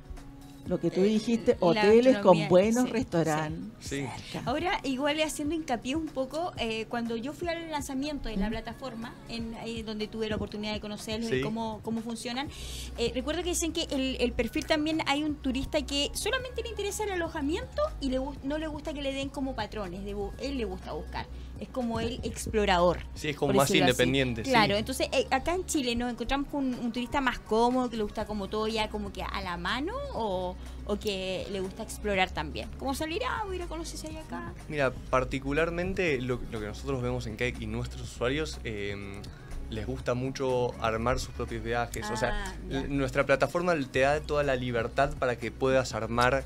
lo 0.68 0.80
que 0.80 0.92
tú 0.92 1.02
Eh, 1.02 1.06
dijiste, 1.06 1.58
la 1.60 1.68
hoteles 1.68 2.18
con 2.20 2.48
buenos 2.48 2.86
sí, 2.86 2.92
restaurantes. 2.92 3.60
Sí. 3.80 4.06
Ahora, 4.46 4.80
igual 4.84 5.20
haciendo 5.22 5.56
hincapié 5.56 5.96
un 5.96 6.08
poco, 6.08 6.52
eh, 6.58 6.86
cuando 6.90 7.16
yo 7.16 7.34
fui 7.34 7.48
al 7.48 7.70
lanzamiento 7.72 8.30
de 8.30 8.38
la 8.38 8.50
plataforma, 8.50 9.14
en, 9.30 9.56
ahí 9.56 9.82
donde 9.84 10.08
tuve 10.08 10.28
la 10.30 10.36
oportunidad 10.36 10.74
de 10.74 10.80
conocerlos 10.80 11.30
Sí. 11.30 11.38
y 11.38 11.42
cómo, 11.42 11.80
cómo 11.84 12.02
funcionan, 12.02 12.50
eh, 12.98 13.12
recuerdo 13.16 13.44
que 13.44 13.50
dicen 13.50 13.72
que 13.74 13.84
el, 13.92 14.18
el 14.20 14.32
perfil 14.34 14.66
también 14.66 15.02
hay 15.08 15.24
un 15.24 15.36
turista 15.36 15.82
que 15.82 16.10
solamente 16.14 16.62
le 16.64 16.70
interesa 16.70 17.04
el 17.04 17.12
alojamiento 17.12 17.82
y 18.02 18.10
le, 18.10 18.20
no 18.44 18.58
le 18.58 18.68
gusta 18.68 18.94
que 18.94 19.02
le 19.02 19.14
den 19.14 19.30
como 19.30 19.56
patrones, 19.56 20.04
de 20.04 20.16
él 20.42 20.58
le 20.58 20.66
gusta 20.66 20.94
buscar. 20.94 21.26
Es 21.60 21.70
como 21.70 22.00
el 22.00 22.20
explorador. 22.24 23.00
Sí, 23.16 23.30
es 23.30 23.36
como 23.36 23.54
más 23.54 23.70
así. 23.70 23.80
independiente. 23.80 24.44
sí. 24.44 24.50
Claro, 24.52 24.76
entonces 24.76 25.08
eh, 25.12 25.26
acá 25.32 25.54
en 25.56 25.66
Chile 25.66 25.96
nos 25.96 26.12
encontramos 26.12 26.48
con 26.50 26.66
un, 26.66 26.74
un 26.76 26.92
turista 26.92 27.22
más 27.22 27.40
cómodo, 27.40 27.90
que 27.90 27.98
le 27.98 28.04
gusta 28.04 28.26
como 28.26 28.48
todo 28.48 28.68
ya 28.68 28.90
como 28.90 29.12
que 29.12 29.24
a 29.24 29.42
la 29.42 29.58
mano 29.58 29.94
o, 30.14 30.56
o 30.86 31.00
que 31.00 31.48
le 31.52 31.60
gusta 31.60 31.84
explorar 31.84 32.30
también. 32.32 32.70
Como 32.78 32.94
salir, 32.94 33.22
ah, 33.28 33.44
voy 33.46 33.54
a 33.54 33.56
ir 33.58 33.62
a 33.64 33.68
conocer 33.68 33.98
si 34.00 34.08
hay 34.08 34.18
acá. 34.18 34.54
Mira, 34.68 34.92
particularmente 35.10 36.22
lo, 36.22 36.40
lo 36.52 36.60
que 36.60 36.66
nosotros 36.68 37.02
vemos 37.02 37.28
en 37.28 37.36
Cake 37.36 37.58
y 37.62 37.68
nuestros 37.68 38.02
usuarios 38.04 38.60
eh, 38.64 39.22
les 39.70 39.86
gusta 39.86 40.14
mucho 40.14 40.74
armar 40.82 41.20
sus 41.20 41.34
propios 41.34 41.64
viajes. 41.64 42.10
o 42.12 42.18
sea, 42.18 42.46
Ah, 42.72 42.84
nuestra 42.90 43.26
plataforma 43.26 43.76
te 43.92 44.00
da 44.02 44.20
toda 44.22 44.44
la 44.44 44.56
libertad 44.56 45.14
para 45.20 45.38
que 45.38 45.52
puedas 45.52 45.94
armar 45.94 46.44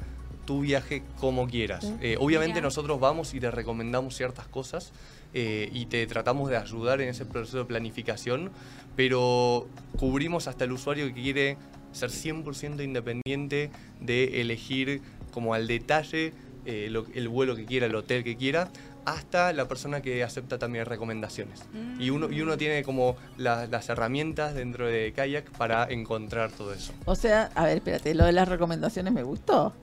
tu 0.52 0.60
viaje 0.60 1.02
como 1.18 1.48
quieras. 1.48 1.94
Eh, 2.02 2.18
obviamente 2.20 2.56
Mira. 2.56 2.66
nosotros 2.66 3.00
vamos 3.00 3.34
y 3.34 3.40
te 3.40 3.50
recomendamos 3.50 4.18
ciertas 4.18 4.48
cosas 4.48 4.92
eh, 5.34 5.70
y 5.72 5.86
te 5.86 6.06
tratamos 6.08 6.50
de 6.50 6.58
ayudar 6.58 7.00
en 7.00 7.08
ese 7.08 7.26
proceso 7.26 7.60
de 7.60 7.64
planificación, 7.66 8.52
pero 8.98 9.66
cubrimos 9.98 10.50
hasta 10.50 10.66
el 10.66 10.74
usuario 10.74 11.06
que 11.08 11.14
quiere 11.14 11.58
ser 11.94 12.10
100% 12.10 12.84
independiente 12.84 13.72
de 14.02 14.42
elegir 14.42 15.02
como 15.32 15.54
al 15.54 15.68
detalle 15.68 16.34
eh, 16.66 16.90
lo- 16.92 17.06
el 17.16 17.30
vuelo 17.30 17.56
que 17.56 17.64
quiera, 17.66 17.86
el 17.86 17.96
hotel 17.96 18.24
que 18.26 18.36
quiera, 18.36 18.70
hasta 19.06 19.52
la 19.54 19.68
persona 19.70 20.02
que 20.02 20.22
acepta 20.24 20.60
también 20.60 20.86
recomendaciones. 20.86 21.64
Y 21.98 22.10
uno, 22.12 22.30
y 22.30 22.42
uno 22.42 22.56
tiene 22.58 22.84
como 22.84 23.16
la- 23.38 23.68
las 23.68 23.88
herramientas 23.90 24.54
dentro 24.54 24.86
de 24.86 25.14
Kayak 25.16 25.50
para 25.58 25.86
encontrar 25.90 26.52
todo 26.52 26.74
eso. 26.74 26.92
O 27.06 27.16
sea, 27.16 27.50
a 27.56 27.64
ver, 27.64 27.78
espérate, 27.78 28.14
lo 28.14 28.26
de 28.26 28.34
las 28.34 28.48
recomendaciones 28.50 29.12
me 29.14 29.24
gustó. 29.24 29.74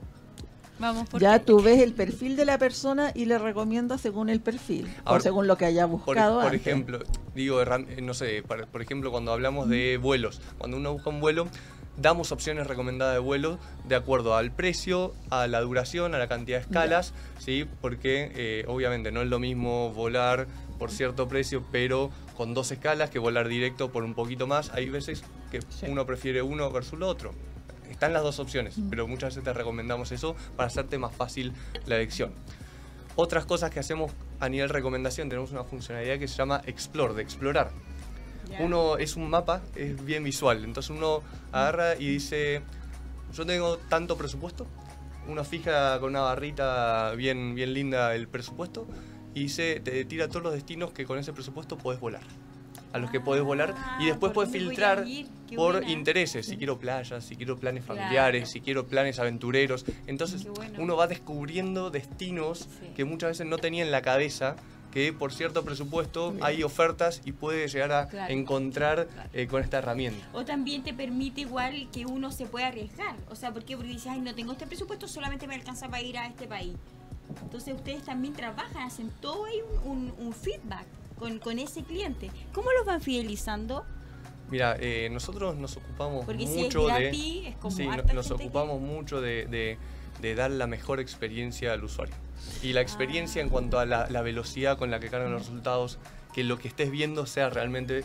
Vamos 0.79 1.07
por 1.09 1.21
Ya 1.21 1.39
tú 1.39 1.61
ves 1.61 1.81
el 1.81 1.93
perfil 1.93 2.35
de 2.35 2.45
la 2.45 2.57
persona 2.57 3.11
y 3.13 3.25
le 3.25 3.37
recomiendas 3.37 4.01
según 4.01 4.29
el 4.29 4.39
perfil 4.39 4.87
o 5.05 5.09
Ahora, 5.09 5.21
según 5.21 5.47
lo 5.47 5.57
que 5.57 5.65
haya 5.65 5.85
buscado 5.85 6.35
por 6.37 6.45
antes. 6.47 6.61
ejemplo, 6.61 6.99
digo, 7.35 7.61
eh, 7.61 8.01
no 8.01 8.13
sé, 8.13 8.43
por, 8.43 8.81
ejemplo, 8.81 9.11
cuando 9.11 9.31
hablamos 9.33 9.67
de 9.69 9.97
vuelos, 9.97 10.41
cuando 10.57 10.77
uno 10.77 10.93
busca 10.93 11.09
un 11.09 11.19
vuelo, 11.19 11.47
damos 11.97 12.31
opciones 12.31 12.67
recomendadas 12.67 13.13
de 13.15 13.19
vuelo 13.19 13.59
de 13.87 13.95
acuerdo 13.95 14.35
al 14.35 14.51
precio, 14.51 15.13
a 15.29 15.47
la 15.47 15.59
duración, 15.61 16.15
a 16.15 16.17
la 16.17 16.29
cantidad 16.29 16.59
de 16.59 16.63
escalas, 16.63 17.13
¿sí? 17.39 17.65
Porque 17.81 18.31
eh, 18.35 18.63
obviamente 18.67 19.11
no 19.11 19.21
es 19.21 19.27
lo 19.27 19.39
mismo 19.39 19.91
volar 19.91 20.47
por 20.77 20.91
cierto 20.91 21.27
precio, 21.27 21.61
pero 21.73 22.09
con 22.37 22.53
dos 22.53 22.71
escalas 22.71 23.09
que 23.09 23.19
volar 23.19 23.49
directo 23.49 23.91
por 23.91 24.05
un 24.05 24.13
poquito 24.13 24.47
más. 24.47 24.69
Hay 24.73 24.89
veces 24.89 25.23
que 25.51 25.59
Sí. 25.61 25.87
uno 25.89 26.05
prefiere 26.05 26.41
uno 26.41 26.71
versus 26.71 26.97
lo 26.97 27.09
otro. 27.09 27.33
Están 27.89 28.13
las 28.13 28.23
dos 28.23 28.39
opciones, 28.39 28.77
Mm. 28.77 28.89
pero 28.89 29.07
muchas 29.07 29.29
veces 29.29 29.43
te 29.43 29.53
recomendamos 29.53 30.11
eso 30.11 30.35
para 30.55 30.67
hacerte 30.67 30.97
más 30.97 31.13
fácil 31.13 31.53
la 31.85 31.95
elección. 31.95 32.31
Otras 33.15 33.45
cosas 33.45 33.71
que 33.71 33.79
hacemos 33.79 34.11
a 34.39 34.47
nivel 34.47 34.69
recomendación, 34.69 35.27
tenemos 35.29 35.51
una 35.51 35.63
funcionalidad 35.63 36.17
que 36.19 36.27
se 36.27 36.37
llama 36.37 36.61
Explore, 36.65 37.13
de 37.13 37.21
explorar. 37.21 37.71
Uno 38.59 38.97
es 38.97 39.15
un 39.15 39.29
mapa, 39.29 39.61
es 39.75 40.03
bien 40.03 40.23
visual, 40.23 40.63
entonces 40.63 40.89
uno 40.89 41.21
agarra 41.51 41.95
y 41.95 42.07
dice, 42.09 42.61
yo 43.33 43.45
tengo 43.45 43.77
tanto 43.77 44.17
presupuesto, 44.17 44.65
uno 45.27 45.43
fija 45.43 45.99
con 45.99 46.09
una 46.11 46.21
barrita 46.21 47.11
bien, 47.15 47.53
bien 47.53 47.73
linda 47.75 48.15
el 48.15 48.27
presupuesto 48.27 48.87
y 49.35 49.41
dice, 49.43 49.79
te 49.81 50.03
tira 50.05 50.27
todos 50.29 50.41
los 50.41 50.53
destinos 50.53 50.91
que 50.91 51.05
con 51.05 51.19
ese 51.19 51.31
presupuesto 51.31 51.77
podés 51.77 51.99
volar. 51.99 52.23
A 52.91 52.97
los 52.97 53.11
que 53.11 53.19
podés 53.19 53.43
volar 53.43 53.69
y 53.69 53.73
Ah, 53.75 53.97
después 54.07 54.31
¿por 54.31 54.45
puedes 54.45 54.51
dónde 54.51 54.65
voy 54.65 54.83
a 54.83 54.95
filtrar 54.97 55.55
por 55.55 55.87
intereses, 55.89 56.45
si 56.47 56.57
quiero 56.57 56.79
playas, 56.79 57.23
si 57.23 57.35
quiero 57.35 57.55
planes 57.57 57.83
Claro. 57.83 57.99
familiares, 58.01 58.49
si 58.49 58.61
quiero 58.61 58.87
planes 58.87 59.19
aventureros. 59.19 59.85
Entonces 60.07 60.45
bueno. 60.47 60.79
uno 60.81 60.95
va 60.95 61.07
descubriendo 61.07 61.91
destinos 61.91 62.67
Sí. 62.79 62.87
que 62.95 63.05
muchas 63.05 63.29
veces 63.31 63.45
no 63.47 63.57
tenía 63.57 63.83
en 63.83 63.91
la 63.91 64.01
cabeza, 64.01 64.55
que 64.91 65.13
por 65.13 65.31
cierto 65.31 65.63
presupuesto 65.63 66.33
hay 66.41 66.63
ofertas 66.63 67.21
y 67.25 67.31
puede 67.31 67.67
llegar 67.67 67.91
a 67.91 68.07
Claro. 68.07 68.33
encontrar 68.33 69.05
Claro. 69.07 69.29
eh, 69.33 69.45
con 69.45 69.61
esta 69.61 69.77
herramienta. 69.77 70.27
O 70.33 70.43
también 70.43 70.81
te 70.83 70.91
permite 70.95 71.41
igual 71.41 71.89
que 71.91 72.07
uno 72.07 72.31
se 72.31 72.47
pueda 72.47 72.67
arriesgar. 72.67 73.15
O 73.29 73.35
sea, 73.35 73.51
¿por 73.53 73.63
qué? 73.65 73.75
Porque 73.75 73.91
dices, 73.91 74.07
ay, 74.07 74.21
no 74.21 74.33
tengo 74.33 74.53
este 74.53 74.65
presupuesto, 74.65 75.07
solamente 75.07 75.45
me 75.45 75.53
alcanza 75.53 75.87
para 75.89 76.01
ir 76.01 76.17
a 76.17 76.25
este 76.25 76.47
país. 76.47 76.73
Entonces 77.43 77.75
ustedes 77.75 78.03
también 78.03 78.33
trabajan, 78.33 78.81
hacen 78.81 79.11
todo 79.21 79.45
ahí 79.45 79.59
un, 79.85 79.91
un- 79.91 80.13
un 80.27 80.33
feedback 80.33 80.85
con, 81.19 81.39
con 81.39 81.59
ese 81.59 81.83
cliente. 81.83 82.31
¿Cómo 82.53 82.69
los 82.77 82.85
van 82.85 83.01
fidelizando? 83.01 83.85
Mira, 84.49 84.75
eh, 84.79 85.09
nosotros 85.11 85.55
nos 85.57 85.77
ocupamos 85.77 86.25
Porque 86.25 86.47
si 86.47 86.57
es 86.57 86.63
mucho 86.63 86.85
gratis, 86.85 87.45
es 87.45 87.53
de... 87.53 87.59
como 87.59 87.75
Sí, 87.77 87.85
nos 87.85 87.95
gente 87.97 88.13
que- 88.13 88.33
ocupamos 88.33 88.81
mucho 88.81 89.21
de, 89.21 89.45
de- 89.45 89.77
de 90.21 90.35
dar 90.35 90.49
la 90.51 90.65
mejor 90.67 90.99
experiencia 90.99 91.71
al 91.73 91.83
usuario. 91.83 92.15
Y 92.63 92.73
la 92.73 92.81
experiencia 92.81 93.41
Ah. 93.41 93.45
en 93.45 93.49
cuanto 93.49 93.77
a 93.79 93.85
la, 93.85 94.09
la 94.09 94.21
velocidad 94.21 94.77
con 94.77 94.89
la 94.91 94.99
que 94.99 95.09
cargan 95.09 95.31
los 95.31 95.43
resultados, 95.43 95.99
que 96.33 96.43
lo 96.43 96.57
que 96.57 96.67
estés 96.67 96.89
viendo 96.91 97.25
sea 97.25 97.49
realmente 97.49 98.03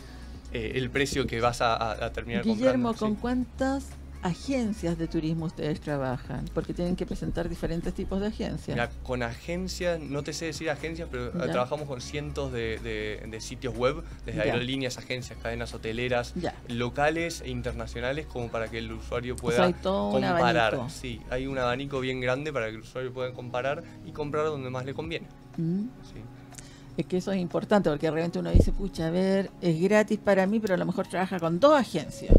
eh, 0.53 0.73
el 0.75 0.89
precio 0.91 1.25
que 1.27 1.41
vas 1.41 1.61
a, 1.61 2.11
terminar 2.13 2.43
Guillermo, 2.43 2.89
comprando. 2.89 2.99
¿con 2.99 3.11
sí. 3.15 3.17
cuántas 3.21 3.87
agencias 4.25 4.97
de 4.97 5.07
turismo 5.07 5.45
ustedes 5.45 5.79
trabajan? 5.79 6.45
Porque 6.53 6.73
tienen 6.73 6.95
que 6.95 7.05
presentar 7.05 7.47
diferentes 7.47 7.93
tipos 7.93 8.19
de 8.19 8.27
agencias. 8.27 8.75
Mira, 8.75 8.89
con 9.03 9.21
agencias, 9.21 9.99
no 9.99 10.23
te 10.23 10.33
sé 10.33 10.45
decir 10.45 10.69
agencias, 10.69 11.07
pero 11.11 11.31
Ya. 11.33 11.51
trabajamos 11.51 11.87
con 11.87 12.01
cientos 12.01 12.51
de, 12.51 12.79
de- 12.79 13.23
de 13.29 13.41
sitios 13.41 13.75
web, 13.77 14.03
desde 14.25 14.39
Ya. 14.45 14.53
aerolíneas, 14.53 14.97
agencias, 14.97 15.37
cadenas 15.41 15.73
hoteleras, 15.75 16.33
Ya. 16.35 16.55
locales 16.67 17.41
e 17.41 17.49
internacionales, 17.51 18.25
como 18.25 18.47
para 18.49 18.67
que 18.67 18.79
el 18.79 18.91
usuario 18.91 19.35
O 19.35 19.37
pueda 19.37 19.57
sea, 19.57 19.65
hay 19.65 19.73
todo 19.73 20.07
un 20.07 20.13
comparar. 20.21 20.89
Sí, 20.89 21.21
hay 21.29 21.45
un 21.45 21.57
abanico 21.59 21.99
bien 21.99 22.19
grande 22.19 22.51
para 22.51 22.65
que 22.67 22.75
el 22.75 22.81
usuario 22.81 23.13
pueda 23.13 23.31
comparar 23.31 23.83
y 24.05 24.11
comprar 24.11 24.45
donde 24.45 24.69
más 24.71 24.85
le 24.85 24.93
conviene. 24.95 25.27
Mm. 25.57 25.81
Sí. 26.03 26.19
Es 26.97 27.05
que 27.05 27.17
eso 27.17 27.31
es 27.31 27.39
importante 27.39 27.89
porque 27.89 28.07
de 28.07 28.11
repente 28.11 28.39
uno 28.39 28.49
dice, 28.51 28.71
pucha, 28.71 29.07
a 29.07 29.09
ver, 29.11 29.51
es 29.61 29.79
gratis 29.81 30.17
para 30.17 30.47
mí, 30.47 30.59
pero 30.59 30.73
a 30.73 30.77
lo 30.77 30.85
mejor 30.85 31.05
trabaja 31.07 31.39
con 31.39 31.59
dos 31.59 31.77
agencias, 31.77 32.33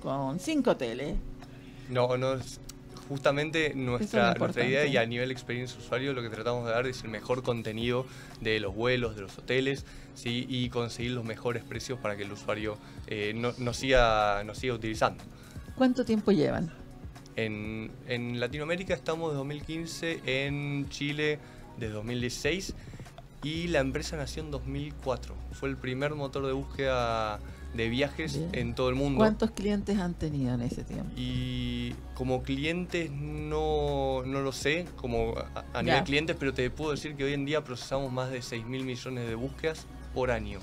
con 0.00 0.38
cinco 0.40 0.72
hoteles. 0.72 1.16
No, 1.88 2.16
no 2.16 2.34
es- 2.34 2.60
justamente 3.08 3.72
nuestra, 3.74 4.34
nuestra 4.34 4.66
idea 4.66 4.84
y 4.84 4.96
a 4.98 5.06
nivel 5.06 5.30
experiencia 5.30 5.78
usuario 5.78 6.12
lo 6.12 6.20
que 6.20 6.28
tratamos 6.28 6.66
de 6.66 6.72
dar 6.72 6.86
es 6.86 7.02
el 7.04 7.08
mejor 7.08 7.42
contenido 7.42 8.04
de 8.42 8.60
los 8.60 8.74
vuelos, 8.74 9.14
de 9.16 9.22
los 9.22 9.38
hoteles, 9.38 9.86
¿sí? 10.14 10.44
y 10.46 10.68
conseguir 10.68 11.12
los 11.12 11.24
mejores 11.24 11.64
precios 11.64 11.98
para 11.98 12.16
que 12.18 12.24
el 12.24 12.32
usuario 12.32 12.76
eh, 13.06 13.32
no, 13.34 13.52
nos 13.56 13.78
siga, 13.78 14.44
nos 14.44 14.58
siga 14.58 14.74
utilizando. 14.74 15.24
¿Cuánto 15.74 16.04
tiempo 16.04 16.32
llevan? 16.32 16.70
En, 17.36 17.90
en 18.08 18.40
Latinoamérica 18.40 18.92
estamos 18.92 19.30
de 19.30 19.38
2015, 19.38 20.20
en 20.26 20.86
Chile 20.90 21.38
desde 21.78 21.94
2016 21.94 22.74
y 23.42 23.68
la 23.68 23.78
empresa 23.78 24.16
nació 24.18 24.42
en 24.42 24.50
2004. 24.50 25.34
Fue 25.52 25.70
el 25.70 25.76
primer 25.78 26.14
motor 26.14 26.44
de 26.46 26.52
búsqueda 26.52 27.38
de 27.74 27.88
viajes 27.88 28.36
Bien. 28.38 28.50
en 28.52 28.74
todo 28.74 28.88
el 28.88 28.94
mundo. 28.94 29.18
¿Cuántos 29.18 29.50
clientes 29.52 29.98
han 29.98 30.14
tenido 30.14 30.54
en 30.54 30.62
ese 30.62 30.84
tiempo? 30.84 31.10
Y 31.16 31.94
como 32.14 32.42
clientes 32.42 33.10
no, 33.10 34.22
no 34.24 34.40
lo 34.40 34.52
sé, 34.52 34.86
como 34.96 35.34
a, 35.54 35.64
a 35.78 35.82
nivel 35.82 35.98
Ya. 36.00 36.04
clientes, 36.04 36.36
pero 36.38 36.52
te 36.54 36.70
puedo 36.70 36.92
decir 36.92 37.14
que 37.14 37.24
hoy 37.24 37.34
en 37.34 37.44
día 37.44 37.62
procesamos 37.62 38.10
más 38.12 38.30
de 38.30 38.42
6 38.42 38.64
mil 38.66 38.84
millones 38.84 39.28
de 39.28 39.34
búsquedas 39.34 39.86
por 40.14 40.30
año. 40.30 40.60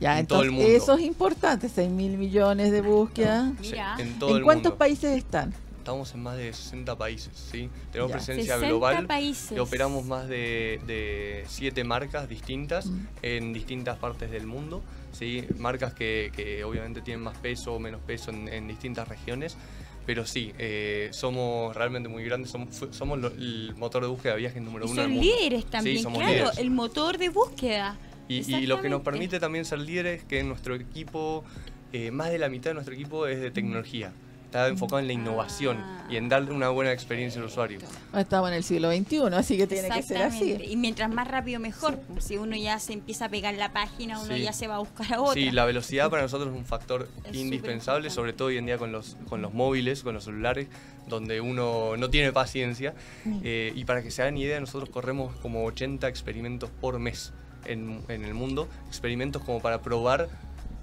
Ya, 0.00 0.18
en 0.18 0.26
todo 0.26 0.42
el 0.42 0.48
entonces 0.48 0.66
mundo. 0.70 0.84
eso 0.84 0.94
es 0.98 1.04
importante, 1.06 1.68
6 1.68 1.90
mil 1.90 2.18
millones 2.18 2.70
de 2.70 2.80
búsquedas. 2.82 3.52
Sí, 3.62 3.74
en 3.98 4.18
todo 4.18 4.30
¿En 4.30 4.36
el 4.38 4.42
cuántos 4.42 4.72
mundo. 4.72 4.78
países 4.78 5.16
están? 5.16 5.54
Estamos 5.86 6.12
en 6.14 6.22
más 6.24 6.36
de 6.36 6.52
60 6.52 6.98
países, 6.98 7.30
¿sí? 7.52 7.70
Tenemos 7.92 8.10
Ya. 8.10 8.16
presencia 8.16 8.54
60 8.54 8.66
global. 8.66 9.06
países. 9.06 9.56
y 9.56 9.60
operamos 9.60 10.04
más 10.04 10.26
de, 10.28 10.80
de 10.84 11.44
siete 11.46 11.84
marcas 11.84 12.28
distintas 12.28 12.86
Mm. 12.86 13.06
en 13.22 13.52
distintas 13.52 13.96
partes 13.96 14.32
del 14.32 14.48
mundo. 14.48 14.82
¿sí? 15.12 15.44
Marcas 15.58 15.94
que, 15.94 16.32
que 16.34 16.64
obviamente 16.64 17.02
tienen 17.02 17.22
más 17.22 17.38
peso 17.38 17.72
o 17.74 17.78
menos 17.78 18.00
peso 18.00 18.32
en, 18.32 18.48
en 18.48 18.66
distintas 18.66 19.06
regiones. 19.06 19.56
Pero 20.04 20.26
sí, 20.26 20.52
eh, 20.58 21.08
somos 21.12 21.72
realmente 21.76 22.08
muy 22.08 22.24
grandes. 22.24 22.50
Somos, 22.50 22.76
fu- 22.76 22.92
somos 22.92 23.20
lo- 23.20 23.28
el 23.28 23.72
motor 23.76 24.02
de 24.02 24.08
búsqueda 24.08 24.32
de 24.34 24.40
viajes 24.40 24.60
número 24.60 24.86
Y 24.86 24.90
uno 24.90 25.02
del 25.02 25.10
son 25.12 25.18
mundo. 25.20 25.36
líderes 25.36 25.66
también, 25.66 25.98
Sí, 25.98 26.02
somos 26.02 26.18
claro, 26.18 26.32
líderes. 26.34 26.58
el 26.58 26.70
motor 26.72 27.16
de 27.16 27.28
búsqueda. 27.28 27.96
Y, 28.28 28.56
y 28.56 28.66
lo 28.66 28.80
que 28.82 28.88
nos 28.88 29.02
permite 29.02 29.38
también 29.38 29.64
ser 29.64 29.78
líderes 29.78 30.22
es 30.22 30.26
que 30.26 30.42
nuestro 30.42 30.74
equipo, 30.74 31.44
eh, 31.92 32.10
más 32.10 32.30
de 32.32 32.38
la 32.38 32.48
mitad 32.48 32.70
de 32.70 32.74
nuestro 32.74 32.92
equipo 32.92 33.28
es 33.28 33.40
de 33.40 33.52
tecnología. 33.52 34.12
Está 34.56 34.68
enfocado 34.68 35.00
en 35.00 35.06
la 35.06 35.12
innovación 35.12 35.76
Ah. 35.78 36.06
y 36.10 36.16
en 36.16 36.28
darle 36.28 36.52
una 36.52 36.70
buena 36.70 36.92
experiencia 36.92 37.40
al 37.40 37.46
usuario. 37.46 37.78
Estamos 38.16 38.48
en 38.50 38.56
el 38.56 38.62
siglo 38.64 38.90
XXI, 38.90 39.34
así 39.34 39.56
que 39.58 39.66
tiene 39.66 39.88
que 39.90 40.02
ser 40.02 40.22
así. 40.22 40.56
Y 40.68 40.76
mientras 40.76 41.10
más 41.10 41.28
rápido 41.28 41.60
mejor. 41.60 41.98
Si 42.20 42.36
uno 42.36 42.56
ya 42.56 42.78
se 42.78 42.92
empieza 42.94 43.26
a 43.26 43.28
pegar 43.28 43.54
la 43.54 43.72
página, 43.72 44.18
uno 44.20 44.34
Sí. 44.34 44.42
ya 44.42 44.52
se 44.52 44.66
va 44.66 44.76
a 44.76 44.78
buscar 44.78 45.12
a 45.14 45.20
otra. 45.20 45.34
Sí, 45.34 45.50
la 45.50 45.64
velocidad 45.66 46.08
para 46.10 46.22
nosotros 46.22 46.50
es 46.52 46.56
un 46.58 46.64
factor 46.64 47.08
Es 47.24 47.34
indispensable, 47.36 48.08
sobre 48.10 48.32
todo 48.32 48.48
hoy 48.48 48.56
en 48.56 48.66
día 48.66 48.78
con 48.78 48.92
los, 48.92 49.16
con 49.28 49.42
los 49.42 49.52
móviles, 49.52 50.02
con 50.02 50.14
los 50.14 50.24
celulares, 50.24 50.68
donde 51.08 51.40
uno 51.40 51.96
no 51.98 52.08
tiene 52.08 52.32
paciencia. 52.32 52.94
Eh, 53.42 53.72
y 53.74 53.84
para 53.84 54.02
que 54.02 54.10
se 54.10 54.22
hagan 54.22 54.36
idea, 54.38 54.58
nosotros 54.60 54.88
corremos 54.88 55.36
como 55.36 55.64
80 55.64 56.08
experimentos 56.08 56.70
por 56.80 56.98
mes 56.98 57.32
en, 57.66 58.02
en 58.08 58.24
el 58.24 58.32
mundo, 58.34 58.68
experimentos 58.88 59.42
como 59.42 59.60
para 59.60 59.82
probar 59.82 60.28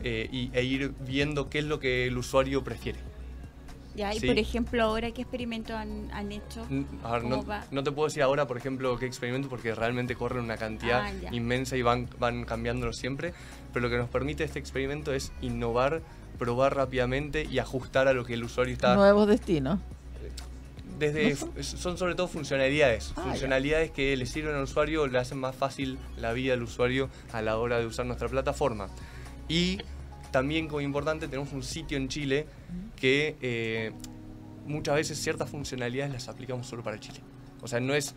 eh, 0.04 0.28
y, 0.32 0.50
e 0.54 0.64
ir 0.64 0.94
viendo 1.00 1.50
qué 1.50 1.60
es 1.60 1.66
lo 1.66 1.80
que 1.80 2.08
el 2.08 2.18
usuario 2.18 2.64
prefiere. 2.64 3.00
Ya, 3.96 4.12
y 4.14 4.20
Sí. 4.20 4.28
por 4.28 4.38
ejemplo, 4.40 4.84
ahora, 4.84 5.12
¿qué 5.12 5.22
experimentos 5.22 5.76
han, 5.76 6.10
han 6.12 6.32
hecho? 6.32 6.66
N- 6.70 6.86
A 7.04 7.12
ver, 7.12 7.22
¿Cómo 7.22 7.44
no, 7.72 7.84
te 7.84 7.92
puedo 7.92 8.08
decir 8.08 8.24
ahora, 8.24 8.48
por 8.48 8.58
ejemplo, 8.58 8.98
qué 8.98 9.06
experimento, 9.06 9.50
porque 9.50 9.76
realmente 9.76 10.16
corren 10.16 10.44
una 10.44 10.58
cantidad 10.58 11.04
Ah, 11.06 11.12
inmensa 11.32 11.78
y 11.78 11.84
van, 11.84 12.10
van 12.18 12.44
cambiándolo 12.44 12.92
siempre. 12.94 13.34
Pero 13.72 13.84
lo 13.84 13.90
que 13.92 13.98
nos 13.98 14.10
permite 14.10 14.44
este 14.44 14.58
experimento 14.58 15.14
es 15.14 15.32
innovar, 15.42 16.02
probar 16.40 16.76
rápidamente 16.76 17.46
y 17.50 17.60
ajustar 17.60 18.08
a 18.08 18.14
lo 18.14 18.26
que 18.26 18.34
el 18.34 18.44
usuario 18.44 18.74
está. 18.74 18.96
Nuevos 18.96 19.28
destinos. 19.28 19.80
Desde, 21.00 21.34
¿No 21.34 21.64
son? 21.64 21.98
sobre 21.98 22.16
todo 22.16 22.28
funcionalidades. 22.28 23.12
Ah, 23.12 23.14
ya. 23.18 23.24
funcionalidades 23.32 23.92
que 23.92 24.16
le 24.18 24.26
sirven 24.26 24.56
al 24.56 24.64
usuario, 24.64 25.08
le 25.08 25.18
hacen 25.20 25.38
más 25.40 25.56
fácil 25.56 25.98
la 26.18 26.34
vida 26.34 26.54
al 26.54 26.64
usuario 26.64 27.10
a 27.32 27.42
la 27.42 27.58
hora 27.58 27.80
de 27.80 27.86
usar 27.86 28.06
nuestra 28.06 28.28
plataforma. 28.28 28.90
Y 29.50 29.80
también, 30.34 30.68
como 30.68 30.82
importante, 30.82 31.28
tenemos 31.28 31.54
un 31.54 31.62
sitio 31.64 31.96
en 31.96 32.10
Chile 32.10 32.48
que 32.98 33.36
eh, 33.42 33.92
muchas 34.66 34.96
veces 34.96 35.18
ciertas 35.20 35.48
funcionalidades 35.50 36.12
las 36.12 36.28
aplicamos 36.28 36.66
solo 36.68 36.84
para 36.84 37.00
Chile. 37.00 37.20
O 37.62 37.68
sea, 37.68 37.80
no 37.80 37.94
es. 37.94 38.16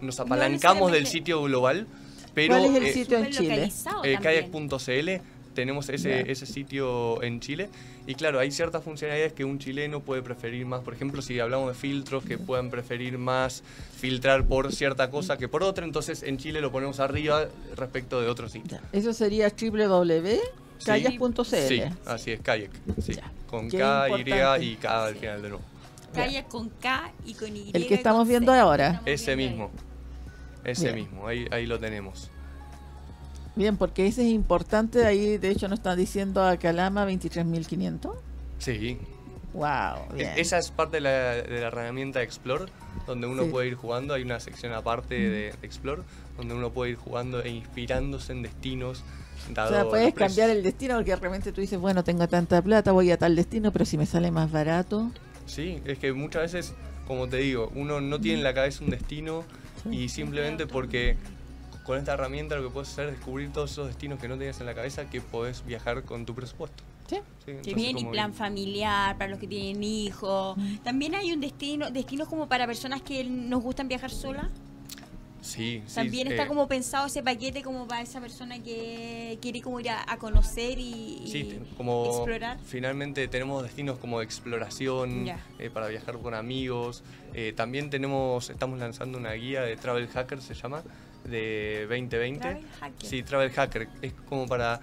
Nos 0.00 0.18
apalancamos 0.20 0.90
del 0.92 1.04
necesariamente- 1.04 1.10
sitio 1.10 1.42
global, 1.44 1.86
pero. 2.34 2.54
¿Cuál 2.58 2.64
es 2.64 2.74
el 2.74 2.86
eh, 2.86 2.92
sitio 2.92 3.18
en 3.18 3.30
Chile? 3.30 3.72
eh, 4.02 4.18
kayak.cl 4.20 5.10
tenemos 5.54 5.88
ese, 5.88 6.30
ese 6.32 6.46
sitio 6.46 7.22
en 7.22 7.38
Chile 7.38 7.70
y 8.08 8.16
claro, 8.16 8.40
hay 8.40 8.50
ciertas 8.50 8.82
funcionalidades 8.82 9.32
que 9.34 9.44
un 9.44 9.60
chileno 9.60 10.00
puede 10.00 10.20
preferir 10.20 10.66
más, 10.66 10.82
por 10.82 10.94
ejemplo, 10.94 11.22
si 11.22 11.38
hablamos 11.38 11.68
de 11.68 11.74
filtros 11.74 12.24
que 12.24 12.36
puedan 12.36 12.70
preferir 12.70 13.16
más 13.18 13.62
filtrar 13.96 14.46
por 14.46 14.72
cierta 14.72 15.10
cosa 15.10 15.38
que 15.38 15.46
por 15.46 15.62
otra, 15.62 15.84
entonces 15.84 16.24
en 16.24 16.38
Chile 16.38 16.60
lo 16.60 16.72
ponemos 16.72 16.98
arriba 16.98 17.46
respecto 17.76 18.20
de 18.20 18.28
otro 18.28 18.48
sitio. 18.48 18.78
Ya. 18.78 18.98
Eso 18.98 19.12
sería 19.12 19.48
www.callas.cl. 19.48 20.63
Sí, 20.78 20.90
así 22.06 22.32
es, 22.32 22.40
kayak, 22.40 22.70
sí, 23.00 23.12
con 23.48 23.68
Qué 23.70 23.78
K, 23.78 24.08
importante. 24.08 24.64
Y 24.64 24.70
y 24.72 24.76
K 24.76 25.04
al 25.06 25.12
Sí. 25.14 25.18
final 25.20 25.42
de 25.42 25.48
nuevo. 25.48 25.64
Kayak 26.14 26.48
con 26.48 26.68
K 26.68 27.12
y 27.26 27.34
con 27.34 27.56
Y. 27.56 27.70
El 27.72 27.86
que 27.86 27.94
estamos 27.94 28.28
viendo 28.28 28.52
C. 28.52 28.58
ahora. 28.58 28.86
Estamos 29.04 29.08
Ese 29.10 29.34
viendo 29.36 29.64
ahí. 29.64 29.68
mismo, 29.68 29.84
ese 30.64 30.84
Bien. 30.92 30.94
mismo, 30.96 31.26
ahí, 31.28 31.46
ahí 31.50 31.66
lo 31.66 31.78
tenemos. 31.80 32.30
Bien, 33.56 33.76
porque 33.76 34.06
ese 34.06 34.22
es 34.26 34.32
importante. 34.32 35.06
Ahí, 35.06 35.38
de 35.38 35.50
hecho, 35.50 35.68
nos 35.68 35.78
está 35.78 35.94
diciendo 35.96 36.42
a 36.44 36.56
Calama 36.56 37.04
23.500. 37.06 38.16
Sí, 38.58 38.98
Wow. 39.52 40.08
E- 40.10 40.14
Bien. 40.16 40.32
Esa 40.36 40.58
es 40.58 40.72
parte 40.72 40.96
de 40.96 41.00
la, 41.02 41.10
de 41.34 41.60
la 41.60 41.68
herramienta 41.68 42.20
Explore, 42.22 42.64
donde 43.06 43.28
uno 43.28 43.44
Sí. 43.44 43.50
puede 43.50 43.68
ir 43.68 43.76
jugando. 43.76 44.12
Hay 44.14 44.22
una 44.22 44.40
sección 44.40 44.72
aparte 44.72 45.14
de, 45.14 45.28
de 45.30 45.48
Explore, 45.62 46.02
donde 46.36 46.54
uno 46.54 46.70
puede 46.70 46.90
ir 46.90 46.96
jugando 46.96 47.40
e 47.40 47.50
inspirándose 47.50 48.32
en 48.32 48.42
destinos. 48.42 49.04
O 49.50 49.52
Dado 49.54 49.70
sea, 49.70 49.84
puedes 49.88 50.14
cambiar 50.14 50.50
el 50.50 50.62
destino 50.62 50.94
porque 50.96 51.10
de 51.10 51.16
repente 51.16 51.52
tú 51.52 51.60
dices, 51.60 51.78
bueno, 51.78 52.02
tengo 52.04 52.26
tanta 52.28 52.62
plata, 52.62 52.92
voy 52.92 53.10
a 53.10 53.18
tal 53.18 53.36
destino, 53.36 53.72
pero 53.72 53.84
si 53.84 53.98
me 53.98 54.06
sale 54.06 54.30
más 54.30 54.50
barato. 54.50 55.10
Sí, 55.46 55.80
es 55.84 55.98
que 55.98 56.12
muchas 56.12 56.42
veces, 56.52 56.74
como 57.06 57.28
te 57.28 57.36
digo, 57.38 57.70
uno 57.74 58.00
no 58.00 58.18
tiene 58.20 58.38
en 58.38 58.44
la 58.44 58.54
cabeza 58.54 58.82
un 58.82 58.90
destino 58.90 59.44
y 59.90 60.08
simplemente 60.08 60.66
porque 60.66 61.16
con 61.84 61.98
esta 61.98 62.14
herramienta 62.14 62.56
lo 62.56 62.62
que 62.62 62.70
puedes 62.70 62.88
hacer 62.90 63.08
es 63.08 63.16
descubrir 63.16 63.52
todos 63.52 63.70
esos 63.72 63.88
destinos 63.88 64.18
que 64.18 64.26
no 64.28 64.38
tenías 64.38 64.58
en 64.60 64.66
la 64.66 64.74
cabeza 64.74 65.10
que 65.10 65.20
podés 65.20 65.64
viajar 65.66 66.02
con 66.04 66.24
tu 66.24 66.34
presupuesto. 66.34 66.82
Sí. 67.06 67.16
Sí, 67.44 67.50
entonces 67.50 67.74
bien, 67.74 67.98
y 67.98 68.04
plan 68.06 68.32
que- 68.32 68.38
familiar 68.38 69.18
para 69.18 69.28
los 69.30 69.38
que 69.38 69.46
tienen 69.46 69.84
hijos. 69.84 70.56
Mm. 70.56 70.76
También 70.78 71.14
hay 71.14 71.30
un 71.34 71.40
destino, 71.42 71.90
destinos 71.90 72.26
como 72.28 72.48
para 72.48 72.66
personas 72.66 73.02
que 73.02 73.22
nos 73.24 73.62
gustan 73.62 73.88
viajar 73.88 74.10
solas. 74.10 74.46
Sí, 75.44 75.82
sí. 75.86 75.94
También 75.94 76.28
está 76.28 76.44
eh, 76.44 76.48
como 76.48 76.66
pensado 76.66 77.06
ese 77.06 77.22
paquete 77.22 77.62
como 77.62 77.86
para 77.86 78.00
esa 78.00 78.18
persona 78.18 78.62
que 78.62 79.38
quiere 79.42 79.60
como 79.60 79.78
ir 79.78 79.90
a, 79.90 80.10
a 80.10 80.16
conocer 80.16 80.78
y, 80.78 81.22
Sí, 81.30 81.60
como 81.76 82.06
explorar. 82.06 82.58
finalmente 82.64 83.28
tenemos 83.28 83.62
destinos 83.62 83.98
como 83.98 84.20
de 84.20 84.24
exploración 84.24 85.28
eh, 85.58 85.70
para 85.70 85.88
viajar 85.88 86.18
con 86.18 86.32
amigos. 86.34 87.02
Eh, 87.34 87.52
también 87.54 87.90
tenemos, 87.90 88.48
estamos 88.48 88.78
lanzando 88.78 89.18
una 89.18 89.32
guía 89.32 89.60
de 89.62 89.76
Travel 89.76 90.08
Hacker, 90.08 90.40
se 90.40 90.54
llama, 90.54 90.82
de 91.24 91.86
2020. 91.90 92.38
Travel 92.40 92.64
Hacker. 92.80 93.08
Sí, 93.10 93.22
Travel 93.22 93.50
Hacker. 93.50 93.88
Es 94.00 94.14
como 94.26 94.46
para 94.46 94.80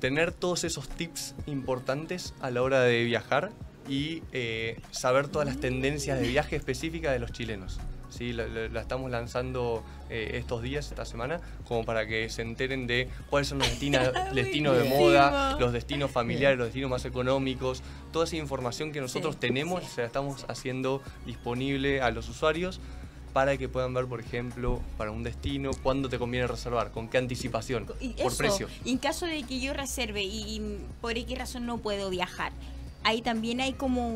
tener 0.00 0.32
todos 0.32 0.64
esos 0.64 0.88
tips 0.88 1.34
importantes 1.46 2.32
a 2.40 2.50
la 2.50 2.62
hora 2.62 2.80
de 2.80 3.04
viajar 3.04 3.50
y 3.86 4.22
eh, 4.32 4.80
saber 4.92 5.28
todas 5.28 5.46
las 5.46 5.58
tendencias 5.58 6.20
de 6.20 6.28
viaje 6.28 6.56
específicas 6.56 7.12
de 7.12 7.18
los 7.18 7.32
chilenos. 7.32 7.78
Sí, 8.18 8.32
la, 8.32 8.48
la- 8.48 8.66
la 8.68 8.80
estamos 8.80 9.12
lanzando 9.12 9.84
eh, 10.10 10.32
estos 10.34 10.60
días, 10.60 10.88
esta 10.90 11.04
semana, 11.04 11.40
como 11.68 11.84
para 11.84 12.04
que 12.04 12.28
se 12.30 12.42
enteren 12.42 12.88
de 12.88 13.08
cuáles 13.30 13.46
son 13.46 13.60
los 13.60 13.68
destinos, 13.70 14.10
destinos 14.34 14.76
de 14.76 14.88
moda, 14.88 15.56
los 15.60 15.72
destinos 15.72 16.10
familiares, 16.10 16.58
los 16.58 16.66
destinos 16.66 16.90
más 16.90 17.04
económicos, 17.04 17.80
toda 18.12 18.24
esa 18.24 18.34
información 18.34 18.90
que 18.90 19.00
nosotros 19.00 19.36
Sí, 19.36 19.40
tenemos, 19.42 19.84
sí. 19.84 19.90
se 19.94 20.00
la 20.00 20.08
estamos 20.08 20.44
haciendo 20.48 21.00
disponible 21.26 22.00
a 22.02 22.10
los 22.10 22.28
usuarios 22.28 22.80
para 23.32 23.56
que 23.56 23.68
puedan 23.68 23.94
ver, 23.94 24.06
por 24.06 24.18
ejemplo, 24.18 24.80
para 24.96 25.12
un 25.12 25.22
destino, 25.22 25.70
cuándo 25.84 26.08
te 26.08 26.18
conviene 26.18 26.48
reservar, 26.48 26.90
con 26.90 27.06
qué 27.08 27.18
anticipación, 27.18 27.86
Y 28.00 28.14
por 28.20 28.36
precio. 28.36 28.66
en 28.84 28.98
caso 28.98 29.26
de 29.26 29.44
que 29.44 29.60
yo 29.60 29.74
reserve 29.74 30.24
y, 30.24 30.56
y 30.56 30.78
por 31.00 31.16
X 31.16 31.38
razón 31.38 31.66
no 31.66 31.78
puedo 31.78 32.10
viajar, 32.10 32.50
ahí 33.04 33.22
también 33.22 33.60
hay 33.60 33.72
como 33.72 34.08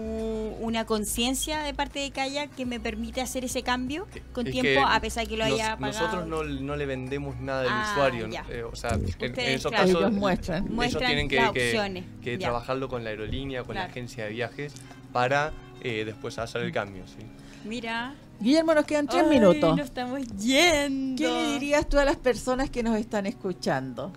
una 0.60 0.84
conciencia 0.84 1.60
de 1.62 1.72
parte 1.72 2.00
de 2.00 2.10
Kayak 2.10 2.54
que 2.54 2.66
me 2.66 2.78
permite 2.80 3.20
hacer 3.20 3.44
ese 3.44 3.62
cambio 3.62 4.06
con 4.32 4.46
Es 4.46 4.52
tiempo 4.52 4.86
a 4.86 5.00
pesar 5.00 5.26
que 5.26 5.36
lo 5.36 5.44
nos- 5.44 5.54
haya 5.54 5.76
pagado. 5.78 6.02
Nosotros 6.20 6.26
no, 6.26 6.44
no 6.44 6.76
le 6.76 6.84
vendemos 6.86 7.40
nada 7.40 7.62
al 7.62 7.68
Ah, 7.70 7.90
usuario. 7.92 8.28
eh, 8.50 8.64
o 8.64 8.74
sea, 8.76 8.90
en- 8.94 9.06
en, 9.20 9.38
esos 9.38 9.70
claro. 9.72 9.86
casos 9.86 10.00
Ellos 10.02 10.12
muestran. 10.12 10.64
ellos 10.64 10.74
Muestran 10.74 11.06
tienen 11.06 11.28
que, 11.28 12.00
que- 12.22 12.38
trabajarlo 12.38 12.88
con 12.88 13.04
la 13.04 13.10
aerolínea, 13.10 13.62
con 13.64 13.74
la 13.76 13.84
agencia 13.84 14.24
de 14.24 14.30
viajes, 14.30 14.74
para 15.12 15.52
eh, 15.84 16.04
después 16.04 16.38
hacer 16.38 16.62
el 16.62 16.72
cambio. 16.72 17.02
¿sí? 17.06 17.24
Mira. 17.64 18.14
Guillermo, 18.40 18.74
nos 18.74 18.84
quedan 18.86 19.06
tres 19.06 19.22
Ay, 19.24 19.30
minutos. 19.38 19.76
Nos 19.76 19.86
estamos 19.86 20.20
yendo. 20.38 21.22
¿Qué 21.22 21.28
le 21.30 21.52
dirías 21.52 21.88
tú 21.88 21.98
a 21.98 22.04
las 22.04 22.16
personas 22.16 22.70
que 22.70 22.82
nos 22.82 22.96
están 22.98 23.26
escuchando? 23.26 24.12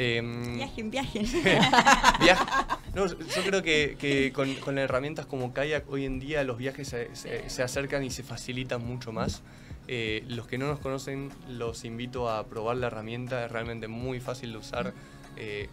Em, 0.00 0.56
Viajen, 0.56 0.90
viajen. 0.92 1.26
Viaja- 2.20 2.78
No, 2.94 3.06
yo 3.06 3.42
creo 3.44 3.62
que, 3.62 3.96
que 3.98 4.32
con, 4.32 4.54
con 4.56 4.78
herramientas 4.78 5.26
como 5.26 5.52
Kayak 5.52 5.90
hoy 5.90 6.04
en 6.04 6.20
día 6.20 6.44
los 6.44 6.56
viajes 6.58 6.88
se, 6.88 7.14
se- 7.16 7.50
se 7.50 7.62
acercan 7.62 8.04
y 8.04 8.10
se 8.10 8.22
facilitan 8.22 8.84
mucho 8.84 9.10
más. 9.12 9.42
Eh, 9.88 10.22
los 10.28 10.46
que 10.46 10.56
no 10.58 10.66
nos 10.68 10.78
conocen 10.80 11.30
los 11.48 11.84
invito 11.84 12.30
a 12.30 12.46
probar 12.46 12.76
la 12.76 12.86
herramienta, 12.88 13.44
es 13.44 13.50
realmente 13.50 13.88
muy 13.88 14.20
fácil 14.20 14.52
de 14.52 14.58
usar. 14.58 14.92
Eh, 15.36 15.68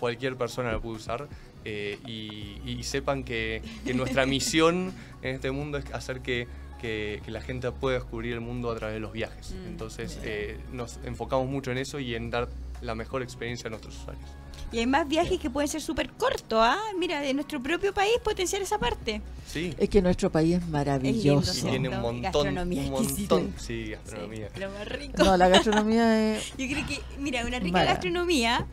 cualquier 0.00 0.36
persona 0.36 0.70
la 0.72 0.78
puede 0.80 0.96
usar. 0.96 1.28
eh, 1.64 1.98
y, 2.06 2.60
y 2.66 2.82
sepan 2.82 3.22
que, 3.24 3.62
que 3.86 3.94
nuestra 3.94 4.26
misión 4.26 4.92
en 5.22 5.34
este 5.36 5.50
mundo 5.52 5.78
es 5.78 5.84
hacer 5.94 6.20
que, 6.20 6.46
que, 6.80 7.22
que 7.24 7.30
la 7.30 7.40
gente 7.40 7.70
pueda 7.70 7.98
descubrir 7.98 8.32
el 8.34 8.40
mundo 8.40 8.70
a 8.70 8.76
través 8.76 8.94
de 8.94 9.00
los 9.00 9.12
viajes. 9.12 9.52
Mm, 9.54 9.66
Entonces 9.68 10.18
eh, 10.24 10.58
nos 10.72 10.98
enfocamos 11.04 11.46
mucho 11.48 11.70
en 11.70 11.78
eso 11.78 12.00
y 12.00 12.14
en 12.16 12.30
dar 12.30 12.48
la 12.82 12.94
mejor 12.94 13.22
experiencia 13.22 13.68
a 13.68 13.70
nuestros 13.70 13.96
usuarios. 13.96 14.28
Y 14.70 14.78
hay 14.78 14.86
más 14.86 15.06
viajes 15.06 15.38
que 15.38 15.50
pueden 15.50 15.68
ser 15.68 15.82
súper 15.82 16.10
cortos, 16.10 16.58
¿ah? 16.62 16.78
Mira, 16.98 17.20
de 17.20 17.34
nuestro 17.34 17.62
propio 17.62 17.92
país 17.92 18.12
potenciar 18.24 18.62
esa 18.62 18.78
parte. 18.78 19.20
Sí, 19.46 19.74
Es 19.76 19.88
que 19.90 20.00
nuestro 20.00 20.32
país 20.32 20.56
es 20.56 20.62
y 20.66 20.70
maravilloso. 20.70 21.52
¿cierto? 21.52 21.70
tiene 21.70 21.88
un 21.90 22.00
montón, 22.00 22.22
Gastronomía 22.22 22.82
un 22.84 22.90
montón, 22.90 23.54
sí, 23.58 23.90
gastronomía. 23.90 24.48
Sí, 24.54 24.60
lo 24.60 24.70
más 24.70 24.88
rico. 24.88 25.24
No, 25.24 25.36
la 25.36 25.48
gastronomía 25.48 26.36
es... 26.36 26.48
Yo 26.58 26.66
creo 26.68 26.86
que, 26.86 27.00
mira, 27.18 27.44
una 27.46 27.58
rica 27.58 27.72
Mara. 27.78 27.90
gastronomía, 27.92 28.66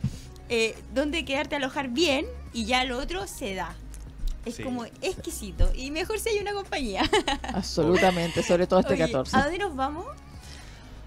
eh, 0.48 0.74
donde 0.94 1.24
quedarte 1.26 1.56
a 1.56 1.58
alojar 1.58 1.88
bien 1.90 2.24
y 2.54 2.64
ya 2.64 2.84
lo 2.84 2.98
otro 2.98 3.26
se 3.26 3.54
da. 3.54 3.74
Es 4.46 4.54
Sí. 4.54 4.62
como 4.62 4.86
exquisito. 5.02 5.70
Y 5.74 5.90
mejor 5.90 6.18
si 6.18 6.30
hay 6.30 6.38
una 6.38 6.54
compañía. 6.54 7.02
Absolutamente, 7.52 8.42
sobre 8.42 8.66
todo 8.66 8.80
este 8.80 8.94
Oye, 8.94 9.04
14. 9.04 9.36
¿A 9.36 9.42
dónde 9.42 9.58
nos 9.58 9.76
vamos? 9.76 10.06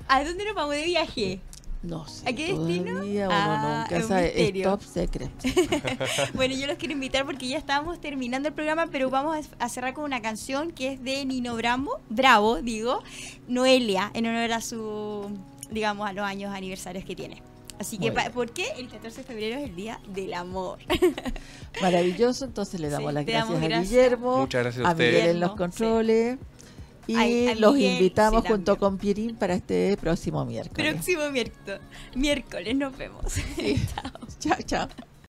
¿A 0.08 0.24
dónde 0.24 0.46
nos 0.46 0.54
vamos 0.54 0.76
de 0.76 0.84
viaje? 0.86 1.40
No 1.84 2.08
sé. 2.08 2.28
¿A 2.30 2.34
qué 2.34 2.48
destino? 2.54 2.92
Todavía 2.94 3.28
Ah, 3.30 3.86
nunca 3.92 4.20
es 4.26 4.64
top 4.64 4.82
secret. 4.82 5.30
Bueno, 6.34 6.56
yo 6.56 6.66
los 6.66 6.78
quiero 6.78 6.94
invitar 6.94 7.26
porque 7.26 7.48
ya 7.48 7.58
estábamos 7.58 8.00
terminando 8.00 8.48
el 8.48 8.54
programa, 8.54 8.88
pero 8.88 9.10
vamos 9.10 9.50
a 9.60 9.70
cerrar 9.70 9.94
con 9.94 10.06
una 10.06 10.22
canción 10.22 10.72
que 10.72 10.94
es 10.94 11.04
de 11.04 11.26
Nino 11.26 11.56
Bravo, 11.56 12.00
Bravo, 12.10 12.62
digo, 12.62 13.04
Noelia, 13.50 14.12
en 14.14 14.26
honor 14.28 14.54
a 14.54 14.62
su, 14.62 15.30
digamos, 15.72 16.08
a 16.08 16.14
los 16.14 16.24
años 16.26 16.54
aniversarios 16.56 17.04
que 17.04 17.16
tiene. 17.18 17.42
Así 17.80 17.98
que. 17.98 18.12
¿por 18.14 18.52
qué 18.52 18.68
el 18.78 18.88
14 18.88 19.18
de 19.18 19.24
febrero 19.28 19.60
es 19.60 19.66
el 19.70 19.76
Día 19.76 20.00
del 20.08 20.34
Amor? 20.36 20.80
Maravilloso. 21.82 22.46
Entonces 22.46 22.80
le 22.80 22.90
damos 22.90 23.10
Sí, 23.10 23.16
las 23.16 23.26
gracias 23.26 23.48
damos 23.50 23.62
a. 23.62 23.82
Guillermo. 23.90 24.38
Muchas 24.38 24.64
gracias 24.64 24.86
a 24.86 24.90
a 24.90 24.94
Miguel 24.94 25.16
ustedes. 25.16 25.34
en 25.34 25.40
los 25.42 25.52
Sí. 25.52 25.58
Y 27.08 27.16
Ay, 27.16 27.48
a 27.48 27.56
los 27.56 27.74
Miguel, 27.74 27.94
invitamos 27.94 28.46
junto 28.46 28.78
con 28.78 28.98
Pierín 28.98 29.36
para 29.36 29.56
este 29.56 29.98
próximo 29.98 30.46
miércoles. 30.46 30.94
Próximo 30.94 31.30
miércoles, 31.30 31.82
miércoles 32.16 32.76
nos 32.76 32.98
vemos. 32.98 33.34
Chao, 34.40 34.58
chao. 34.66 34.88